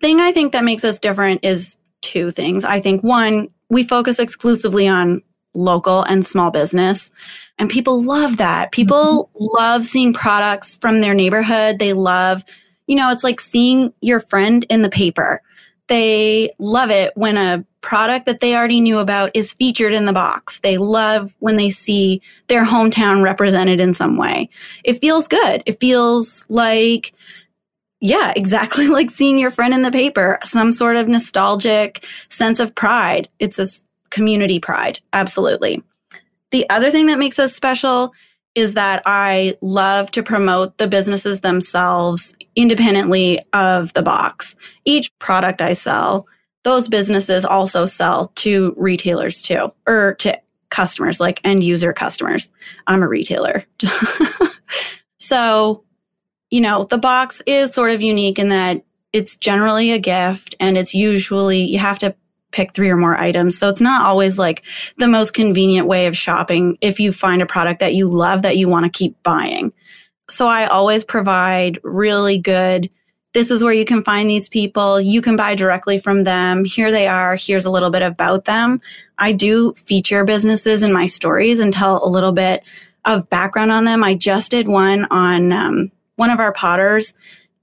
thing 0.00 0.18
i 0.18 0.32
think 0.32 0.52
that 0.52 0.64
makes 0.64 0.82
us 0.82 0.98
different 0.98 1.44
is 1.44 1.76
two 2.00 2.30
things. 2.30 2.64
I 2.64 2.80
think 2.80 3.02
one 3.02 3.48
we 3.70 3.84
focus 3.84 4.18
exclusively 4.18 4.86
on 4.86 5.22
local 5.54 6.02
and 6.02 6.24
small 6.26 6.50
business. 6.50 7.10
And 7.58 7.70
people 7.70 8.02
love 8.02 8.36
that. 8.36 8.72
People 8.72 9.30
mm-hmm. 9.34 9.46
love 9.58 9.84
seeing 9.84 10.12
products 10.12 10.76
from 10.76 11.00
their 11.00 11.14
neighborhood. 11.14 11.78
They 11.78 11.92
love, 11.92 12.44
you 12.86 12.96
know, 12.96 13.10
it's 13.10 13.24
like 13.24 13.40
seeing 13.40 13.92
your 14.00 14.20
friend 14.20 14.64
in 14.68 14.82
the 14.82 14.90
paper. 14.90 15.42
They 15.88 16.50
love 16.58 16.90
it 16.90 17.12
when 17.16 17.36
a 17.36 17.64
product 17.80 18.26
that 18.26 18.40
they 18.40 18.54
already 18.54 18.80
knew 18.80 18.98
about 18.98 19.30
is 19.34 19.54
featured 19.54 19.92
in 19.92 20.04
the 20.04 20.12
box. 20.12 20.60
They 20.60 20.78
love 20.78 21.34
when 21.40 21.56
they 21.56 21.70
see 21.70 22.22
their 22.46 22.64
hometown 22.64 23.24
represented 23.24 23.80
in 23.80 23.94
some 23.94 24.16
way. 24.16 24.50
It 24.84 25.00
feels 25.00 25.26
good. 25.26 25.62
It 25.66 25.80
feels 25.80 26.46
like, 26.48 27.12
yeah, 28.00 28.32
exactly 28.34 28.88
like 28.88 29.10
seeing 29.10 29.38
your 29.38 29.50
friend 29.50 29.74
in 29.74 29.82
the 29.82 29.90
paper, 29.90 30.38
some 30.42 30.72
sort 30.72 30.96
of 30.96 31.08
nostalgic 31.08 32.06
sense 32.28 32.58
of 32.58 32.74
pride. 32.74 33.28
It's 33.38 33.58
a 33.58 33.66
community 34.10 34.58
pride. 34.58 35.00
Absolutely. 35.12 35.82
The 36.50 36.68
other 36.68 36.90
thing 36.90 37.06
that 37.06 37.18
makes 37.18 37.38
us 37.38 37.54
special 37.54 38.12
is 38.56 38.74
that 38.74 39.02
I 39.06 39.54
love 39.60 40.10
to 40.10 40.22
promote 40.22 40.78
the 40.78 40.88
businesses 40.88 41.40
themselves 41.40 42.34
independently 42.56 43.40
of 43.52 43.92
the 43.92 44.02
box. 44.02 44.56
Each 44.84 45.16
product 45.20 45.62
I 45.62 45.74
sell, 45.74 46.26
those 46.64 46.88
businesses 46.88 47.44
also 47.44 47.86
sell 47.86 48.32
to 48.36 48.74
retailers 48.76 49.40
too, 49.40 49.72
or 49.86 50.14
to 50.16 50.38
customers, 50.70 51.20
like 51.20 51.40
end 51.44 51.62
user 51.62 51.92
customers. 51.92 52.50
I'm 52.88 53.02
a 53.02 53.08
retailer. 53.08 53.64
so, 55.18 55.84
you 56.50 56.60
know, 56.60 56.84
the 56.84 56.98
box 56.98 57.42
is 57.46 57.72
sort 57.72 57.92
of 57.92 58.02
unique 58.02 58.38
in 58.38 58.50
that 58.50 58.84
it's 59.12 59.36
generally 59.36 59.92
a 59.92 59.98
gift 59.98 60.54
and 60.60 60.76
it's 60.76 60.94
usually, 60.94 61.64
you 61.64 61.78
have 61.78 61.98
to 62.00 62.14
pick 62.52 62.74
three 62.74 62.90
or 62.90 62.96
more 62.96 63.16
items. 63.16 63.58
So 63.58 63.68
it's 63.68 63.80
not 63.80 64.02
always 64.02 64.38
like 64.38 64.62
the 64.98 65.08
most 65.08 65.32
convenient 65.32 65.86
way 65.86 66.06
of 66.06 66.16
shopping 66.16 66.76
if 66.80 66.98
you 66.98 67.12
find 67.12 67.42
a 67.42 67.46
product 67.46 67.80
that 67.80 67.94
you 67.94 68.06
love 68.06 68.42
that 68.42 68.56
you 68.56 68.68
want 68.68 68.84
to 68.84 68.90
keep 68.90 69.20
buying. 69.22 69.72
So 70.28 70.48
I 70.48 70.66
always 70.66 71.04
provide 71.04 71.78
really 71.82 72.38
good 72.38 72.90
this 73.32 73.50
is 73.50 73.62
where 73.62 73.72
you 73.72 73.84
can 73.84 74.02
find 74.02 74.28
these 74.28 74.48
people. 74.48 75.00
You 75.00 75.22
can 75.22 75.36
buy 75.36 75.54
directly 75.54 76.00
from 76.00 76.24
them. 76.24 76.64
Here 76.64 76.90
they 76.90 77.06
are. 77.06 77.36
Here's 77.36 77.64
a 77.64 77.70
little 77.70 77.90
bit 77.90 78.02
about 78.02 78.44
them. 78.44 78.80
I 79.18 79.32
do 79.32 79.72
feature 79.74 80.24
businesses 80.24 80.82
in 80.82 80.92
my 80.92 81.06
stories 81.06 81.60
and 81.60 81.72
tell 81.72 82.04
a 82.04 82.08
little 82.08 82.32
bit 82.32 82.64
of 83.04 83.30
background 83.30 83.70
on 83.70 83.84
them. 83.84 84.02
I 84.02 84.14
just 84.14 84.50
did 84.50 84.66
one 84.66 85.06
on 85.10 85.52
um, 85.52 85.92
one 86.20 86.28
of 86.28 86.38
our 86.38 86.52
potters 86.52 87.14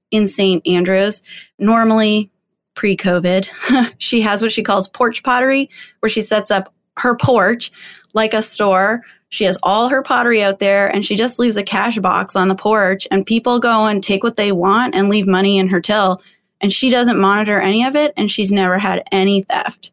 in 0.10 0.28
St. 0.28 0.66
Andrews. 0.66 1.22
Normally, 1.60 2.32
pre 2.74 2.98
COVID. 2.98 3.94
she 4.00 4.20
has 4.22 4.42
what 4.42 4.52
she 4.52 4.64
calls 4.64 4.90
porch 4.90 5.22
pottery, 5.22 5.70
where 6.00 6.10
she 6.10 6.24
sets 6.24 6.50
up 6.50 6.74
her 6.98 7.16
porch 7.16 7.72
like 8.14 8.34
a 8.34 8.42
store. 8.42 9.04
She 9.30 9.44
has 9.44 9.60
all 9.62 9.90
her 9.90 10.02
pottery 10.02 10.42
out 10.42 10.58
there 10.58 10.88
and 10.88 11.06
she 11.06 11.16
just 11.16 11.38
leaves 11.38 11.56
a 11.56 11.64
cash 11.64 12.00
box 12.00 12.36
on 12.36 12.48
the 12.48 12.56
porch 12.56 13.08
and 13.12 13.26
people 13.26 13.60
go 13.60 13.86
and 13.86 14.02
take 14.02 14.24
what 14.24 14.38
they 14.38 14.52
want 14.52 14.96
and 14.96 15.10
leave 15.10 15.28
money 15.28 15.60
in 15.60 15.68
her 15.68 15.82
till. 15.82 16.22
And 16.60 16.74
she 16.74 16.90
doesn't 16.90 17.20
monitor 17.20 17.60
any 17.60 17.84
of 17.84 17.96
it 17.96 18.12
and 18.18 18.32
she's 18.32 18.52
never 18.52 18.80
had 18.80 19.04
any 19.12 19.44
theft. 19.44 19.92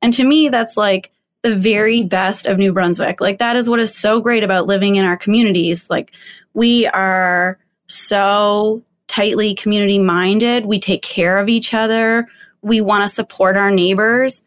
And 0.00 0.12
to 0.12 0.22
me, 0.22 0.48
that's 0.50 0.76
like 0.76 1.10
the 1.42 1.56
very 1.56 2.02
best 2.02 2.46
of 2.46 2.58
New 2.58 2.72
Brunswick. 2.72 3.20
Like 3.20 3.38
that 3.38 3.56
is 3.56 3.68
what 3.68 3.80
is 3.80 3.96
so 3.96 4.20
great 4.20 4.44
about 4.44 4.66
living 4.66 4.94
in 4.94 5.04
our 5.04 5.16
communities. 5.16 5.88
Like 5.90 6.12
we 6.52 6.86
are 6.88 7.58
so 7.88 8.82
tightly 9.08 9.54
community 9.54 9.98
minded. 9.98 10.66
We 10.66 10.78
take 10.78 11.02
care 11.02 11.38
of 11.38 11.48
each 11.48 11.74
other. 11.74 12.26
We 12.62 12.80
want 12.80 13.08
to 13.08 13.14
support 13.14 13.56
our 13.56 13.70
neighbors. 13.70 14.42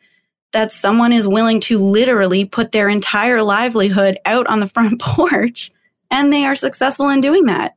That 0.51 0.71
someone 0.71 1.13
is 1.13 1.27
willing 1.27 1.59
to 1.61 1.77
literally 1.77 2.43
put 2.43 2.71
their 2.71 2.89
entire 2.89 3.43
livelihood 3.43 4.17
out 4.25 4.47
on 4.47 4.59
the 4.59 4.67
front 4.67 4.99
porch 5.01 5.69
and 6.11 6.33
they 6.33 6.45
are 6.45 6.55
successful 6.55 7.09
in 7.09 7.21
doing 7.21 7.45
that. 7.45 7.75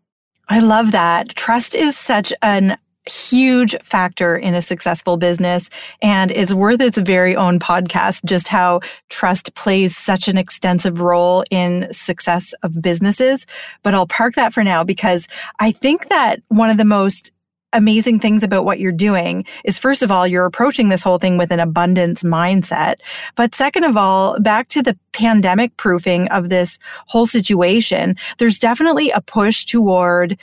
I 0.49 0.61
love 0.61 0.93
that. 0.93 1.31
Trust 1.37 1.75
is 1.75 1.97
such 1.97 2.33
an 2.43 2.79
huge 3.07 3.75
factor 3.83 4.37
in 4.37 4.55
a 4.55 4.63
successful 4.63 5.17
business 5.17 5.69
and 6.03 6.31
it's 6.31 6.55
worth 6.55 6.81
its 6.81 6.99
very 6.99 7.35
own 7.35 7.59
podcast 7.59 8.25
just 8.25 8.47
how 8.47 8.81
trust 9.09 9.53
plays 9.55 9.97
such 9.97 10.29
an 10.29 10.39
extensive 10.39 11.01
role 11.01 11.43
in 11.51 11.93
success 11.93 12.53
of 12.63 12.81
businesses 12.81 13.45
but 13.83 13.93
I'll 13.93 14.07
park 14.07 14.35
that 14.37 14.53
for 14.53 14.63
now 14.63 14.85
because 14.85 15.27
I 15.59 15.73
think 15.73 16.09
that 16.11 16.41
one 16.49 16.71
of 16.71 16.77
the 16.77 16.85
most 16.85 17.33
amazing 17.73 18.19
things 18.19 18.45
about 18.45 18.65
what 18.65 18.79
you're 18.79 18.93
doing 18.93 19.45
is 19.65 19.79
first 19.79 20.03
of 20.03 20.11
all, 20.11 20.27
you're 20.27 20.47
approaching 20.47 20.89
this 20.89 21.03
whole 21.03 21.19
thing 21.19 21.39
with 21.39 21.51
an 21.51 21.61
abundance 21.61 22.23
mindset. 22.23 22.97
But 23.35 23.55
second 23.55 23.85
of 23.85 23.97
all, 23.97 24.39
back 24.41 24.69
to 24.69 24.83
the 24.83 24.99
pandemic 25.13 25.77
proofing 25.77 26.29
of 26.29 26.49
this 26.49 26.79
whole 27.07 27.27
situation, 27.27 28.17
there's 28.39 28.59
definitely 28.59 29.11
a 29.11 29.21
push 29.21 29.65
toward 29.65 30.39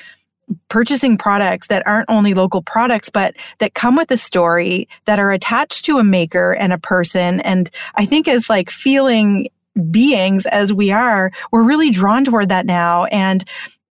purchasing 0.69 1.17
products 1.17 1.67
that 1.67 1.85
aren't 1.85 2.09
only 2.09 2.33
local 2.33 2.61
products, 2.61 3.09
but 3.09 3.35
that 3.59 3.73
come 3.73 3.95
with 3.95 4.11
a 4.11 4.17
story 4.17 4.87
that 5.05 5.19
are 5.19 5.31
attached 5.31 5.85
to 5.85 5.97
a 5.97 6.03
maker 6.03 6.53
and 6.53 6.73
a 6.73 6.77
person. 6.77 7.39
And 7.41 7.69
I 7.95 8.05
think 8.05 8.27
as 8.27 8.49
like 8.49 8.69
feeling 8.69 9.49
beings 9.91 10.45
as 10.47 10.73
we 10.73 10.91
are, 10.91 11.31
we're 11.51 11.63
really 11.63 11.89
drawn 11.89 12.25
toward 12.25 12.49
that 12.49 12.65
now. 12.65 13.05
And 13.05 13.43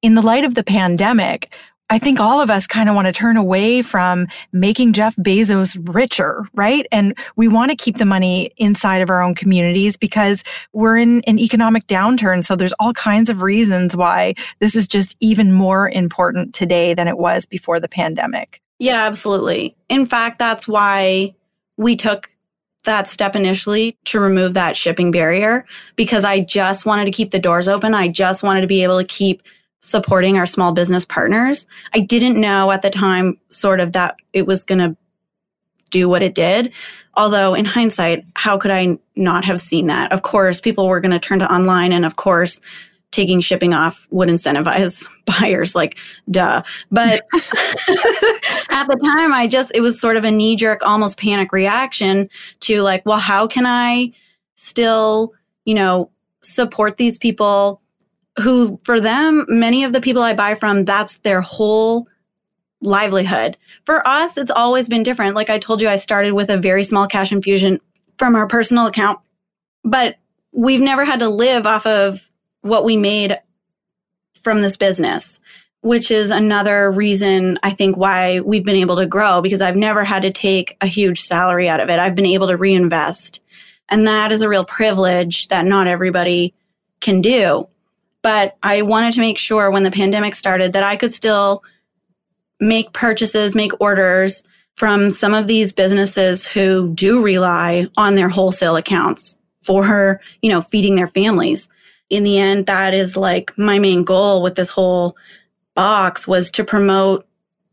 in 0.01 0.15
the 0.15 0.21
light 0.21 0.43
of 0.43 0.55
the 0.55 0.63
pandemic, 0.63 1.53
I 1.91 1.99
think 1.99 2.19
all 2.19 2.41
of 2.41 2.49
us 2.49 2.65
kind 2.65 2.89
of 2.89 2.95
want 2.95 3.05
to 3.05 3.11
turn 3.11 3.37
away 3.37 3.83
from 3.83 4.27
making 4.51 4.93
Jeff 4.93 5.15
Bezos 5.17 5.77
richer, 5.93 6.47
right? 6.55 6.87
And 6.91 7.15
we 7.35 7.47
want 7.47 7.69
to 7.69 7.77
keep 7.77 7.97
the 7.97 8.05
money 8.05 8.49
inside 8.57 9.03
of 9.03 9.11
our 9.11 9.21
own 9.21 9.35
communities 9.35 9.95
because 9.95 10.43
we're 10.73 10.97
in 10.97 11.21
an 11.27 11.37
economic 11.37 11.85
downturn. 11.85 12.43
So 12.43 12.55
there's 12.55 12.73
all 12.79 12.93
kinds 12.93 13.29
of 13.29 13.43
reasons 13.43 13.95
why 13.95 14.33
this 14.59 14.75
is 14.75 14.87
just 14.87 15.15
even 15.19 15.51
more 15.51 15.89
important 15.91 16.55
today 16.55 16.95
than 16.95 17.07
it 17.07 17.19
was 17.19 17.45
before 17.45 17.79
the 17.79 17.87
pandemic. 17.87 18.61
Yeah, 18.79 19.05
absolutely. 19.05 19.75
In 19.87 20.07
fact, 20.07 20.39
that's 20.39 20.67
why 20.67 21.35
we 21.77 21.95
took 21.95 22.31
that 22.85 23.07
step 23.07 23.35
initially 23.35 23.95
to 24.05 24.19
remove 24.19 24.55
that 24.55 24.75
shipping 24.75 25.11
barrier 25.11 25.65
because 25.95 26.23
I 26.23 26.39
just 26.39 26.85
wanted 26.85 27.05
to 27.05 27.11
keep 27.11 27.29
the 27.29 27.39
doors 27.39 27.67
open. 27.67 27.93
I 27.93 28.07
just 28.07 28.41
wanted 28.41 28.61
to 28.61 28.67
be 28.67 28.83
able 28.83 28.97
to 28.97 29.05
keep 29.05 29.43
supporting 29.79 30.37
our 30.37 30.45
small 30.45 30.71
business 30.71 31.05
partners. 31.05 31.65
I 31.93 31.99
didn't 31.99 32.39
know 32.39 32.71
at 32.71 32.81
the 32.81 32.89
time 32.89 33.39
sort 33.49 33.79
of 33.79 33.91
that 33.93 34.17
it 34.33 34.47
was 34.47 34.63
going 34.63 34.79
to 34.79 34.97
do 35.91 36.09
what 36.09 36.23
it 36.23 36.35
did. 36.35 36.73
Although 37.15 37.53
in 37.53 37.65
hindsight, 37.65 38.25
how 38.35 38.57
could 38.57 38.71
I 38.71 38.97
not 39.15 39.45
have 39.45 39.61
seen 39.61 39.87
that? 39.87 40.11
Of 40.11 40.23
course, 40.23 40.59
people 40.59 40.87
were 40.87 40.99
going 40.99 41.11
to 41.11 41.19
turn 41.19 41.39
to 41.39 41.53
online 41.53 41.93
and 41.93 42.05
of 42.05 42.15
course, 42.15 42.59
taking 43.11 43.39
shipping 43.39 43.73
off 43.73 44.05
would 44.11 44.27
incentivize 44.27 45.07
buyers 45.25 45.73
like 45.73 45.97
duh. 46.29 46.61
But 46.91 47.25
at 47.33 48.85
the 48.87 48.99
time, 49.01 49.33
I 49.33 49.47
just 49.49 49.71
it 49.73 49.81
was 49.81 49.99
sort 49.99 50.17
of 50.17 50.25
a 50.25 50.31
knee 50.31 50.57
jerk 50.57 50.85
almost 50.85 51.17
panic 51.17 51.53
reaction 51.53 52.29
to 52.61 52.81
like, 52.81 53.05
well, 53.05 53.19
how 53.19 53.47
can 53.47 53.65
I 53.65 54.11
still, 54.55 55.33
you 55.63 55.75
know, 55.75 56.11
support 56.41 56.97
these 56.97 57.17
people 57.17 57.81
who 58.39 58.79
for 58.83 58.99
them, 58.99 59.45
many 59.47 59.83
of 59.83 59.93
the 59.93 60.01
people 60.01 60.21
I 60.21 60.33
buy 60.33 60.55
from, 60.55 60.85
that's 60.85 61.17
their 61.19 61.41
whole 61.41 62.07
livelihood. 62.81 63.57
For 63.85 64.05
us, 64.07 64.37
it's 64.37 64.51
always 64.51 64.89
been 64.89 65.03
different. 65.03 65.35
Like 65.35 65.49
I 65.49 65.59
told 65.59 65.81
you, 65.81 65.89
I 65.89 65.95
started 65.95 66.33
with 66.33 66.49
a 66.49 66.57
very 66.57 66.83
small 66.83 67.07
cash 67.07 67.31
infusion 67.31 67.79
from 68.17 68.35
our 68.35 68.47
personal 68.47 68.87
account, 68.87 69.19
but 69.83 70.15
we've 70.51 70.81
never 70.81 71.05
had 71.05 71.19
to 71.19 71.29
live 71.29 71.65
off 71.65 71.85
of 71.85 72.29
what 72.61 72.83
we 72.83 72.97
made 72.97 73.39
from 74.43 74.61
this 74.61 74.77
business, 74.77 75.39
which 75.81 76.11
is 76.11 76.29
another 76.29 76.91
reason 76.91 77.59
I 77.63 77.71
think 77.71 77.97
why 77.97 78.39
we've 78.41 78.63
been 78.63 78.75
able 78.75 78.97
to 78.97 79.05
grow 79.05 79.41
because 79.41 79.61
I've 79.61 79.75
never 79.75 80.03
had 80.03 80.21
to 80.23 80.31
take 80.31 80.77
a 80.81 80.87
huge 80.87 81.21
salary 81.21 81.67
out 81.67 81.79
of 81.79 81.89
it. 81.89 81.99
I've 81.99 82.15
been 82.15 82.25
able 82.25 82.47
to 82.47 82.57
reinvest. 82.57 83.39
And 83.89 84.07
that 84.07 84.31
is 84.31 84.41
a 84.41 84.49
real 84.49 84.65
privilege 84.65 85.47
that 85.49 85.65
not 85.65 85.87
everybody 85.87 86.53
can 87.01 87.21
do. 87.21 87.67
But 88.25 88.57
I 88.63 88.81
wanted 88.81 89.13
to 89.13 89.19
make 89.19 89.37
sure 89.37 89.69
when 89.69 89.83
the 89.83 89.91
pandemic 89.91 90.33
started 90.33 90.73
that 90.73 90.81
I 90.81 90.95
could 90.95 91.13
still 91.13 91.61
make 92.59 92.91
purchases, 92.91 93.53
make 93.53 93.79
orders 93.79 94.41
from 94.73 95.11
some 95.11 95.35
of 95.35 95.45
these 95.45 95.71
businesses 95.71 96.43
who 96.43 96.91
do 96.95 97.21
rely 97.21 97.85
on 97.97 98.15
their 98.15 98.27
wholesale 98.27 98.77
accounts 98.77 99.37
for, 99.61 100.19
you 100.41 100.49
know, 100.49 100.63
feeding 100.63 100.95
their 100.95 101.05
families. 101.05 101.69
In 102.09 102.23
the 102.23 102.39
end, 102.39 102.65
that 102.65 102.95
is 102.95 103.15
like 103.15 103.55
my 103.59 103.77
main 103.77 104.03
goal 104.03 104.41
with 104.41 104.55
this 104.55 104.69
whole 104.69 105.15
box 105.75 106.27
was 106.27 106.49
to 106.49 106.63
promote 106.63 107.27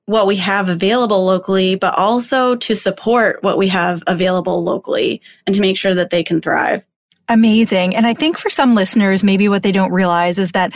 what 0.04 0.26
we 0.26 0.36
have 0.36 0.68
available 0.68 1.24
locally, 1.24 1.76
but 1.76 1.96
also 1.96 2.56
to 2.56 2.74
support 2.74 3.42
what 3.42 3.56
we 3.56 3.68
have 3.68 4.02
available 4.06 4.62
locally 4.62 5.22
and 5.46 5.54
to 5.54 5.62
make 5.62 5.78
sure 5.78 5.94
that 5.94 6.10
they 6.10 6.22
can 6.22 6.42
thrive. 6.42 6.84
Amazing. 7.28 7.94
And 7.94 8.06
I 8.06 8.14
think 8.14 8.38
for 8.38 8.50
some 8.50 8.74
listeners, 8.74 9.24
maybe 9.24 9.48
what 9.48 9.62
they 9.62 9.72
don't 9.72 9.92
realize 9.92 10.38
is 10.38 10.52
that 10.52 10.72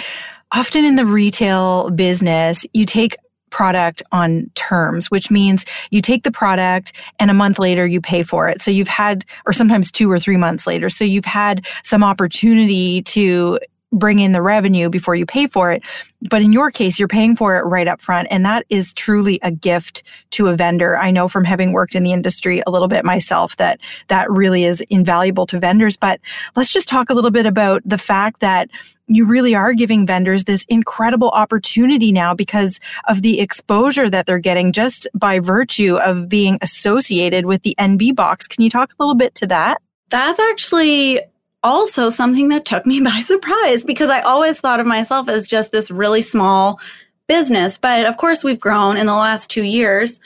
often 0.53 0.85
in 0.85 0.97
the 0.97 1.07
retail 1.07 1.91
business, 1.91 2.65
you 2.73 2.87
take 2.87 3.17
product 3.51 4.03
on 4.13 4.51
terms, 4.55 5.11
which 5.11 5.31
means 5.31 5.65
you 5.91 6.01
take 6.01 6.25
the 6.25 6.31
product 6.31 6.93
and 7.19 7.31
a 7.31 7.35
month 7.35 7.59
later 7.59 7.87
you 7.87 8.01
pay 8.01 8.23
for 8.23 8.49
it. 8.49 8.61
So 8.61 8.71
you've 8.71 8.89
had, 8.89 9.25
or 9.47 9.53
sometimes 9.53 9.91
two 9.91 10.11
or 10.11 10.19
three 10.19 10.37
months 10.37 10.67
later. 10.67 10.89
So 10.89 11.05
you've 11.05 11.25
had 11.25 11.67
some 11.83 12.03
opportunity 12.03 13.03
to 13.03 13.59
bring 13.93 14.19
in 14.19 14.33
the 14.33 14.43
revenue 14.43 14.89
before 14.89 15.15
you 15.15 15.25
pay 15.25 15.47
for 15.47 15.71
it. 15.73 15.83
But 16.29 16.43
in 16.43 16.53
your 16.53 16.71
case, 16.71 16.99
you're 16.99 17.09
paying 17.09 17.37
for 17.37 17.57
it 17.57 17.63
right 17.63 17.87
up 17.87 18.01
front. 18.01 18.29
And 18.31 18.45
that 18.45 18.67
is 18.69 18.93
truly 18.93 19.39
a 19.43 19.51
gift 19.51 20.03
to 20.31 20.49
a 20.49 20.57
vendor. 20.57 20.99
I 20.99 21.11
know 21.11 21.29
from 21.29 21.45
having 21.45 21.73
worked 21.73 21.95
in 21.95 22.03
the 22.03 22.13
industry 22.13 22.63
a 22.67 22.71
little 22.71 22.89
bit 22.89 23.05
myself 23.05 23.57
that 23.59 23.79
that 24.09 24.31
really 24.31 24.65
is 24.65 24.81
invaluable 24.91 25.47
to 25.47 25.61
vendors. 25.61 25.97
But 25.97 26.21
let's 26.57 26.73
just 26.73 26.89
talk 26.89 27.11
a 27.11 27.15
little 27.15 27.31
bit 27.31 27.47
about 27.47 27.83
the 27.85 27.99
fact 27.99 28.41
that 28.41 28.69
you 29.09 29.25
really 29.25 29.55
are 29.55 29.73
giving 29.73 30.05
vendors 30.05 30.45
this 30.45 30.65
incredible 30.69 31.31
opportunity 31.31 32.11
now 32.11 32.35
because 32.35 32.81
of 33.07 33.23
the 33.23 33.41
exposure 33.41 34.11
that 34.11 34.27
they're 34.27 34.41
getting 34.41 34.73
just 34.73 35.07
by 35.15 35.39
virtue 35.39 35.97
of 35.97 36.29
being 36.29 36.59
associated 36.61 37.47
with 37.47 37.63
the 37.63 37.77
NB 37.79 38.17
box. 38.17 38.49
Can 38.49 38.65
you 38.65 38.71
talk 38.71 38.93
a 38.93 38.97
little 38.99 39.15
bit 39.15 39.35
to 39.37 39.47
that? 39.47 39.81
That's 40.11 40.41
actually 40.41 41.21
also 41.67 42.09
something 42.11 42.49
that 42.49 42.65
took 42.65 42.87
me 42.87 43.01
by 43.05 43.21
surprise 43.21 43.85
because 43.85 44.09
I 44.09 44.21
always 44.21 44.61
thought 44.61 44.81
of 44.81 44.87
myself 44.87 45.29
as 45.29 45.49
just 45.49 45.73
this 45.73 45.91
really 45.91 46.23
small 46.23 46.81
business. 47.27 47.77
But 47.77 48.07
of 48.07 48.17
course, 48.17 48.45
we've 48.45 48.61
grown 48.61 48.97
in 48.97 49.07
the 49.07 49.15
last 49.15 49.51
two 49.51 49.65
years. 49.65 50.21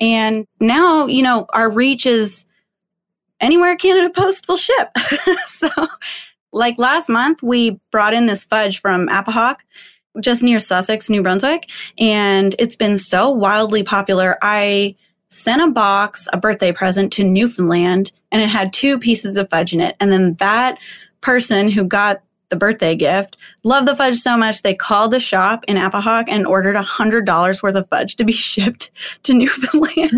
And 0.00 0.46
now, 0.58 1.06
you 1.06 1.22
know, 1.22 1.46
our 1.52 1.70
reach 1.70 2.06
is 2.06 2.46
anywhere 3.40 3.76
Canada 3.76 4.10
Post 4.10 4.48
will 4.48 4.56
ship. 4.56 4.88
so, 5.48 5.68
like 6.52 6.78
last 6.78 7.10
month, 7.10 7.42
we 7.42 7.78
brought 7.92 8.14
in 8.14 8.26
this 8.26 8.44
fudge 8.44 8.80
from 8.80 9.08
Apohaqui 9.08 9.58
just 10.20 10.42
near 10.42 10.58
Sussex, 10.58 11.10
New 11.10 11.22
Brunswick. 11.22 11.70
And 11.98 12.54
it's 12.58 12.76
been 12.76 12.96
so 12.96 13.30
wildly 13.30 13.82
popular. 13.82 14.38
I 14.40 14.96
sent 15.28 15.62
a 15.62 15.70
box, 15.70 16.28
a 16.32 16.38
birthday 16.38 16.72
present 16.72 17.12
to 17.14 17.24
Newfoundland, 17.24 18.12
and 18.32 18.42
it 18.42 18.48
had 18.48 18.72
two 18.72 18.98
pieces 18.98 19.36
of 19.36 19.50
fudge 19.50 19.72
in 19.72 19.80
it. 19.80 19.96
And 20.00 20.12
then 20.12 20.34
that 20.34 20.78
person 21.20 21.68
who 21.68 21.84
got 21.84 22.22
the 22.48 22.56
birthday 22.56 22.94
gift 22.94 23.36
loved 23.64 23.88
the 23.88 23.96
fudge 23.96 24.16
so 24.16 24.36
much 24.36 24.62
they 24.62 24.74
called 24.74 25.10
the 25.10 25.18
shop 25.18 25.64
in 25.66 25.76
Apohaqui 25.76 26.28
and 26.28 26.46
ordered 26.46 26.76
a 26.76 26.82
hundred 26.82 27.24
dollars 27.24 27.62
worth 27.62 27.74
of 27.74 27.88
fudge 27.88 28.16
to 28.16 28.24
be 28.24 28.32
shipped 28.50 28.90
to 29.24 29.34
Newfoundland. 29.34 30.12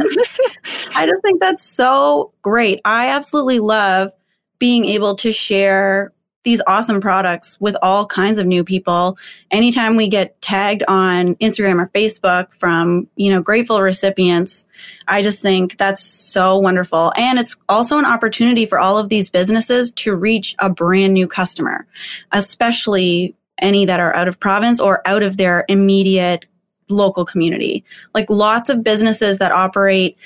I 0.95 1.07
just 1.07 1.23
think 1.23 1.41
that's 1.41 1.65
so 1.65 2.33
great. 2.43 2.81
I 2.85 3.09
absolutely 3.09 3.61
love 3.61 4.13
being 4.59 4.85
able 4.85 5.15
to 5.17 5.33
share 5.33 6.13
these 6.45 6.63
awesome 6.67 7.01
products 7.01 7.61
with 7.61 7.77
all 7.83 8.07
kinds 8.07 8.39
of 8.39 8.47
new 8.47 8.65
people. 8.65 9.19
Anytime 9.51 9.97
we 9.97 10.09
get 10.09 10.41
tagged 10.41 10.83
on 10.89 11.35
Instagram 11.37 11.81
or 11.81 11.89
Facebook 11.89 12.55
from, 12.55 13.09
you 13.17 13.33
know, 13.33 13.43
grateful 13.43 13.83
recipients, 13.83 14.65
I 15.09 15.21
just 15.21 15.43
think 15.43 15.77
that's 15.79 16.03
so 16.03 16.59
wonderful. 16.59 17.13
And 17.17 17.39
it's 17.39 17.57
also 17.69 17.99
an 17.99 18.05
opportunity 18.05 18.67
for 18.67 18.79
all 18.79 18.99
of 18.99 19.09
these 19.09 19.31
businesses 19.31 19.91
to 19.93 20.15
reach 20.15 20.55
a 20.59 20.71
brand 20.71 21.13
new 21.13 21.27
customer, 21.27 21.87
especially 22.33 23.35
any 23.61 23.85
that 23.85 24.01
are 24.01 24.15
out 24.15 24.29
of 24.29 24.39
province 24.39 24.81
or 24.81 25.07
out 25.07 25.23
of 25.23 25.37
their 25.37 25.65
immediate 25.69 26.47
local 26.89 27.25
community. 27.25 27.85
Like 28.15 28.31
lots 28.31 28.71
of 28.71 28.85
businesses 28.85 29.39
that 29.39 29.53
operate 29.53 30.17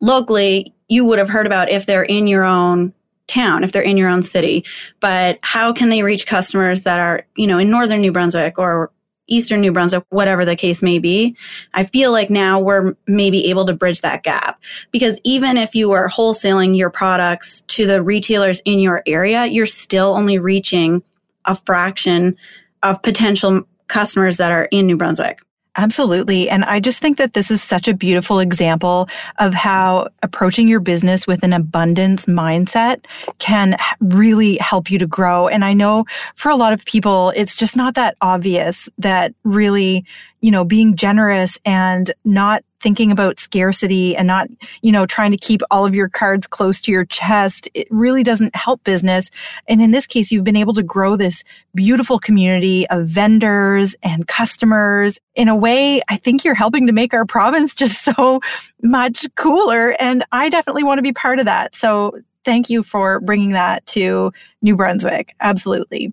locally, 0.00 0.74
you 0.88 1.04
would 1.04 1.18
have 1.18 1.28
heard 1.28 1.46
about 1.46 1.68
if 1.68 1.86
they're 1.86 2.02
in 2.02 2.26
your 2.26 2.44
own 2.44 2.92
town 3.30 3.64
if 3.64 3.72
they're 3.72 3.82
in 3.82 3.96
your 3.96 4.08
own 4.08 4.22
city. 4.22 4.64
But 5.00 5.38
how 5.42 5.72
can 5.72 5.88
they 5.88 6.02
reach 6.02 6.26
customers 6.26 6.82
that 6.82 6.98
are 6.98 7.26
you 7.36 7.46
know 7.46 7.58
in 7.58 7.70
northern 7.70 8.00
new 8.00 8.12
brunswick 8.12 8.58
or 8.58 8.90
eastern 9.28 9.60
new 9.60 9.70
brunswick 9.70 10.02
whatever 10.10 10.44
the 10.44 10.56
case 10.56 10.82
may 10.82 10.98
be? 10.98 11.36
I 11.74 11.84
feel 11.84 12.12
like 12.12 12.30
now 12.30 12.58
we're 12.58 12.94
maybe 13.06 13.46
able 13.46 13.64
to 13.66 13.72
bridge 13.72 14.00
that 14.00 14.22
gap. 14.24 14.60
Because 14.90 15.18
even 15.24 15.56
if 15.56 15.74
you 15.74 15.92
are 15.92 16.08
wholesaling 16.08 16.76
your 16.76 16.90
products 16.90 17.62
to 17.68 17.86
the 17.86 18.02
retailers 18.02 18.60
in 18.64 18.80
your 18.80 19.02
area 19.06 19.46
you're 19.46 19.66
still 19.66 20.16
only 20.16 20.38
reaching 20.38 21.02
a 21.44 21.56
fraction 21.64 22.36
of 22.82 23.00
potential 23.02 23.62
customers 23.88 24.36
that 24.36 24.52
are 24.52 24.68
in 24.70 24.86
new 24.86 24.96
brunswick 24.96 25.40
Absolutely. 25.76 26.50
And 26.50 26.64
I 26.64 26.80
just 26.80 26.98
think 26.98 27.16
that 27.18 27.34
this 27.34 27.50
is 27.50 27.62
such 27.62 27.86
a 27.86 27.94
beautiful 27.94 28.40
example 28.40 29.08
of 29.38 29.54
how 29.54 30.08
approaching 30.22 30.66
your 30.66 30.80
business 30.80 31.28
with 31.28 31.44
an 31.44 31.52
abundance 31.52 32.26
mindset 32.26 33.04
can 33.38 33.76
really 34.00 34.56
help 34.56 34.90
you 34.90 34.98
to 34.98 35.06
grow. 35.06 35.46
And 35.46 35.64
I 35.64 35.72
know 35.72 36.06
for 36.34 36.50
a 36.50 36.56
lot 36.56 36.72
of 36.72 36.84
people, 36.86 37.32
it's 37.36 37.54
just 37.54 37.76
not 37.76 37.94
that 37.94 38.16
obvious 38.20 38.88
that 38.98 39.32
really, 39.44 40.04
you 40.40 40.50
know, 40.50 40.64
being 40.64 40.96
generous 40.96 41.56
and 41.64 42.12
not 42.24 42.64
thinking 42.80 43.12
about 43.12 43.38
scarcity 43.38 44.16
and 44.16 44.26
not, 44.26 44.48
you 44.82 44.90
know, 44.90 45.06
trying 45.06 45.30
to 45.30 45.36
keep 45.36 45.60
all 45.70 45.84
of 45.84 45.94
your 45.94 46.08
cards 46.08 46.46
close 46.46 46.80
to 46.82 46.92
your 46.92 47.04
chest, 47.04 47.68
it 47.74 47.86
really 47.90 48.22
doesn't 48.22 48.56
help 48.56 48.82
business. 48.84 49.30
And 49.68 49.82
in 49.82 49.90
this 49.90 50.06
case, 50.06 50.30
you've 50.30 50.44
been 50.44 50.56
able 50.56 50.74
to 50.74 50.82
grow 50.82 51.16
this 51.16 51.44
beautiful 51.74 52.18
community 52.18 52.88
of 52.88 53.06
vendors 53.06 53.94
and 54.02 54.26
customers. 54.26 55.20
In 55.34 55.48
a 55.48 55.56
way, 55.56 56.00
I 56.08 56.16
think 56.16 56.44
you're 56.44 56.54
helping 56.54 56.86
to 56.86 56.92
make 56.92 57.14
our 57.14 57.26
province 57.26 57.74
just 57.80 58.02
so 58.02 58.40
much 58.82 59.26
cooler. 59.36 59.94
And 60.00 60.24
I 60.32 60.48
definitely 60.48 60.84
want 60.84 60.98
to 60.98 61.02
be 61.02 61.12
part 61.12 61.38
of 61.38 61.46
that. 61.46 61.76
So 61.76 62.18
thank 62.44 62.70
you 62.70 62.82
for 62.82 63.20
bringing 63.20 63.50
that 63.50 63.84
to 63.86 64.32
New 64.62 64.76
Brunswick. 64.76 65.34
Absolutely. 65.40 66.12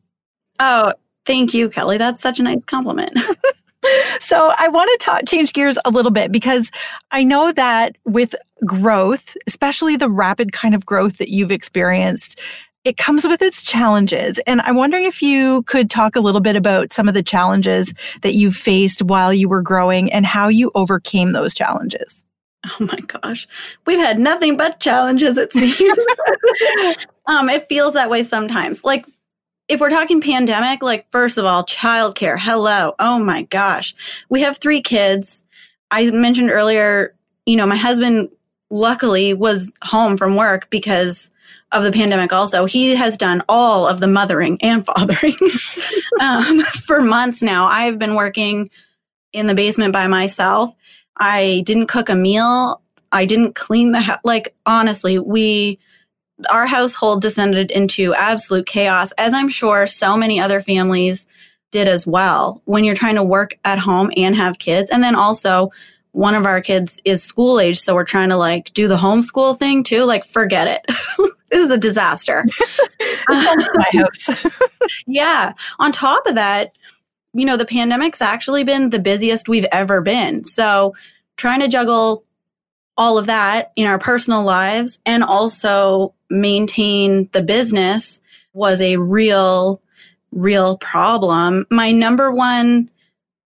Oh, 0.59 0.93
thank 1.25 1.53
you, 1.53 1.69
Kelly. 1.69 1.97
That's 1.97 2.21
such 2.21 2.39
a 2.39 2.43
nice 2.43 2.63
compliment. 2.65 3.17
so 4.19 4.53
I 4.57 4.67
want 4.67 4.89
to 4.99 5.05
talk, 5.05 5.21
change 5.27 5.53
gears 5.53 5.77
a 5.85 5.89
little 5.89 6.11
bit 6.11 6.31
because 6.31 6.71
I 7.11 7.23
know 7.23 7.51
that 7.51 7.97
with 8.05 8.35
growth, 8.65 9.35
especially 9.47 9.95
the 9.95 10.09
rapid 10.09 10.51
kind 10.51 10.73
of 10.75 10.85
growth 10.85 11.17
that 11.17 11.29
you've 11.29 11.51
experienced, 11.51 12.39
it 12.83 12.97
comes 12.97 13.27
with 13.27 13.41
its 13.41 13.61
challenges. 13.63 14.39
And 14.47 14.61
I'm 14.61 14.75
wondering 14.75 15.03
if 15.03 15.21
you 15.21 15.63
could 15.63 15.89
talk 15.89 16.15
a 16.15 16.21
little 16.21 16.39
bit 16.39 16.55
about 16.55 16.93
some 16.93 17.07
of 17.07 17.13
the 17.13 17.23
challenges 17.23 17.93
that 18.21 18.33
you 18.33 18.51
faced 18.51 19.01
while 19.01 19.33
you 19.33 19.49
were 19.49 19.61
growing 19.61 20.11
and 20.11 20.25
how 20.25 20.47
you 20.47 20.71
overcame 20.73 21.33
those 21.33 21.53
challenges. 21.53 22.23
Oh 22.65 22.85
my 22.85 22.99
gosh, 22.99 23.47
we've 23.85 23.99
had 23.99 24.19
nothing 24.19 24.57
but 24.57 24.79
challenges, 24.79 25.37
it 25.37 25.51
seems. 25.53 25.77
um, 27.27 27.49
it 27.49 27.67
feels 27.69 27.93
that 27.93 28.09
way 28.09 28.23
sometimes. 28.23 28.83
Like, 28.83 29.05
if 29.67 29.79
we're 29.79 29.89
talking 29.89 30.21
pandemic, 30.21 30.81
like, 30.81 31.09
first 31.11 31.37
of 31.37 31.45
all, 31.45 31.63
childcare, 31.63 32.37
hello. 32.39 32.93
Oh 32.99 33.19
my 33.19 33.43
gosh. 33.43 33.93
We 34.29 34.41
have 34.41 34.57
three 34.57 34.81
kids. 34.81 35.43
I 35.91 36.09
mentioned 36.11 36.49
earlier, 36.49 37.13
you 37.45 37.55
know, 37.55 37.65
my 37.65 37.75
husband 37.75 38.29
luckily 38.69 39.33
was 39.33 39.71
home 39.83 40.17
from 40.17 40.35
work 40.35 40.69
because 40.69 41.31
of 41.73 41.83
the 41.83 41.91
pandemic 41.91 42.31
also 42.31 42.63
he 42.63 42.95
has 42.95 43.17
done 43.17 43.41
all 43.49 43.87
of 43.87 43.99
the 43.99 44.07
mothering 44.07 44.57
and 44.61 44.85
fathering 44.97 45.35
um, 46.21 46.61
for 46.61 47.01
months 47.01 47.41
now 47.41 47.67
i've 47.67 47.99
been 47.99 48.15
working 48.15 48.69
in 49.33 49.47
the 49.47 49.55
basement 49.55 49.91
by 49.91 50.07
myself 50.07 50.73
I 51.19 51.63
didn't 51.65 51.87
cook 51.87 52.09
a 52.09 52.15
meal. 52.15 52.81
I 53.11 53.25
didn't 53.25 53.55
clean 53.55 53.91
the 53.91 54.01
house. 54.01 54.19
Like, 54.23 54.55
honestly, 54.65 55.17
we, 55.19 55.79
our 56.49 56.65
household 56.65 57.21
descended 57.21 57.71
into 57.71 58.13
absolute 58.13 58.65
chaos, 58.65 59.11
as 59.17 59.33
I'm 59.33 59.49
sure 59.49 59.87
so 59.87 60.15
many 60.15 60.39
other 60.39 60.61
families 60.61 61.27
did 61.71 61.87
as 61.87 62.07
well 62.07 62.61
when 62.65 62.83
you're 62.83 62.95
trying 62.95 63.15
to 63.15 63.23
work 63.23 63.57
at 63.65 63.79
home 63.79 64.11
and 64.15 64.35
have 64.35 64.59
kids. 64.59 64.89
And 64.89 65.03
then 65.03 65.15
also, 65.15 65.71
one 66.11 66.33
of 66.33 66.45
our 66.45 66.61
kids 66.61 66.99
is 67.05 67.21
school 67.21 67.59
age, 67.59 67.79
so 67.79 67.93
we're 67.93 68.03
trying 68.03 68.29
to 68.29 68.37
like 68.37 68.73
do 68.73 68.87
the 68.87 68.97
homeschool 68.97 69.59
thing 69.59 69.83
too. 69.83 70.03
Like, 70.03 70.25
forget 70.25 70.67
it. 70.67 70.85
this 71.51 71.65
is 71.65 71.71
a 71.71 71.77
disaster. 71.77 72.43
my 73.29 73.91
house. 73.91 74.45
yeah. 75.07 75.53
On 75.79 75.91
top 75.91 76.25
of 76.25 76.35
that, 76.35 76.71
you 77.33 77.45
know, 77.45 77.57
the 77.57 77.65
pandemic's 77.65 78.21
actually 78.21 78.63
been 78.63 78.89
the 78.89 78.99
busiest 78.99 79.47
we've 79.47 79.67
ever 79.71 80.01
been. 80.01 80.43
So 80.45 80.95
trying 81.35 81.59
to 81.59 81.67
juggle 81.67 82.23
all 82.97 83.19
of 83.19 83.27
that 83.27 83.71
in 83.75 83.85
our 83.85 83.99
personal 83.99 84.43
lives 84.43 84.97
and 85.05 85.23
also 85.23 86.15
maintain 86.29 87.29
the 87.33 87.41
business 87.41 88.19
was 88.53 88.81
a 88.81 88.97
real, 88.97 89.81
real 90.31 90.77
problem. 90.77 91.65
My 91.69 91.91
number 91.91 92.31
one 92.31 92.89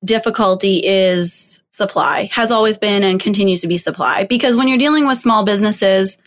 difficulty 0.04 0.82
is 0.86 1.62
supply, 1.72 2.30
has 2.32 2.52
always 2.52 2.78
been 2.78 3.04
and 3.04 3.20
continues 3.20 3.62
to 3.62 3.68
be 3.68 3.78
supply. 3.78 4.24
Because 4.24 4.56
when 4.56 4.68
you're 4.68 4.78
dealing 4.78 5.08
with 5.08 5.18
small 5.18 5.44
businesses, 5.44 6.18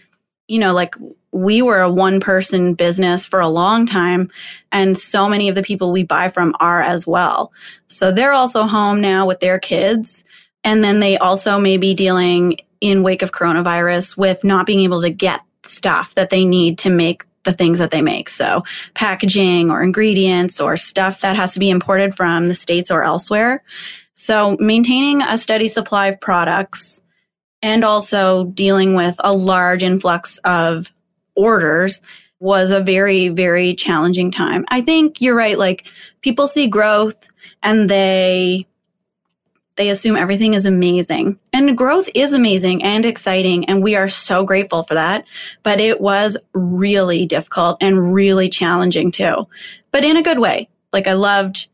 you 0.48 0.58
know, 0.58 0.72
like 0.72 0.94
we 1.32 1.62
were 1.62 1.80
a 1.80 1.90
one 1.90 2.20
person 2.20 2.74
business 2.74 3.24
for 3.24 3.40
a 3.40 3.48
long 3.48 3.86
time, 3.86 4.30
and 4.72 4.96
so 4.96 5.28
many 5.28 5.48
of 5.48 5.54
the 5.54 5.62
people 5.62 5.90
we 5.90 6.02
buy 6.02 6.28
from 6.28 6.54
are 6.60 6.80
as 6.80 7.06
well. 7.06 7.52
So 7.88 8.12
they're 8.12 8.32
also 8.32 8.64
home 8.64 9.00
now 9.00 9.26
with 9.26 9.40
their 9.40 9.58
kids. 9.58 10.24
And 10.62 10.82
then 10.82 11.00
they 11.00 11.18
also 11.18 11.58
may 11.58 11.76
be 11.76 11.94
dealing 11.94 12.58
in 12.80 13.02
wake 13.02 13.22
of 13.22 13.32
coronavirus 13.32 14.16
with 14.16 14.44
not 14.44 14.66
being 14.66 14.80
able 14.80 15.02
to 15.02 15.10
get 15.10 15.40
stuff 15.64 16.14
that 16.14 16.30
they 16.30 16.44
need 16.44 16.78
to 16.78 16.90
make 16.90 17.24
the 17.44 17.52
things 17.52 17.78
that 17.78 17.90
they 17.90 18.00
make. 18.02 18.28
So 18.28 18.64
packaging 18.94 19.70
or 19.70 19.82
ingredients 19.82 20.60
or 20.60 20.76
stuff 20.76 21.20
that 21.20 21.36
has 21.36 21.52
to 21.54 21.58
be 21.58 21.70
imported 21.70 22.16
from 22.16 22.48
the 22.48 22.54
States 22.54 22.90
or 22.90 23.02
elsewhere. 23.02 23.62
So 24.12 24.56
maintaining 24.58 25.22
a 25.22 25.36
steady 25.36 25.68
supply 25.68 26.08
of 26.08 26.20
products 26.20 27.02
and 27.62 27.84
also 27.84 28.44
dealing 28.44 28.94
with 28.94 29.14
a 29.18 29.34
large 29.34 29.82
influx 29.82 30.38
of 30.44 30.90
orders 31.34 32.00
was 32.40 32.70
a 32.70 32.80
very, 32.80 33.28
very 33.28 33.74
challenging 33.74 34.30
time. 34.30 34.64
I 34.68 34.80
think 34.80 35.20
you're 35.20 35.36
right. 35.36 35.58
Like 35.58 35.86
people 36.20 36.46
see 36.46 36.66
growth 36.66 37.28
and 37.62 37.88
they 37.88 38.66
they 39.76 39.90
assume 39.90 40.16
everything 40.16 40.54
is 40.54 40.66
amazing. 40.66 41.38
And 41.54 41.78
growth 41.78 42.08
is 42.16 42.32
amazing 42.32 42.82
and 42.82 43.06
exciting. 43.06 43.64
And 43.66 43.80
we 43.80 43.94
are 43.94 44.08
so 44.08 44.44
grateful 44.44 44.82
for 44.82 44.94
that. 44.94 45.24
But 45.62 45.80
it 45.80 46.00
was 46.00 46.36
really 46.52 47.26
difficult 47.26 47.78
and 47.80 48.12
really 48.12 48.48
challenging 48.48 49.12
too, 49.12 49.46
but 49.92 50.04
in 50.04 50.16
a 50.16 50.22
good 50.22 50.40
way. 50.40 50.68
Like 50.92 51.06
I 51.06 51.12
loved 51.12 51.68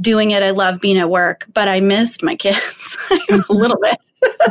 doing 0.00 0.32
it. 0.32 0.42
I 0.42 0.50
loved 0.50 0.80
being 0.80 0.98
at 0.98 1.10
work, 1.10 1.46
but 1.54 1.68
I 1.68 1.78
missed 1.78 2.24
my 2.24 2.34
kids 2.34 2.58
a 3.10 3.14
mm-hmm. 3.14 3.52
little 3.52 3.78
bit. 3.80 3.98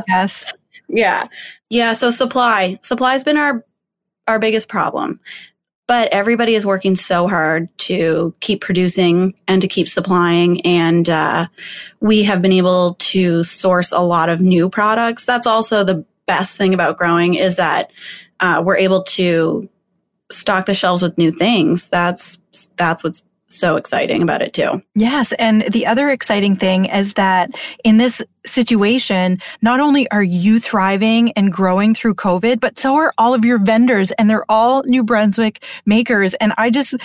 yes. 0.07 0.53
Yeah. 0.89 1.27
Yeah. 1.67 1.91
So 1.91 2.11
supply, 2.11 2.79
supply 2.81 3.11
has 3.11 3.21
been 3.21 3.35
our, 3.35 3.65
our 4.25 4.39
biggest 4.39 4.69
problem, 4.69 5.19
but 5.87 6.09
everybody 6.11 6.53
is 6.53 6.65
working 6.65 6.95
so 6.95 7.27
hard 7.27 7.69
to 7.77 8.33
keep 8.41 8.61
producing 8.61 9.33
and 9.47 9.61
to 9.61 9.67
keep 9.67 9.89
supplying. 9.89 10.61
And, 10.61 11.09
uh, 11.09 11.47
we 12.01 12.23
have 12.23 12.41
been 12.41 12.51
able 12.51 12.95
to 12.95 13.43
source 13.43 13.91
a 13.91 13.99
lot 13.99 14.29
of 14.29 14.41
new 14.41 14.69
products. 14.69 15.25
That's 15.25 15.47
also 15.47 15.83
the 15.83 16.05
best 16.25 16.57
thing 16.57 16.73
about 16.73 16.97
growing 16.97 17.35
is 17.35 17.55
that, 17.55 17.91
uh, 18.41 18.61
we're 18.63 18.77
able 18.77 19.01
to 19.03 19.69
stock 20.29 20.65
the 20.65 20.73
shelves 20.73 21.01
with 21.01 21.17
new 21.17 21.31
things. 21.31 21.87
That's, 21.87 22.37
that's 22.75 23.03
what's 23.03 23.23
so 23.47 23.77
exciting 23.77 24.21
about 24.21 24.41
it 24.41 24.53
too. 24.53 24.81
Yes. 24.95 25.31
And 25.33 25.63
the 25.71 25.85
other 25.85 26.09
exciting 26.09 26.55
thing 26.55 26.85
is 26.85 27.13
that 27.13 27.51
in 27.83 27.97
this 27.97 28.21
situation, 28.45 29.39
not 29.61 29.79
only 29.79 30.09
are 30.11 30.23
you 30.23 30.59
thriving 30.59 31.31
and 31.33 31.51
growing 31.51 31.95
through 31.95 32.15
COVID, 32.15 32.59
but 32.59 32.77
so 32.77 32.95
are 32.95 33.13
all 33.17 33.33
of 33.33 33.45
your 33.45 33.57
vendors 33.57 34.11
and 34.11 34.29
they're 34.29 34.49
all 34.49 34.83
New 34.83 35.03
Brunswick 35.03 35.63
makers. 35.85 36.33
And 36.35 36.53
I 36.57 36.69
just 36.69 36.95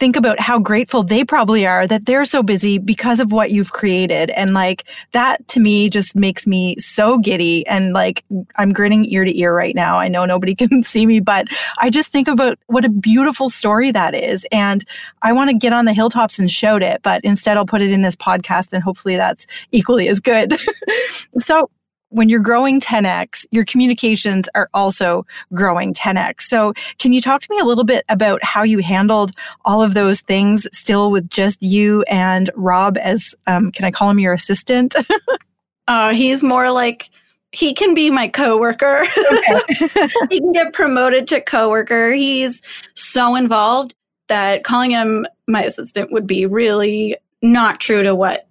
think 0.00 0.16
about 0.16 0.40
how 0.40 0.58
grateful 0.58 1.04
they 1.04 1.22
probably 1.24 1.66
are 1.66 1.86
that 1.86 2.06
they're 2.06 2.24
so 2.24 2.42
busy 2.42 2.78
because 2.78 3.20
of 3.20 3.30
what 3.30 3.50
you've 3.50 3.72
created. 3.72 4.30
And 4.30 4.54
like 4.54 4.84
that 5.12 5.46
to 5.48 5.60
me 5.60 5.90
just 5.90 6.16
makes 6.16 6.46
me 6.46 6.76
so 6.78 7.18
giddy. 7.18 7.66
And 7.66 7.92
like 7.92 8.24
I'm 8.56 8.72
grinning 8.72 9.04
ear 9.04 9.24
to 9.24 9.38
ear 9.38 9.54
right 9.54 9.74
now. 9.74 9.98
I 9.98 10.08
know 10.08 10.24
nobody 10.24 10.54
can 10.56 10.82
see 10.82 11.06
me, 11.06 11.20
but 11.20 11.48
I 11.78 11.90
just 11.90 12.10
think 12.10 12.26
about 12.26 12.58
what 12.66 12.84
a 12.84 12.88
beautiful 12.88 13.50
story 13.50 13.92
that 13.92 14.14
is. 14.14 14.46
And 14.50 14.84
I 15.22 15.32
want 15.32 15.50
to 15.50 15.54
get 15.54 15.74
on 15.74 15.84
the 15.84 15.92
hilltops 15.92 16.38
and 16.38 16.50
shout 16.50 16.82
it, 16.82 17.02
but 17.02 17.22
instead 17.22 17.56
I'll 17.56 17.66
put 17.66 17.82
it 17.82 17.92
in 17.92 18.02
this 18.02 18.16
podcast 18.16 18.72
and 18.72 18.82
hopefully 18.82 19.16
that's 19.16 19.46
equally 19.70 20.08
as 20.08 20.18
good. 20.18 20.58
so 21.38 21.70
when 22.10 22.28
you're 22.28 22.40
growing 22.40 22.80
10x, 22.80 23.46
your 23.50 23.64
communications 23.64 24.48
are 24.54 24.68
also 24.74 25.26
growing 25.54 25.94
10x. 25.94 26.42
So, 26.42 26.74
can 26.98 27.12
you 27.12 27.20
talk 27.20 27.40
to 27.42 27.48
me 27.50 27.58
a 27.58 27.64
little 27.64 27.84
bit 27.84 28.04
about 28.08 28.42
how 28.44 28.62
you 28.62 28.78
handled 28.78 29.32
all 29.64 29.82
of 29.82 29.94
those 29.94 30.20
things 30.20 30.68
still 30.72 31.10
with 31.10 31.30
just 31.30 31.62
you 31.62 32.02
and 32.02 32.50
Rob 32.54 32.98
as, 32.98 33.34
um, 33.46 33.72
can 33.72 33.84
I 33.84 33.90
call 33.90 34.10
him 34.10 34.18
your 34.18 34.34
assistant? 34.34 34.94
uh, 35.88 36.12
he's 36.12 36.42
more 36.42 36.70
like, 36.70 37.10
he 37.52 37.74
can 37.74 37.94
be 37.94 38.10
my 38.10 38.28
coworker. 38.28 39.06
Okay. 39.32 39.60
he 40.30 40.40
can 40.40 40.52
get 40.52 40.72
promoted 40.72 41.26
to 41.28 41.40
coworker. 41.40 42.12
He's 42.12 42.62
so 42.94 43.34
involved 43.34 43.94
that 44.28 44.62
calling 44.62 44.92
him 44.92 45.26
my 45.48 45.64
assistant 45.64 46.12
would 46.12 46.26
be 46.26 46.46
really 46.46 47.16
not 47.42 47.80
true 47.80 48.02
to 48.02 48.14
what 48.14 48.46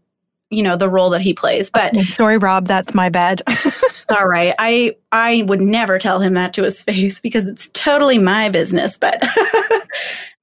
you 0.50 0.64
know 0.64 0.76
the 0.76 0.90
role 0.90 1.10
that 1.10 1.22
he 1.22 1.34
plays 1.34 1.70
but 1.70 1.96
okay, 1.96 2.04
sorry 2.14 2.38
rob 2.38 2.68
that's 2.68 2.94
my 2.94 3.10
bad 3.10 3.42
all 4.10 4.28
right 4.28 4.54
i 4.60 4.96
i 5.12 5.44
would 5.48 5.62
never 5.62 6.00
tell 6.00 6.20
him 6.20 6.34
that 6.34 6.54
to 6.54 6.64
his 6.64 6.82
face 6.84 7.20
because 7.20 7.48
it's 7.48 7.70
totally 7.74 8.18
my 8.18 8.50
business 8.50 8.98
but 8.98 9.24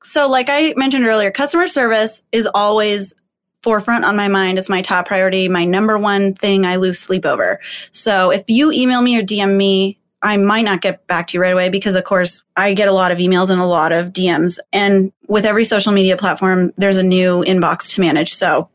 so 0.03 0.29
like 0.29 0.49
i 0.49 0.73
mentioned 0.77 1.05
earlier 1.05 1.31
customer 1.31 1.67
service 1.67 2.23
is 2.33 2.49
always 2.55 3.15
forefront 3.63 4.05
on 4.05 4.15
my 4.15 4.29
mind 4.29 4.59
it's 4.59 4.69
my 4.69 4.83
top 4.83 5.07
priority 5.07 5.49
my 5.49 5.65
number 5.65 5.99
one 5.99 6.35
thing 6.35 6.65
i 6.65 6.77
lose 6.77 6.99
sleep 6.99 7.27
over 7.27 7.61
so 7.91 8.31
if 8.31 8.45
you 8.47 8.71
email 8.71 9.01
me 9.01 9.19
or 9.19 9.23
dm 9.23 9.57
me 9.57 9.99
I 10.23 10.39
might 10.39 10.63
not 10.63 10.81
get 10.81 11.07
back 11.07 11.29
to 11.29 11.35
you 11.35 11.43
right 11.43 11.53
away 11.53 11.69
because, 11.69 11.95
of 11.95 12.03
course, 12.03 12.43
I 12.57 12.73
get 12.75 12.89
a 12.89 12.93
lot 12.93 13.13
of 13.13 13.19
emails 13.19 13.49
and 13.49 13.61
a 13.61 13.67
lot 13.67 13.93
of 13.93 14.09
DMs. 14.09 14.59
And 14.73 15.13
with 15.29 15.45
every 15.45 15.65
social 15.65 15.93
media 15.93 16.17
platform, 16.17 16.73
there's 16.77 16.97
a 16.97 17.03
new 17.03 17.45
inbox 17.45 17.91
to 17.91 18.01
manage. 18.01 18.35
So 18.35 18.69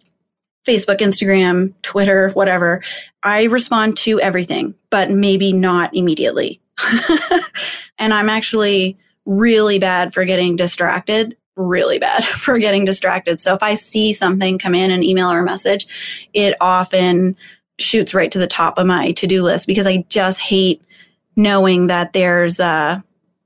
Facebook, 0.68 0.98
Instagram, 0.98 1.74
Twitter, 1.82 2.30
whatever. 2.30 2.84
I 3.24 3.46
respond 3.46 3.98
to 3.98 4.20
everything, 4.20 4.76
but 4.90 5.10
maybe 5.10 5.54
not 5.54 5.96
immediately. 5.96 6.62
and 7.98 8.14
I'm 8.14 8.30
actually 8.30 8.98
really 9.26 9.80
bad 9.80 10.14
for 10.14 10.26
getting 10.26 10.56
distracted, 10.56 11.36
really 11.56 12.00
bad 12.00 12.24
for 12.26 12.60
getting 12.60 12.86
distracted. 12.86 13.40
So 13.40 13.54
if 13.54 13.64
I 13.64 13.76
see 13.76 14.14
something 14.14 14.60
come 14.60 14.76
in, 14.76 14.92
an 14.92 15.04
email 15.04 15.32
or 15.32 15.40
a 15.40 15.46
message, 15.46 15.88
it 16.34 16.56
often 16.62 17.36
shoots 17.80 18.14
right 18.14 18.32
to 18.32 18.40
the 18.40 18.48
top 18.48 18.78
of 18.78 18.86
my 18.86 19.12
to 19.14 19.28
do 19.28 19.44
list 19.44 19.68
because 19.68 19.88
I 19.88 20.06
just 20.10 20.40
hate 20.40 20.82
knowing 21.36 21.88
that 21.88 22.14
there's 22.14 22.60
uh, 22.60 23.02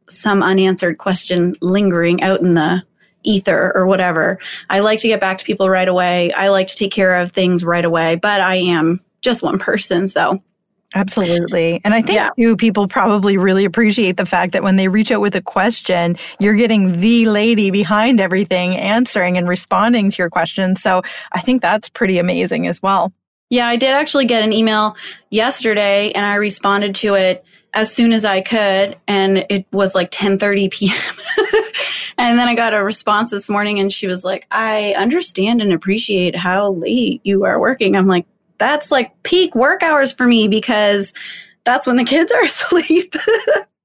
some 0.09 0.43
unanswered 0.43 0.97
question 0.97 1.53
lingering 1.61 2.21
out 2.21 2.41
in 2.41 2.55
the 2.55 2.83
ether 3.25 3.71
or 3.75 3.85
whatever. 3.85 4.39
I 4.69 4.79
like 4.79 4.99
to 4.99 5.07
get 5.07 5.19
back 5.19 5.37
to 5.39 5.45
people 5.45 5.69
right 5.69 5.87
away. 5.87 6.31
I 6.33 6.49
like 6.49 6.67
to 6.67 6.75
take 6.75 6.91
care 6.91 7.15
of 7.15 7.31
things 7.31 7.63
right 7.63 7.85
away, 7.85 8.15
but 8.15 8.41
I 8.41 8.55
am 8.55 9.01
just 9.21 9.43
one 9.43 9.59
person. 9.59 10.07
So 10.07 10.41
Absolutely. 10.95 11.81
And 11.83 11.93
I 11.93 12.01
think 12.01 12.15
yeah. 12.15 12.29
too, 12.39 12.55
people 12.55 12.87
probably 12.87 13.35
really 13.35 13.65
appreciate 13.65 14.15
the 14.15 14.25
fact 14.25 14.53
that 14.53 14.63
when 14.63 14.77
they 14.77 14.87
reach 14.87 15.11
out 15.11 15.19
with 15.19 15.35
a 15.35 15.41
question, 15.41 16.15
you're 16.39 16.55
getting 16.55 17.01
the 17.01 17.25
lady 17.25 17.69
behind 17.69 18.21
everything 18.21 18.77
answering 18.77 19.37
and 19.37 19.47
responding 19.47 20.09
to 20.11 20.17
your 20.21 20.29
question. 20.29 20.77
So 20.77 21.01
I 21.33 21.41
think 21.41 21.61
that's 21.61 21.89
pretty 21.89 22.17
amazing 22.17 22.65
as 22.67 22.81
well. 22.81 23.11
Yeah, 23.49 23.67
I 23.67 23.75
did 23.75 23.93
actually 23.93 24.25
get 24.25 24.43
an 24.43 24.53
email 24.53 24.95
yesterday 25.29 26.11
and 26.13 26.25
I 26.25 26.35
responded 26.35 26.95
to 26.95 27.15
it 27.15 27.43
as 27.75 27.93
soon 27.93 28.13
as 28.13 28.25
I 28.25 28.41
could 28.41 28.97
and 29.07 29.45
it 29.49 29.65
was 29.71 29.93
like 29.93 30.09
10:30 30.09 30.71
p.m. 30.71 30.95
and 32.17 32.39
then 32.39 32.47
I 32.47 32.55
got 32.55 32.73
a 32.73 32.83
response 32.83 33.29
this 33.29 33.49
morning 33.49 33.79
and 33.79 33.91
she 33.91 34.07
was 34.07 34.23
like, 34.23 34.47
"I 34.49 34.95
understand 34.97 35.61
and 35.61 35.73
appreciate 35.73 36.35
how 36.35 36.71
late 36.71 37.21
you 37.23 37.43
are 37.43 37.59
working." 37.59 37.95
I'm 37.95 38.07
like, 38.07 38.25
that's 38.57 38.91
like 38.91 39.11
peak 39.23 39.53
work 39.53 39.83
hours 39.83 40.13
for 40.13 40.25
me 40.25 40.47
because 40.47 41.13
that's 41.65 41.85
when 41.85 41.97
the 41.97 42.05
kids 42.05 42.31
are 42.31 42.43
asleep. 42.45 43.15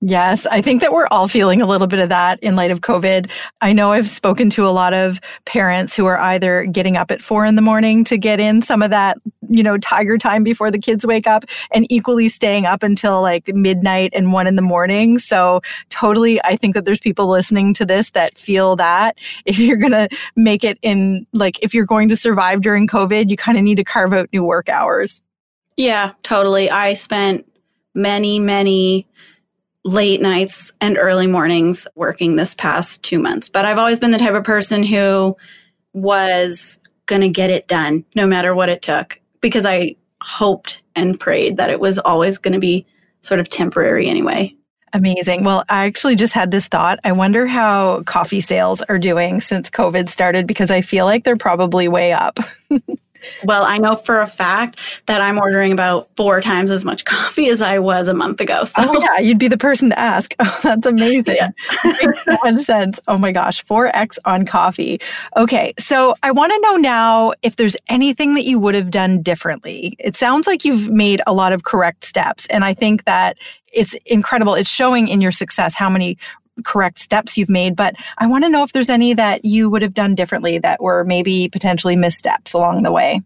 Yes, 0.02 0.46
I 0.46 0.62
think 0.62 0.80
that 0.80 0.94
we're 0.94 1.08
all 1.10 1.28
feeling 1.28 1.60
a 1.60 1.66
little 1.66 1.86
bit 1.86 2.00
of 2.00 2.08
that 2.08 2.38
in 2.42 2.56
light 2.56 2.70
of 2.70 2.80
COVID. 2.80 3.30
I 3.60 3.74
know 3.74 3.92
I've 3.92 4.08
spoken 4.08 4.48
to 4.50 4.66
a 4.66 4.70
lot 4.72 4.94
of 4.94 5.20
parents 5.44 5.94
who 5.94 6.06
are 6.06 6.18
either 6.18 6.64
getting 6.64 6.96
up 6.96 7.10
at 7.10 7.20
four 7.20 7.44
in 7.44 7.54
the 7.54 7.60
morning 7.60 8.02
to 8.04 8.16
get 8.16 8.40
in 8.40 8.62
some 8.62 8.80
of 8.80 8.88
that, 8.92 9.18
you 9.50 9.62
know, 9.62 9.76
tiger 9.76 10.16
time 10.16 10.42
before 10.42 10.70
the 10.70 10.78
kids 10.78 11.06
wake 11.06 11.26
up 11.26 11.44
and 11.70 11.86
equally 11.92 12.30
staying 12.30 12.64
up 12.64 12.82
until 12.82 13.20
like 13.20 13.54
midnight 13.54 14.10
and 14.14 14.32
one 14.32 14.46
in 14.46 14.56
the 14.56 14.62
morning. 14.62 15.18
So 15.18 15.60
totally, 15.90 16.42
I 16.44 16.56
think 16.56 16.72
that 16.74 16.86
there's 16.86 16.98
people 16.98 17.28
listening 17.28 17.74
to 17.74 17.84
this 17.84 18.08
that 18.12 18.38
feel 18.38 18.76
that 18.76 19.18
if 19.44 19.58
you're 19.58 19.76
going 19.76 19.92
to 19.92 20.08
make 20.34 20.64
it 20.64 20.78
in, 20.80 21.26
like, 21.34 21.58
if 21.60 21.74
you're 21.74 21.84
going 21.84 22.08
to 22.08 22.16
survive 22.16 22.62
during 22.62 22.86
COVID, 22.86 23.28
you 23.28 23.36
kind 23.36 23.58
of 23.58 23.64
need 23.64 23.74
to 23.74 23.84
carve 23.84 24.14
out 24.14 24.30
new 24.32 24.44
work 24.44 24.70
hours. 24.70 25.20
Yeah, 25.76 26.12
totally. 26.22 26.70
I 26.70 26.94
spent 26.94 27.46
many, 27.94 28.38
many 28.38 29.06
late 29.84 30.20
nights 30.20 30.72
and 30.80 30.98
early 30.98 31.26
mornings 31.26 31.86
working 31.94 32.36
this 32.36 32.54
past 32.54 33.02
two 33.02 33.18
months. 33.18 33.48
But 33.48 33.64
I've 33.64 33.78
always 33.78 33.98
been 33.98 34.10
the 34.10 34.18
type 34.18 34.34
of 34.34 34.44
person 34.44 34.82
who 34.82 35.36
was 35.92 36.78
going 37.06 37.22
to 37.22 37.28
get 37.28 37.50
it 37.50 37.66
done 37.66 38.04
no 38.14 38.26
matter 38.26 38.54
what 38.54 38.68
it 38.68 38.82
took 38.82 39.20
because 39.40 39.66
I 39.66 39.96
hoped 40.22 40.82
and 40.94 41.18
prayed 41.18 41.56
that 41.56 41.70
it 41.70 41.80
was 41.80 41.98
always 41.98 42.38
going 42.38 42.54
to 42.54 42.60
be 42.60 42.86
sort 43.22 43.40
of 43.40 43.48
temporary 43.48 44.08
anyway. 44.08 44.54
Amazing. 44.92 45.44
Well, 45.44 45.64
I 45.68 45.86
actually 45.86 46.16
just 46.16 46.32
had 46.32 46.50
this 46.50 46.66
thought. 46.66 46.98
I 47.04 47.12
wonder 47.12 47.46
how 47.46 48.02
coffee 48.02 48.40
sales 48.40 48.82
are 48.82 48.98
doing 48.98 49.40
since 49.40 49.70
COVID 49.70 50.08
started 50.08 50.46
because 50.46 50.70
I 50.70 50.80
feel 50.80 51.04
like 51.04 51.24
they're 51.24 51.36
probably 51.36 51.86
way 51.86 52.12
up. 52.12 52.38
Well, 53.44 53.64
I 53.64 53.78
know 53.78 53.96
for 53.96 54.20
a 54.20 54.26
fact 54.26 54.78
that 55.06 55.20
I'm 55.20 55.38
ordering 55.38 55.72
about 55.72 56.08
four 56.16 56.40
times 56.40 56.70
as 56.70 56.84
much 56.84 57.04
coffee 57.10 57.48
as 57.48 57.62
I 57.62 57.78
was 57.78 58.08
a 58.08 58.14
month 58.14 58.40
ago. 58.40 58.64
So. 58.64 58.74
Oh, 58.78 59.00
yeah, 59.00 59.18
you'd 59.18 59.38
be 59.38 59.48
the 59.48 59.58
person 59.58 59.90
to 59.90 59.98
ask. 59.98 60.34
Oh, 60.52 60.60
that's 60.62 60.86
amazing. 60.86 61.36
Yeah. 61.36 61.50
Makes 61.84 62.24
so 62.24 62.36
much 62.42 62.60
sense. 62.60 62.98
Oh 63.06 63.16
my 63.18 63.30
gosh, 63.30 63.64
4x 63.64 64.18
on 64.24 64.44
coffee. 64.44 65.00
Okay, 65.36 65.74
so 65.78 66.14
I 66.22 66.32
want 66.32 66.52
to 66.52 66.60
know 66.60 66.76
now 66.76 67.32
if 67.42 67.56
there's 67.56 67.76
anything 67.88 68.34
that 68.34 68.44
you 68.44 68.58
would 68.58 68.74
have 68.74 68.90
done 68.90 69.22
differently. 69.22 69.96
It 69.98 70.16
sounds 70.16 70.46
like 70.46 70.64
you've 70.64 70.88
made 70.88 71.22
a 71.26 71.32
lot 71.32 71.52
of 71.52 71.64
correct 71.64 72.04
steps, 72.04 72.46
and 72.48 72.64
I 72.64 72.74
think 72.74 73.04
that 73.04 73.36
it's 73.72 73.94
incredible. 74.06 74.54
It's 74.54 74.70
showing 74.70 75.08
in 75.08 75.20
your 75.20 75.32
success 75.32 75.74
how 75.74 75.88
many 75.88 76.18
correct 76.64 76.98
steps 76.98 77.36
you've 77.36 77.48
made, 77.48 77.76
but 77.76 77.94
I 78.18 78.26
want 78.26 78.44
to 78.44 78.50
know 78.50 78.62
if 78.62 78.72
there's 78.72 78.90
any 78.90 79.14
that 79.14 79.44
you 79.44 79.70
would 79.70 79.82
have 79.82 79.94
done 79.94 80.14
differently 80.14 80.58
that 80.58 80.82
were 80.82 81.04
maybe 81.04 81.48
potentially 81.48 81.96
missteps 81.96 82.52
along 82.52 82.82
the 82.82 82.92
way. 82.92 83.22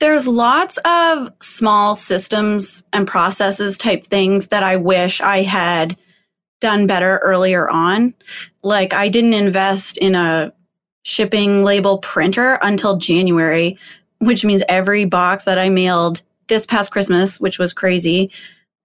There's 0.00 0.26
lots 0.26 0.78
of 0.84 1.30
small 1.42 1.94
systems 1.94 2.82
and 2.92 3.06
processes 3.06 3.76
type 3.76 4.06
things 4.06 4.48
that 4.48 4.62
I 4.62 4.76
wish 4.76 5.20
I 5.20 5.42
had 5.42 5.96
done 6.60 6.86
better 6.86 7.18
earlier 7.18 7.68
on. 7.68 8.14
Like 8.62 8.94
I 8.94 9.08
didn't 9.08 9.34
invest 9.34 9.98
in 9.98 10.14
a 10.14 10.52
shipping 11.02 11.64
label 11.64 11.98
printer 11.98 12.58
until 12.62 12.96
January, 12.96 13.78
which 14.18 14.44
means 14.44 14.62
every 14.68 15.04
box 15.04 15.44
that 15.44 15.58
I 15.58 15.68
mailed 15.68 16.22
this 16.48 16.66
past 16.66 16.90
Christmas, 16.90 17.40
which 17.40 17.58
was 17.58 17.72
crazy, 17.72 18.30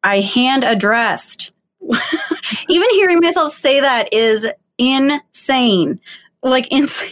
I 0.03 0.19
hand 0.19 0.63
addressed 0.63 1.51
even 2.69 2.89
hearing 2.91 3.19
myself 3.21 3.53
say 3.53 3.79
that 3.79 4.13
is 4.13 4.47
insane. 4.77 5.99
Like 6.43 6.67
insane. 6.71 7.11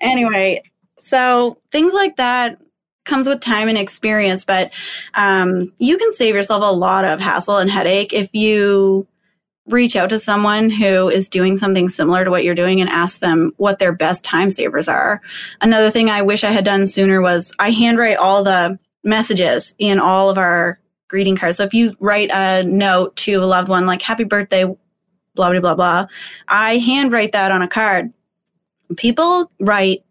anyway, 0.00 0.62
so 0.98 1.58
things 1.72 1.92
like 1.92 2.16
that 2.16 2.60
comes 3.04 3.26
with 3.26 3.40
time 3.40 3.68
and 3.68 3.78
experience, 3.78 4.44
but 4.44 4.72
um, 5.14 5.72
you 5.78 5.96
can 5.98 6.12
save 6.12 6.34
yourself 6.34 6.62
a 6.62 6.72
lot 6.72 7.04
of 7.04 7.20
hassle 7.20 7.58
and 7.58 7.70
headache 7.70 8.12
if 8.12 8.34
you 8.34 9.06
reach 9.66 9.96
out 9.96 10.10
to 10.10 10.18
someone 10.18 10.68
who 10.68 11.08
is 11.08 11.28
doing 11.28 11.56
something 11.56 11.88
similar 11.88 12.24
to 12.24 12.30
what 12.30 12.44
you're 12.44 12.54
doing 12.54 12.80
and 12.80 12.90
ask 12.90 13.20
them 13.20 13.50
what 13.56 13.78
their 13.78 13.92
best 13.92 14.22
time 14.22 14.50
savers 14.50 14.88
are. 14.88 15.22
Another 15.60 15.90
thing 15.90 16.10
I 16.10 16.22
wish 16.22 16.44
I 16.44 16.50
had 16.50 16.64
done 16.64 16.86
sooner 16.86 17.22
was 17.22 17.52
I 17.58 17.70
handwrite 17.70 18.18
all 18.18 18.42
the 18.42 18.78
messages 19.04 19.74
in 19.78 19.98
all 19.98 20.28
of 20.28 20.38
our 20.38 20.78
greeting 21.14 21.36
cards. 21.36 21.58
So 21.58 21.62
if 21.62 21.72
you 21.72 21.94
write 22.00 22.32
a 22.32 22.64
note 22.64 23.14
to 23.18 23.34
a 23.34 23.46
loved 23.46 23.68
one 23.68 23.86
like 23.86 24.02
happy 24.02 24.24
birthday, 24.24 24.64
blah, 24.64 25.50
blah, 25.50 25.60
blah, 25.60 25.76
blah, 25.76 26.06
I 26.48 26.78
handwrite 26.78 27.30
that 27.30 27.52
on 27.52 27.62
a 27.62 27.68
card. 27.68 28.12
People 28.96 29.48
write 29.60 30.04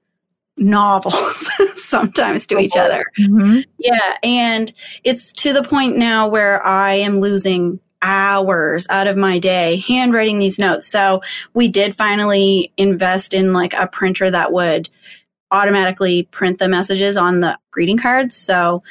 novels 0.56 1.46
sometimes 1.74 2.48
to 2.48 2.58
each 2.58 2.78
other. 2.78 3.04
Mm-hmm. 3.20 3.60
Yeah. 3.80 4.16
And 4.24 4.72
it's 5.04 5.34
to 5.34 5.52
the 5.52 5.62
point 5.62 5.98
now 5.98 6.26
where 6.30 6.66
I 6.66 6.94
am 6.94 7.20
losing 7.20 7.82
hours 8.02 8.88
out 8.90 9.08
of 9.08 9.18
my 9.18 9.40
day 9.40 9.84
handwriting 9.86 10.40
these 10.40 10.58
notes. 10.58 10.88
So 10.88 11.22
we 11.54 11.68
did 11.68 11.98
finally 11.98 12.72
invest 12.78 13.34
in 13.34 13.52
like 13.52 13.74
a 13.74 13.88
printer 13.88 14.32
that 14.32 14.54
would 14.54 14.90
automatically 15.52 16.24
print 16.32 16.60
the 16.60 16.70
messages 16.70 17.18
on 17.18 17.42
the 17.42 17.60
greeting 17.72 17.98
cards. 17.98 18.38
So 18.38 18.84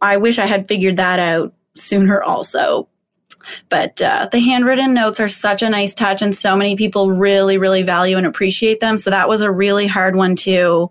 I 0.00 0.16
wish 0.16 0.38
I 0.38 0.46
had 0.46 0.68
figured 0.68 0.96
that 0.96 1.18
out 1.18 1.52
sooner 1.74 2.22
also. 2.22 2.88
But 3.68 4.00
uh, 4.02 4.28
the 4.30 4.40
handwritten 4.40 4.94
notes 4.94 5.20
are 5.20 5.28
such 5.28 5.62
a 5.62 5.70
nice 5.70 5.94
touch, 5.94 6.20
and 6.20 6.36
so 6.36 6.54
many 6.54 6.76
people 6.76 7.10
really, 7.10 7.56
really 7.56 7.82
value 7.82 8.16
and 8.16 8.26
appreciate 8.26 8.80
them. 8.80 8.98
So 8.98 9.10
that 9.10 9.28
was 9.28 9.40
a 9.40 9.50
really 9.50 9.86
hard 9.86 10.16
one 10.16 10.36
to 10.36 10.90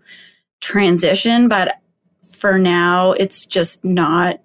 transition. 0.60 1.50
But 1.50 1.80
for 2.24 2.58
now, 2.58 3.12
it's 3.12 3.46
just 3.46 3.84
not. 3.84 4.42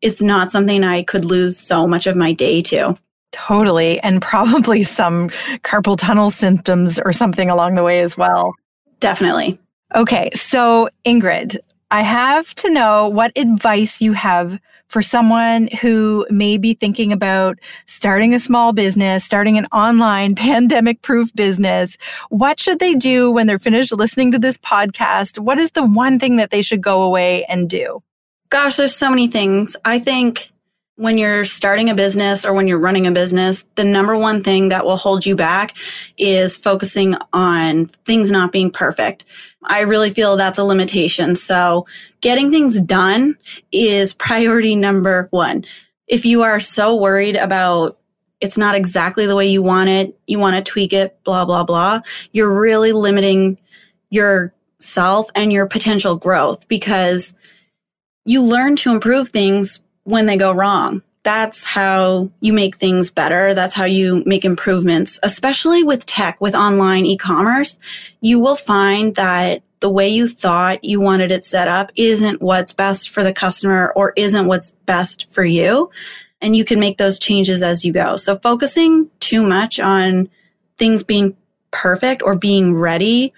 It's 0.00 0.20
not 0.20 0.52
something 0.52 0.84
I 0.84 1.02
could 1.02 1.24
lose 1.24 1.58
so 1.58 1.86
much 1.86 2.06
of 2.06 2.16
my 2.16 2.32
day 2.32 2.60
to. 2.62 2.96
Totally. 3.32 4.00
And 4.00 4.20
probably 4.20 4.82
some 4.84 5.28
carpal 5.62 5.96
tunnel 5.96 6.30
symptoms 6.30 7.00
or 7.04 7.12
something 7.12 7.50
along 7.50 7.74
the 7.74 7.82
way 7.82 8.00
as 8.00 8.16
well. 8.16 8.54
Definitely. 9.00 9.58
Okay. 9.94 10.30
So, 10.34 10.88
Ingrid, 11.06 11.56
I 11.90 12.02
have 12.02 12.54
to 12.56 12.70
know 12.70 13.08
what 13.08 13.36
advice 13.36 14.00
you 14.00 14.12
have 14.14 14.58
for 14.88 15.02
someone 15.02 15.68
who 15.80 16.26
may 16.30 16.56
be 16.56 16.74
thinking 16.74 17.12
about 17.12 17.58
starting 17.86 18.34
a 18.34 18.40
small 18.40 18.72
business, 18.72 19.24
starting 19.24 19.58
an 19.58 19.66
online 19.66 20.34
pandemic 20.36 21.02
proof 21.02 21.34
business. 21.34 21.96
What 22.28 22.60
should 22.60 22.78
they 22.78 22.94
do 22.94 23.30
when 23.30 23.46
they're 23.46 23.58
finished 23.58 23.92
listening 23.92 24.32
to 24.32 24.38
this 24.38 24.56
podcast? 24.56 25.38
What 25.38 25.58
is 25.58 25.72
the 25.72 25.84
one 25.84 26.18
thing 26.18 26.36
that 26.36 26.50
they 26.50 26.62
should 26.62 26.80
go 26.80 27.02
away 27.02 27.44
and 27.44 27.68
do? 27.68 28.02
Gosh, 28.50 28.76
there's 28.76 28.94
so 28.94 29.10
many 29.10 29.26
things. 29.26 29.74
I 29.84 29.98
think 29.98 30.52
when 30.96 31.18
you're 31.18 31.44
starting 31.44 31.90
a 31.90 31.94
business 31.94 32.44
or 32.44 32.52
when 32.52 32.68
you're 32.68 32.78
running 32.78 33.06
a 33.06 33.12
business, 33.12 33.66
the 33.74 33.84
number 33.84 34.16
one 34.16 34.42
thing 34.42 34.68
that 34.68 34.84
will 34.84 34.96
hold 34.96 35.26
you 35.26 35.34
back 35.34 35.76
is 36.16 36.56
focusing 36.56 37.16
on 37.32 37.86
things 38.04 38.30
not 38.30 38.52
being 38.52 38.70
perfect. 38.70 39.24
I 39.64 39.80
really 39.80 40.10
feel 40.10 40.36
that's 40.36 40.58
a 40.58 40.64
limitation. 40.64 41.34
So 41.34 41.86
getting 42.20 42.50
things 42.50 42.80
done 42.80 43.36
is 43.72 44.12
priority 44.14 44.76
number 44.76 45.28
one. 45.30 45.64
If 46.06 46.24
you 46.24 46.42
are 46.42 46.60
so 46.60 46.94
worried 46.94 47.36
about 47.36 47.98
it's 48.40 48.58
not 48.58 48.74
exactly 48.74 49.26
the 49.26 49.36
way 49.36 49.46
you 49.46 49.62
want 49.62 49.88
it, 49.88 50.18
you 50.26 50.38
want 50.38 50.54
to 50.54 50.70
tweak 50.70 50.92
it, 50.92 51.18
blah, 51.24 51.46
blah, 51.46 51.64
blah, 51.64 52.00
you're 52.32 52.60
really 52.60 52.92
limiting 52.92 53.56
yourself 54.10 55.30
and 55.34 55.50
your 55.50 55.66
potential 55.66 56.16
growth 56.16 56.68
because 56.68 57.34
you 58.26 58.42
learn 58.42 58.76
to 58.76 58.92
improve 58.92 59.30
things 59.30 59.80
when 60.04 60.26
they 60.26 60.36
go 60.36 60.52
wrong. 60.52 61.02
That's 61.24 61.64
how 61.64 62.30
you 62.40 62.52
make 62.52 62.76
things 62.76 63.10
better. 63.10 63.54
That's 63.54 63.74
how 63.74 63.84
you 63.84 64.22
make 64.26 64.44
improvements, 64.44 65.18
especially 65.22 65.82
with 65.82 66.04
tech, 66.04 66.38
with 66.40 66.54
online 66.54 67.06
e-commerce. 67.06 67.78
You 68.20 68.38
will 68.38 68.56
find 68.56 69.14
that 69.16 69.62
the 69.80 69.90
way 69.90 70.08
you 70.08 70.28
thought 70.28 70.84
you 70.84 71.00
wanted 71.00 71.32
it 71.32 71.44
set 71.44 71.66
up 71.66 71.92
isn't 71.96 72.42
what's 72.42 72.72
best 72.72 73.08
for 73.08 73.22
the 73.22 73.32
customer 73.32 73.92
or 73.96 74.12
isn't 74.16 74.46
what's 74.46 74.72
best 74.86 75.26
for 75.30 75.44
you. 75.44 75.90
And 76.40 76.54
you 76.54 76.64
can 76.64 76.78
make 76.78 76.98
those 76.98 77.18
changes 77.18 77.62
as 77.62 77.84
you 77.84 77.92
go. 77.92 78.16
So 78.16 78.38
focusing 78.38 79.10
too 79.20 79.46
much 79.46 79.80
on 79.80 80.28
things 80.76 81.02
being 81.02 81.36
perfect 81.70 82.22
or 82.22 82.36
being 82.36 82.74
ready 82.74 83.32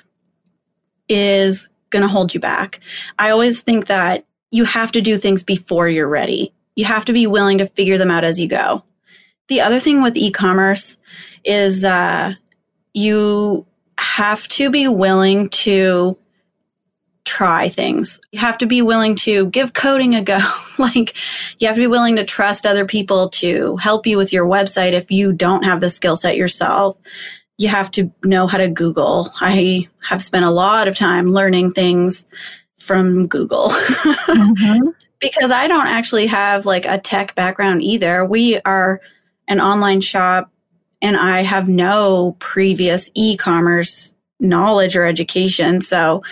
is 1.08 1.68
going 1.90 2.02
to 2.02 2.08
hold 2.08 2.34
you 2.34 2.40
back. 2.40 2.80
I 3.18 3.30
always 3.30 3.60
think 3.60 3.86
that 3.86 4.26
you 4.50 4.64
have 4.64 4.92
to 4.92 5.00
do 5.00 5.16
things 5.16 5.42
before 5.42 5.88
you're 5.88 6.08
ready. 6.08 6.52
You 6.74 6.84
have 6.84 7.04
to 7.06 7.12
be 7.12 7.26
willing 7.26 7.58
to 7.58 7.66
figure 7.66 7.98
them 7.98 8.10
out 8.10 8.24
as 8.24 8.38
you 8.38 8.48
go. 8.48 8.84
The 9.48 9.60
other 9.60 9.80
thing 9.80 10.02
with 10.02 10.16
e-commerce 10.16 10.98
is 11.44 11.84
uh, 11.84 12.34
you 12.92 13.66
have 13.98 14.46
to 14.48 14.70
be 14.70 14.88
willing 14.88 15.48
to 15.50 16.18
try 17.24 17.68
things. 17.68 18.20
You 18.32 18.38
have 18.38 18.58
to 18.58 18.66
be 18.66 18.82
willing 18.82 19.16
to 19.16 19.46
give 19.46 19.72
coding 19.72 20.14
a 20.14 20.22
go. 20.22 20.38
like 20.78 21.16
you 21.58 21.66
have 21.66 21.76
to 21.76 21.82
be 21.82 21.86
willing 21.86 22.16
to 22.16 22.24
trust 22.24 22.66
other 22.66 22.84
people 22.84 23.30
to 23.30 23.76
help 23.76 24.06
you 24.06 24.16
with 24.16 24.32
your 24.32 24.46
website 24.46 24.92
if 24.92 25.10
you 25.10 25.32
don't 25.32 25.64
have 25.64 25.80
the 25.80 25.90
skill 25.90 26.16
set 26.16 26.36
yourself. 26.36 26.96
You 27.58 27.68
have 27.68 27.90
to 27.92 28.12
know 28.22 28.46
how 28.46 28.58
to 28.58 28.68
Google. 28.68 29.30
I 29.40 29.88
have 30.00 30.22
spent 30.22 30.44
a 30.44 30.50
lot 30.50 30.88
of 30.88 30.94
time 30.94 31.26
learning 31.26 31.72
things 31.72 32.26
from 32.86 33.26
Google. 33.26 33.68
mm-hmm. 33.70 34.90
Because 35.18 35.50
I 35.50 35.66
don't 35.66 35.86
actually 35.86 36.26
have 36.28 36.66
like 36.66 36.86
a 36.86 36.98
tech 36.98 37.34
background 37.34 37.82
either. 37.82 38.24
We 38.24 38.60
are 38.60 39.00
an 39.48 39.60
online 39.60 40.00
shop 40.00 40.50
and 41.02 41.16
I 41.16 41.42
have 41.42 41.68
no 41.68 42.36
previous 42.38 43.10
e-commerce 43.14 44.12
knowledge 44.38 44.96
or 44.96 45.04
education. 45.04 45.80
So 45.80 46.22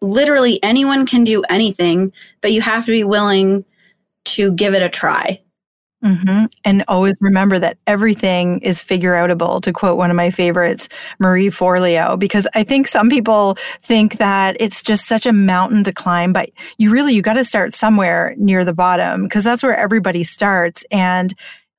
literally 0.00 0.62
anyone 0.62 1.06
can 1.06 1.24
do 1.24 1.42
anything, 1.48 2.12
but 2.40 2.52
you 2.52 2.60
have 2.60 2.86
to 2.86 2.92
be 2.92 3.04
willing 3.04 3.64
to 4.24 4.52
give 4.52 4.74
it 4.74 4.82
a 4.82 4.88
try. 4.88 5.40
Mm-hmm. 6.04 6.44
And 6.64 6.84
always 6.86 7.14
remember 7.20 7.58
that 7.58 7.78
everything 7.86 8.60
is 8.60 8.82
figure 8.82 9.14
outable, 9.14 9.62
to 9.62 9.72
quote 9.72 9.96
one 9.96 10.10
of 10.10 10.16
my 10.16 10.30
favorites, 10.30 10.88
Marie 11.18 11.48
Forleo, 11.48 12.18
because 12.18 12.46
I 12.54 12.62
think 12.62 12.88
some 12.88 13.08
people 13.08 13.56
think 13.80 14.18
that 14.18 14.56
it's 14.60 14.82
just 14.82 15.06
such 15.06 15.24
a 15.24 15.32
mountain 15.32 15.82
to 15.84 15.92
climb, 15.92 16.34
but 16.34 16.50
you 16.76 16.90
really, 16.90 17.14
you 17.14 17.22
got 17.22 17.34
to 17.34 17.44
start 17.44 17.72
somewhere 17.72 18.34
near 18.36 18.66
the 18.66 18.74
bottom 18.74 19.22
because 19.22 19.44
that's 19.44 19.62
where 19.62 19.76
everybody 19.76 20.24
starts. 20.24 20.84
And 20.90 21.32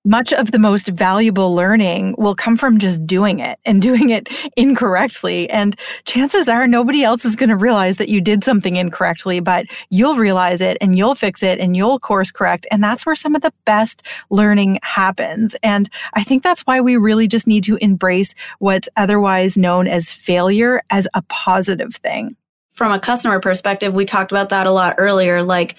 much 0.05 0.31
of 0.31 0.51
the 0.51 0.59
most 0.59 0.87
valuable 0.87 1.53
learning 1.53 2.15
will 2.17 2.35
come 2.35 2.55
from 2.55 2.77
just 2.77 3.05
doing 3.05 3.39
it 3.39 3.59
and 3.65 3.81
doing 3.81 4.09
it 4.09 4.29
incorrectly. 4.55 5.49
And 5.49 5.77
chances 6.05 6.47
are 6.47 6.67
nobody 6.67 7.03
else 7.03 7.25
is 7.25 7.35
going 7.35 7.49
to 7.49 7.55
realize 7.55 7.97
that 7.97 8.09
you 8.09 8.21
did 8.21 8.43
something 8.43 8.75
incorrectly, 8.75 9.39
but 9.39 9.65
you'll 9.89 10.15
realize 10.15 10.61
it 10.61 10.77
and 10.79 10.97
you'll 10.97 11.15
fix 11.15 11.41
it 11.43 11.59
and 11.59 11.75
you'll 11.75 11.99
course 11.99 12.31
correct. 12.31 12.67
And 12.71 12.83
that's 12.83 13.05
where 13.05 13.15
some 13.15 13.35
of 13.35 13.41
the 13.41 13.53
best 13.65 14.03
learning 14.29 14.79
happens. 14.83 15.55
And 15.63 15.89
I 16.13 16.23
think 16.23 16.43
that's 16.43 16.61
why 16.61 16.79
we 16.81 16.97
really 16.97 17.27
just 17.27 17.47
need 17.47 17.63
to 17.65 17.77
embrace 17.77 18.33
what's 18.59 18.87
otherwise 18.95 19.57
known 19.57 19.87
as 19.87 20.13
failure 20.13 20.81
as 20.89 21.07
a 21.13 21.21
positive 21.23 21.95
thing. 21.95 22.35
From 22.73 22.91
a 22.91 22.99
customer 22.99 23.39
perspective, 23.39 23.93
we 23.93 24.05
talked 24.05 24.31
about 24.31 24.49
that 24.49 24.67
a 24.67 24.71
lot 24.71 24.95
earlier. 24.97 25.41
Like, 25.41 25.77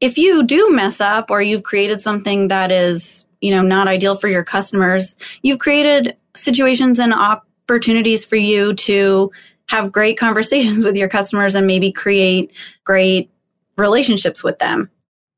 if 0.00 0.16
you 0.16 0.42
do 0.42 0.70
mess 0.70 1.00
up 1.00 1.30
or 1.30 1.42
you've 1.42 1.62
created 1.62 2.00
something 2.00 2.48
that 2.48 2.70
is, 2.70 3.24
you 3.40 3.50
know, 3.50 3.62
not 3.62 3.88
ideal 3.88 4.14
for 4.14 4.28
your 4.28 4.44
customers, 4.44 5.16
you've 5.42 5.58
created 5.58 6.16
situations 6.34 6.98
and 7.00 7.12
opportunities 7.12 8.24
for 8.24 8.36
you 8.36 8.74
to 8.74 9.30
have 9.66 9.92
great 9.92 10.18
conversations 10.18 10.84
with 10.84 10.96
your 10.96 11.08
customers 11.08 11.54
and 11.54 11.66
maybe 11.66 11.90
create 11.90 12.52
great 12.84 13.30
relationships 13.76 14.42
with 14.42 14.58
them. 14.58 14.90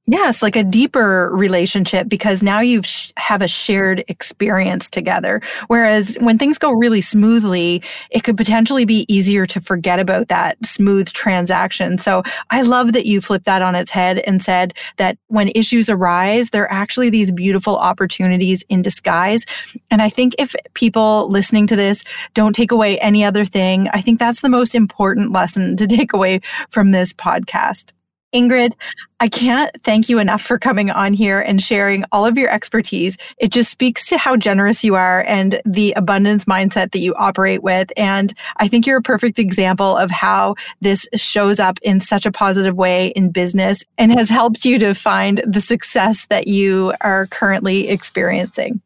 Yes, 0.06 0.42
like 0.42 0.56
a 0.56 0.64
deeper 0.64 1.30
relationship 1.32 2.08
because 2.08 2.42
now 2.42 2.60
you 2.60 2.82
sh- 2.82 3.12
have 3.18 3.42
a 3.42 3.46
shared 3.46 4.02
experience 4.08 4.88
together. 4.88 5.40
Whereas 5.68 6.16
when 6.20 6.38
things 6.38 6.58
go 6.58 6.72
really 6.72 7.02
smoothly, 7.02 7.82
it 8.10 8.24
could 8.24 8.36
potentially 8.36 8.84
be 8.86 9.04
easier 9.12 9.44
to 9.46 9.60
forget 9.60 10.00
about 10.00 10.28
that 10.28 10.56
smooth 10.64 11.12
transaction. 11.12 11.98
So 11.98 12.22
I 12.50 12.62
love 12.62 12.92
that 12.94 13.06
you 13.06 13.20
flipped 13.20 13.44
that 13.44 13.62
on 13.62 13.74
its 13.74 13.90
head 13.90 14.18
and 14.26 14.42
said 14.42 14.74
that 14.96 15.16
when 15.28 15.52
issues 15.54 15.90
arise, 15.90 16.50
they're 16.50 16.72
actually 16.72 17.10
these 17.10 17.30
beautiful 17.30 17.76
opportunities 17.76 18.64
in 18.70 18.82
disguise. 18.82 19.44
And 19.90 20.00
I 20.00 20.08
think 20.08 20.34
if 20.38 20.56
people 20.74 21.28
listening 21.30 21.66
to 21.68 21.76
this 21.76 22.02
don't 22.34 22.56
take 22.56 22.72
away 22.72 22.98
any 22.98 23.22
other 23.22 23.44
thing, 23.44 23.86
I 23.92 24.00
think 24.00 24.18
that's 24.18 24.40
the 24.40 24.48
most 24.48 24.74
important 24.74 25.30
lesson 25.30 25.76
to 25.76 25.86
take 25.86 26.14
away 26.14 26.40
from 26.70 26.90
this 26.90 27.12
podcast. 27.12 27.92
Ingrid, 28.34 28.74
I 29.18 29.28
can't 29.28 29.70
thank 29.82 30.08
you 30.08 30.18
enough 30.18 30.42
for 30.42 30.58
coming 30.58 30.90
on 30.90 31.12
here 31.12 31.40
and 31.40 31.60
sharing 31.60 32.04
all 32.12 32.24
of 32.24 32.38
your 32.38 32.50
expertise. 32.50 33.16
It 33.38 33.50
just 33.50 33.70
speaks 33.70 34.06
to 34.06 34.18
how 34.18 34.36
generous 34.36 34.84
you 34.84 34.94
are 34.94 35.24
and 35.26 35.60
the 35.64 35.92
abundance 35.96 36.44
mindset 36.44 36.92
that 36.92 37.00
you 37.00 37.14
operate 37.14 37.62
with. 37.62 37.92
And 37.96 38.32
I 38.58 38.68
think 38.68 38.86
you're 38.86 38.98
a 38.98 39.02
perfect 39.02 39.38
example 39.38 39.96
of 39.96 40.10
how 40.10 40.54
this 40.80 41.06
shows 41.16 41.58
up 41.58 41.78
in 41.82 42.00
such 42.00 42.24
a 42.24 42.32
positive 42.32 42.76
way 42.76 43.08
in 43.08 43.30
business 43.30 43.84
and 43.98 44.12
has 44.12 44.30
helped 44.30 44.64
you 44.64 44.78
to 44.78 44.94
find 44.94 45.42
the 45.46 45.60
success 45.60 46.26
that 46.26 46.46
you 46.46 46.94
are 47.00 47.26
currently 47.26 47.88
experiencing. 47.88 48.80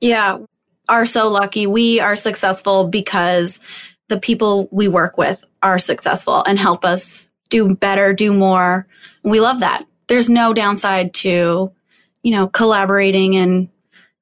Yeah, 0.00 0.38
are 0.88 1.06
so 1.06 1.28
lucky. 1.28 1.66
We 1.66 2.00
are 2.00 2.16
successful 2.16 2.84
because 2.84 3.60
the 4.08 4.18
people 4.18 4.68
we 4.70 4.88
work 4.88 5.18
with 5.18 5.44
are 5.62 5.78
successful 5.78 6.44
and 6.44 6.58
help 6.58 6.84
us 6.84 7.25
do 7.48 7.74
better, 7.76 8.12
do 8.12 8.32
more. 8.32 8.86
We 9.22 9.40
love 9.40 9.60
that. 9.60 9.84
There's 10.08 10.28
no 10.28 10.54
downside 10.54 11.14
to, 11.14 11.72
you 12.22 12.30
know, 12.30 12.48
collaborating 12.48 13.36
and 13.36 13.68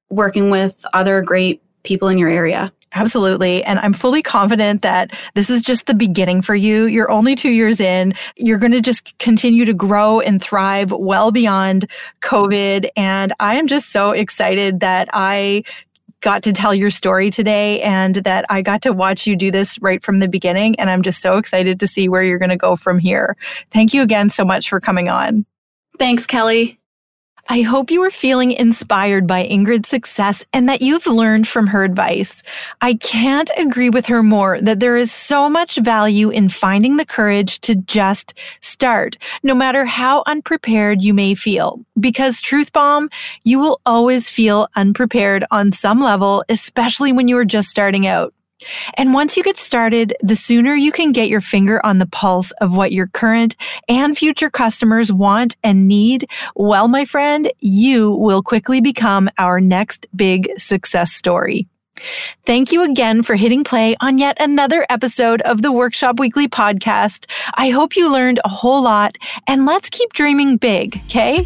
working 0.09 0.49
with 0.49 0.85
other 0.93 1.21
great 1.21 1.61
people 1.83 2.07
in 2.07 2.17
your 2.17 2.29
area. 2.29 2.71
Absolutely. 2.95 3.61
And 3.63 3.77
I'm 3.79 3.91
fully 3.91 4.21
confident 4.21 4.81
that 4.81 5.11
this 5.33 5.49
is 5.49 5.61
just 5.61 5.85
the 5.85 5.93
beginning 5.93 6.41
for 6.41 6.55
you. 6.55 6.85
You're 6.85 7.11
only 7.11 7.35
two 7.35 7.51
years 7.51 7.81
in. 7.81 8.13
You're 8.37 8.57
going 8.57 8.71
to 8.71 8.79
just 8.79 9.17
continue 9.19 9.65
to 9.65 9.73
grow 9.73 10.21
and 10.21 10.41
thrive 10.41 10.91
well 10.91 11.31
beyond 11.31 11.91
COVID. 12.21 12.89
And 12.95 13.33
I 13.41 13.57
am 13.57 13.67
just 13.67 13.91
so 13.91 14.11
excited 14.11 14.79
that 14.79 15.09
I 15.11 15.63
got 16.25 16.41
to 16.41 16.51
tell 16.51 16.73
your 16.73 16.89
story 16.89 17.29
today 17.29 17.79
and 17.81 18.15
that 18.15 18.45
I 18.49 18.63
got 18.63 18.81
to 18.81 18.91
watch 18.91 19.27
you 19.27 19.35
do 19.35 19.51
this 19.51 19.79
right 19.79 20.03
from 20.03 20.17
the 20.17 20.27
beginning. 20.27 20.75
And 20.79 20.89
I'm 20.89 21.03
just 21.03 21.21
so 21.21 21.37
excited 21.37 21.79
to 21.79 21.87
see 21.87 22.09
where 22.09 22.23
you're 22.23 22.39
going 22.39 22.49
to 22.49 22.57
go 22.57 22.75
from 22.75 22.97
here. 22.97 23.37
Thank 23.69 23.93
you 23.93 24.01
again 24.01 24.31
so 24.31 24.43
much 24.43 24.67
for 24.67 24.79
coming 24.79 25.07
on. 25.07 25.45
Thanks, 25.99 26.25
Kelly. 26.25 26.79
I 27.47 27.61
hope 27.61 27.91
you 27.91 28.01
are 28.01 28.09
feeling 28.11 28.51
inspired 28.51 29.27
by 29.27 29.45
Ingrid's 29.45 29.87
success 29.87 30.43
and 30.51 30.67
that 30.67 30.81
you've 30.81 31.05
learned 31.05 31.47
from 31.47 31.67
her 31.67 31.83
advice. 31.83 32.41
I 32.81 32.95
can't 32.95 33.51
agree 33.55 33.89
with 33.89 34.07
her 34.07 34.23
more 34.23 34.59
that 34.61 34.79
there 34.79 34.97
is 34.97 35.11
so 35.11 35.47
much 35.47 35.75
value 35.77 36.31
in 36.31 36.49
finding 36.49 36.97
the 36.97 37.05
courage 37.05 37.61
to 37.61 37.75
just 37.75 38.33
start, 38.61 39.17
no 39.43 39.53
matter 39.53 39.85
how 39.85 40.23
unprepared 40.25 41.03
you 41.03 41.13
may 41.13 41.35
feel. 41.35 41.85
Because 41.99 42.41
truth 42.41 42.73
bomb, 42.73 43.09
you 43.43 43.59
will 43.59 43.79
always 43.85 44.27
feel 44.27 44.67
unprepared 44.75 45.45
on 45.51 45.71
some 45.71 46.01
level, 46.01 46.43
especially 46.49 47.13
when 47.13 47.27
you 47.27 47.37
are 47.37 47.45
just 47.45 47.69
starting 47.69 48.07
out. 48.07 48.34
And 48.95 49.13
once 49.13 49.35
you 49.35 49.43
get 49.43 49.57
started, 49.57 50.15
the 50.21 50.35
sooner 50.35 50.75
you 50.75 50.91
can 50.91 51.11
get 51.11 51.29
your 51.29 51.41
finger 51.41 51.85
on 51.85 51.97
the 51.97 52.05
pulse 52.05 52.51
of 52.61 52.75
what 52.75 52.91
your 52.91 53.07
current 53.07 53.55
and 53.89 54.17
future 54.17 54.49
customers 54.49 55.11
want 55.11 55.57
and 55.63 55.87
need, 55.87 56.29
well, 56.55 56.87
my 56.87 57.05
friend, 57.05 57.51
you 57.59 58.11
will 58.11 58.41
quickly 58.41 58.81
become 58.81 59.29
our 59.37 59.59
next 59.59 60.07
big 60.15 60.49
success 60.57 61.11
story. 61.11 61.67
Thank 62.45 62.71
you 62.71 62.83
again 62.83 63.23
for 63.23 63.35
hitting 63.35 63.63
play 63.63 63.95
on 64.01 64.17
yet 64.17 64.37
another 64.39 64.85
episode 64.89 65.41
of 65.41 65.61
the 65.61 65.71
Workshop 65.71 66.19
Weekly 66.19 66.47
podcast. 66.47 67.25
I 67.55 67.69
hope 67.69 67.95
you 67.95 68.11
learned 68.11 68.39
a 68.43 68.49
whole 68.49 68.83
lot 68.83 69.17
and 69.47 69.65
let's 69.65 69.89
keep 69.89 70.11
dreaming 70.13 70.57
big, 70.57 71.01
okay? 71.05 71.45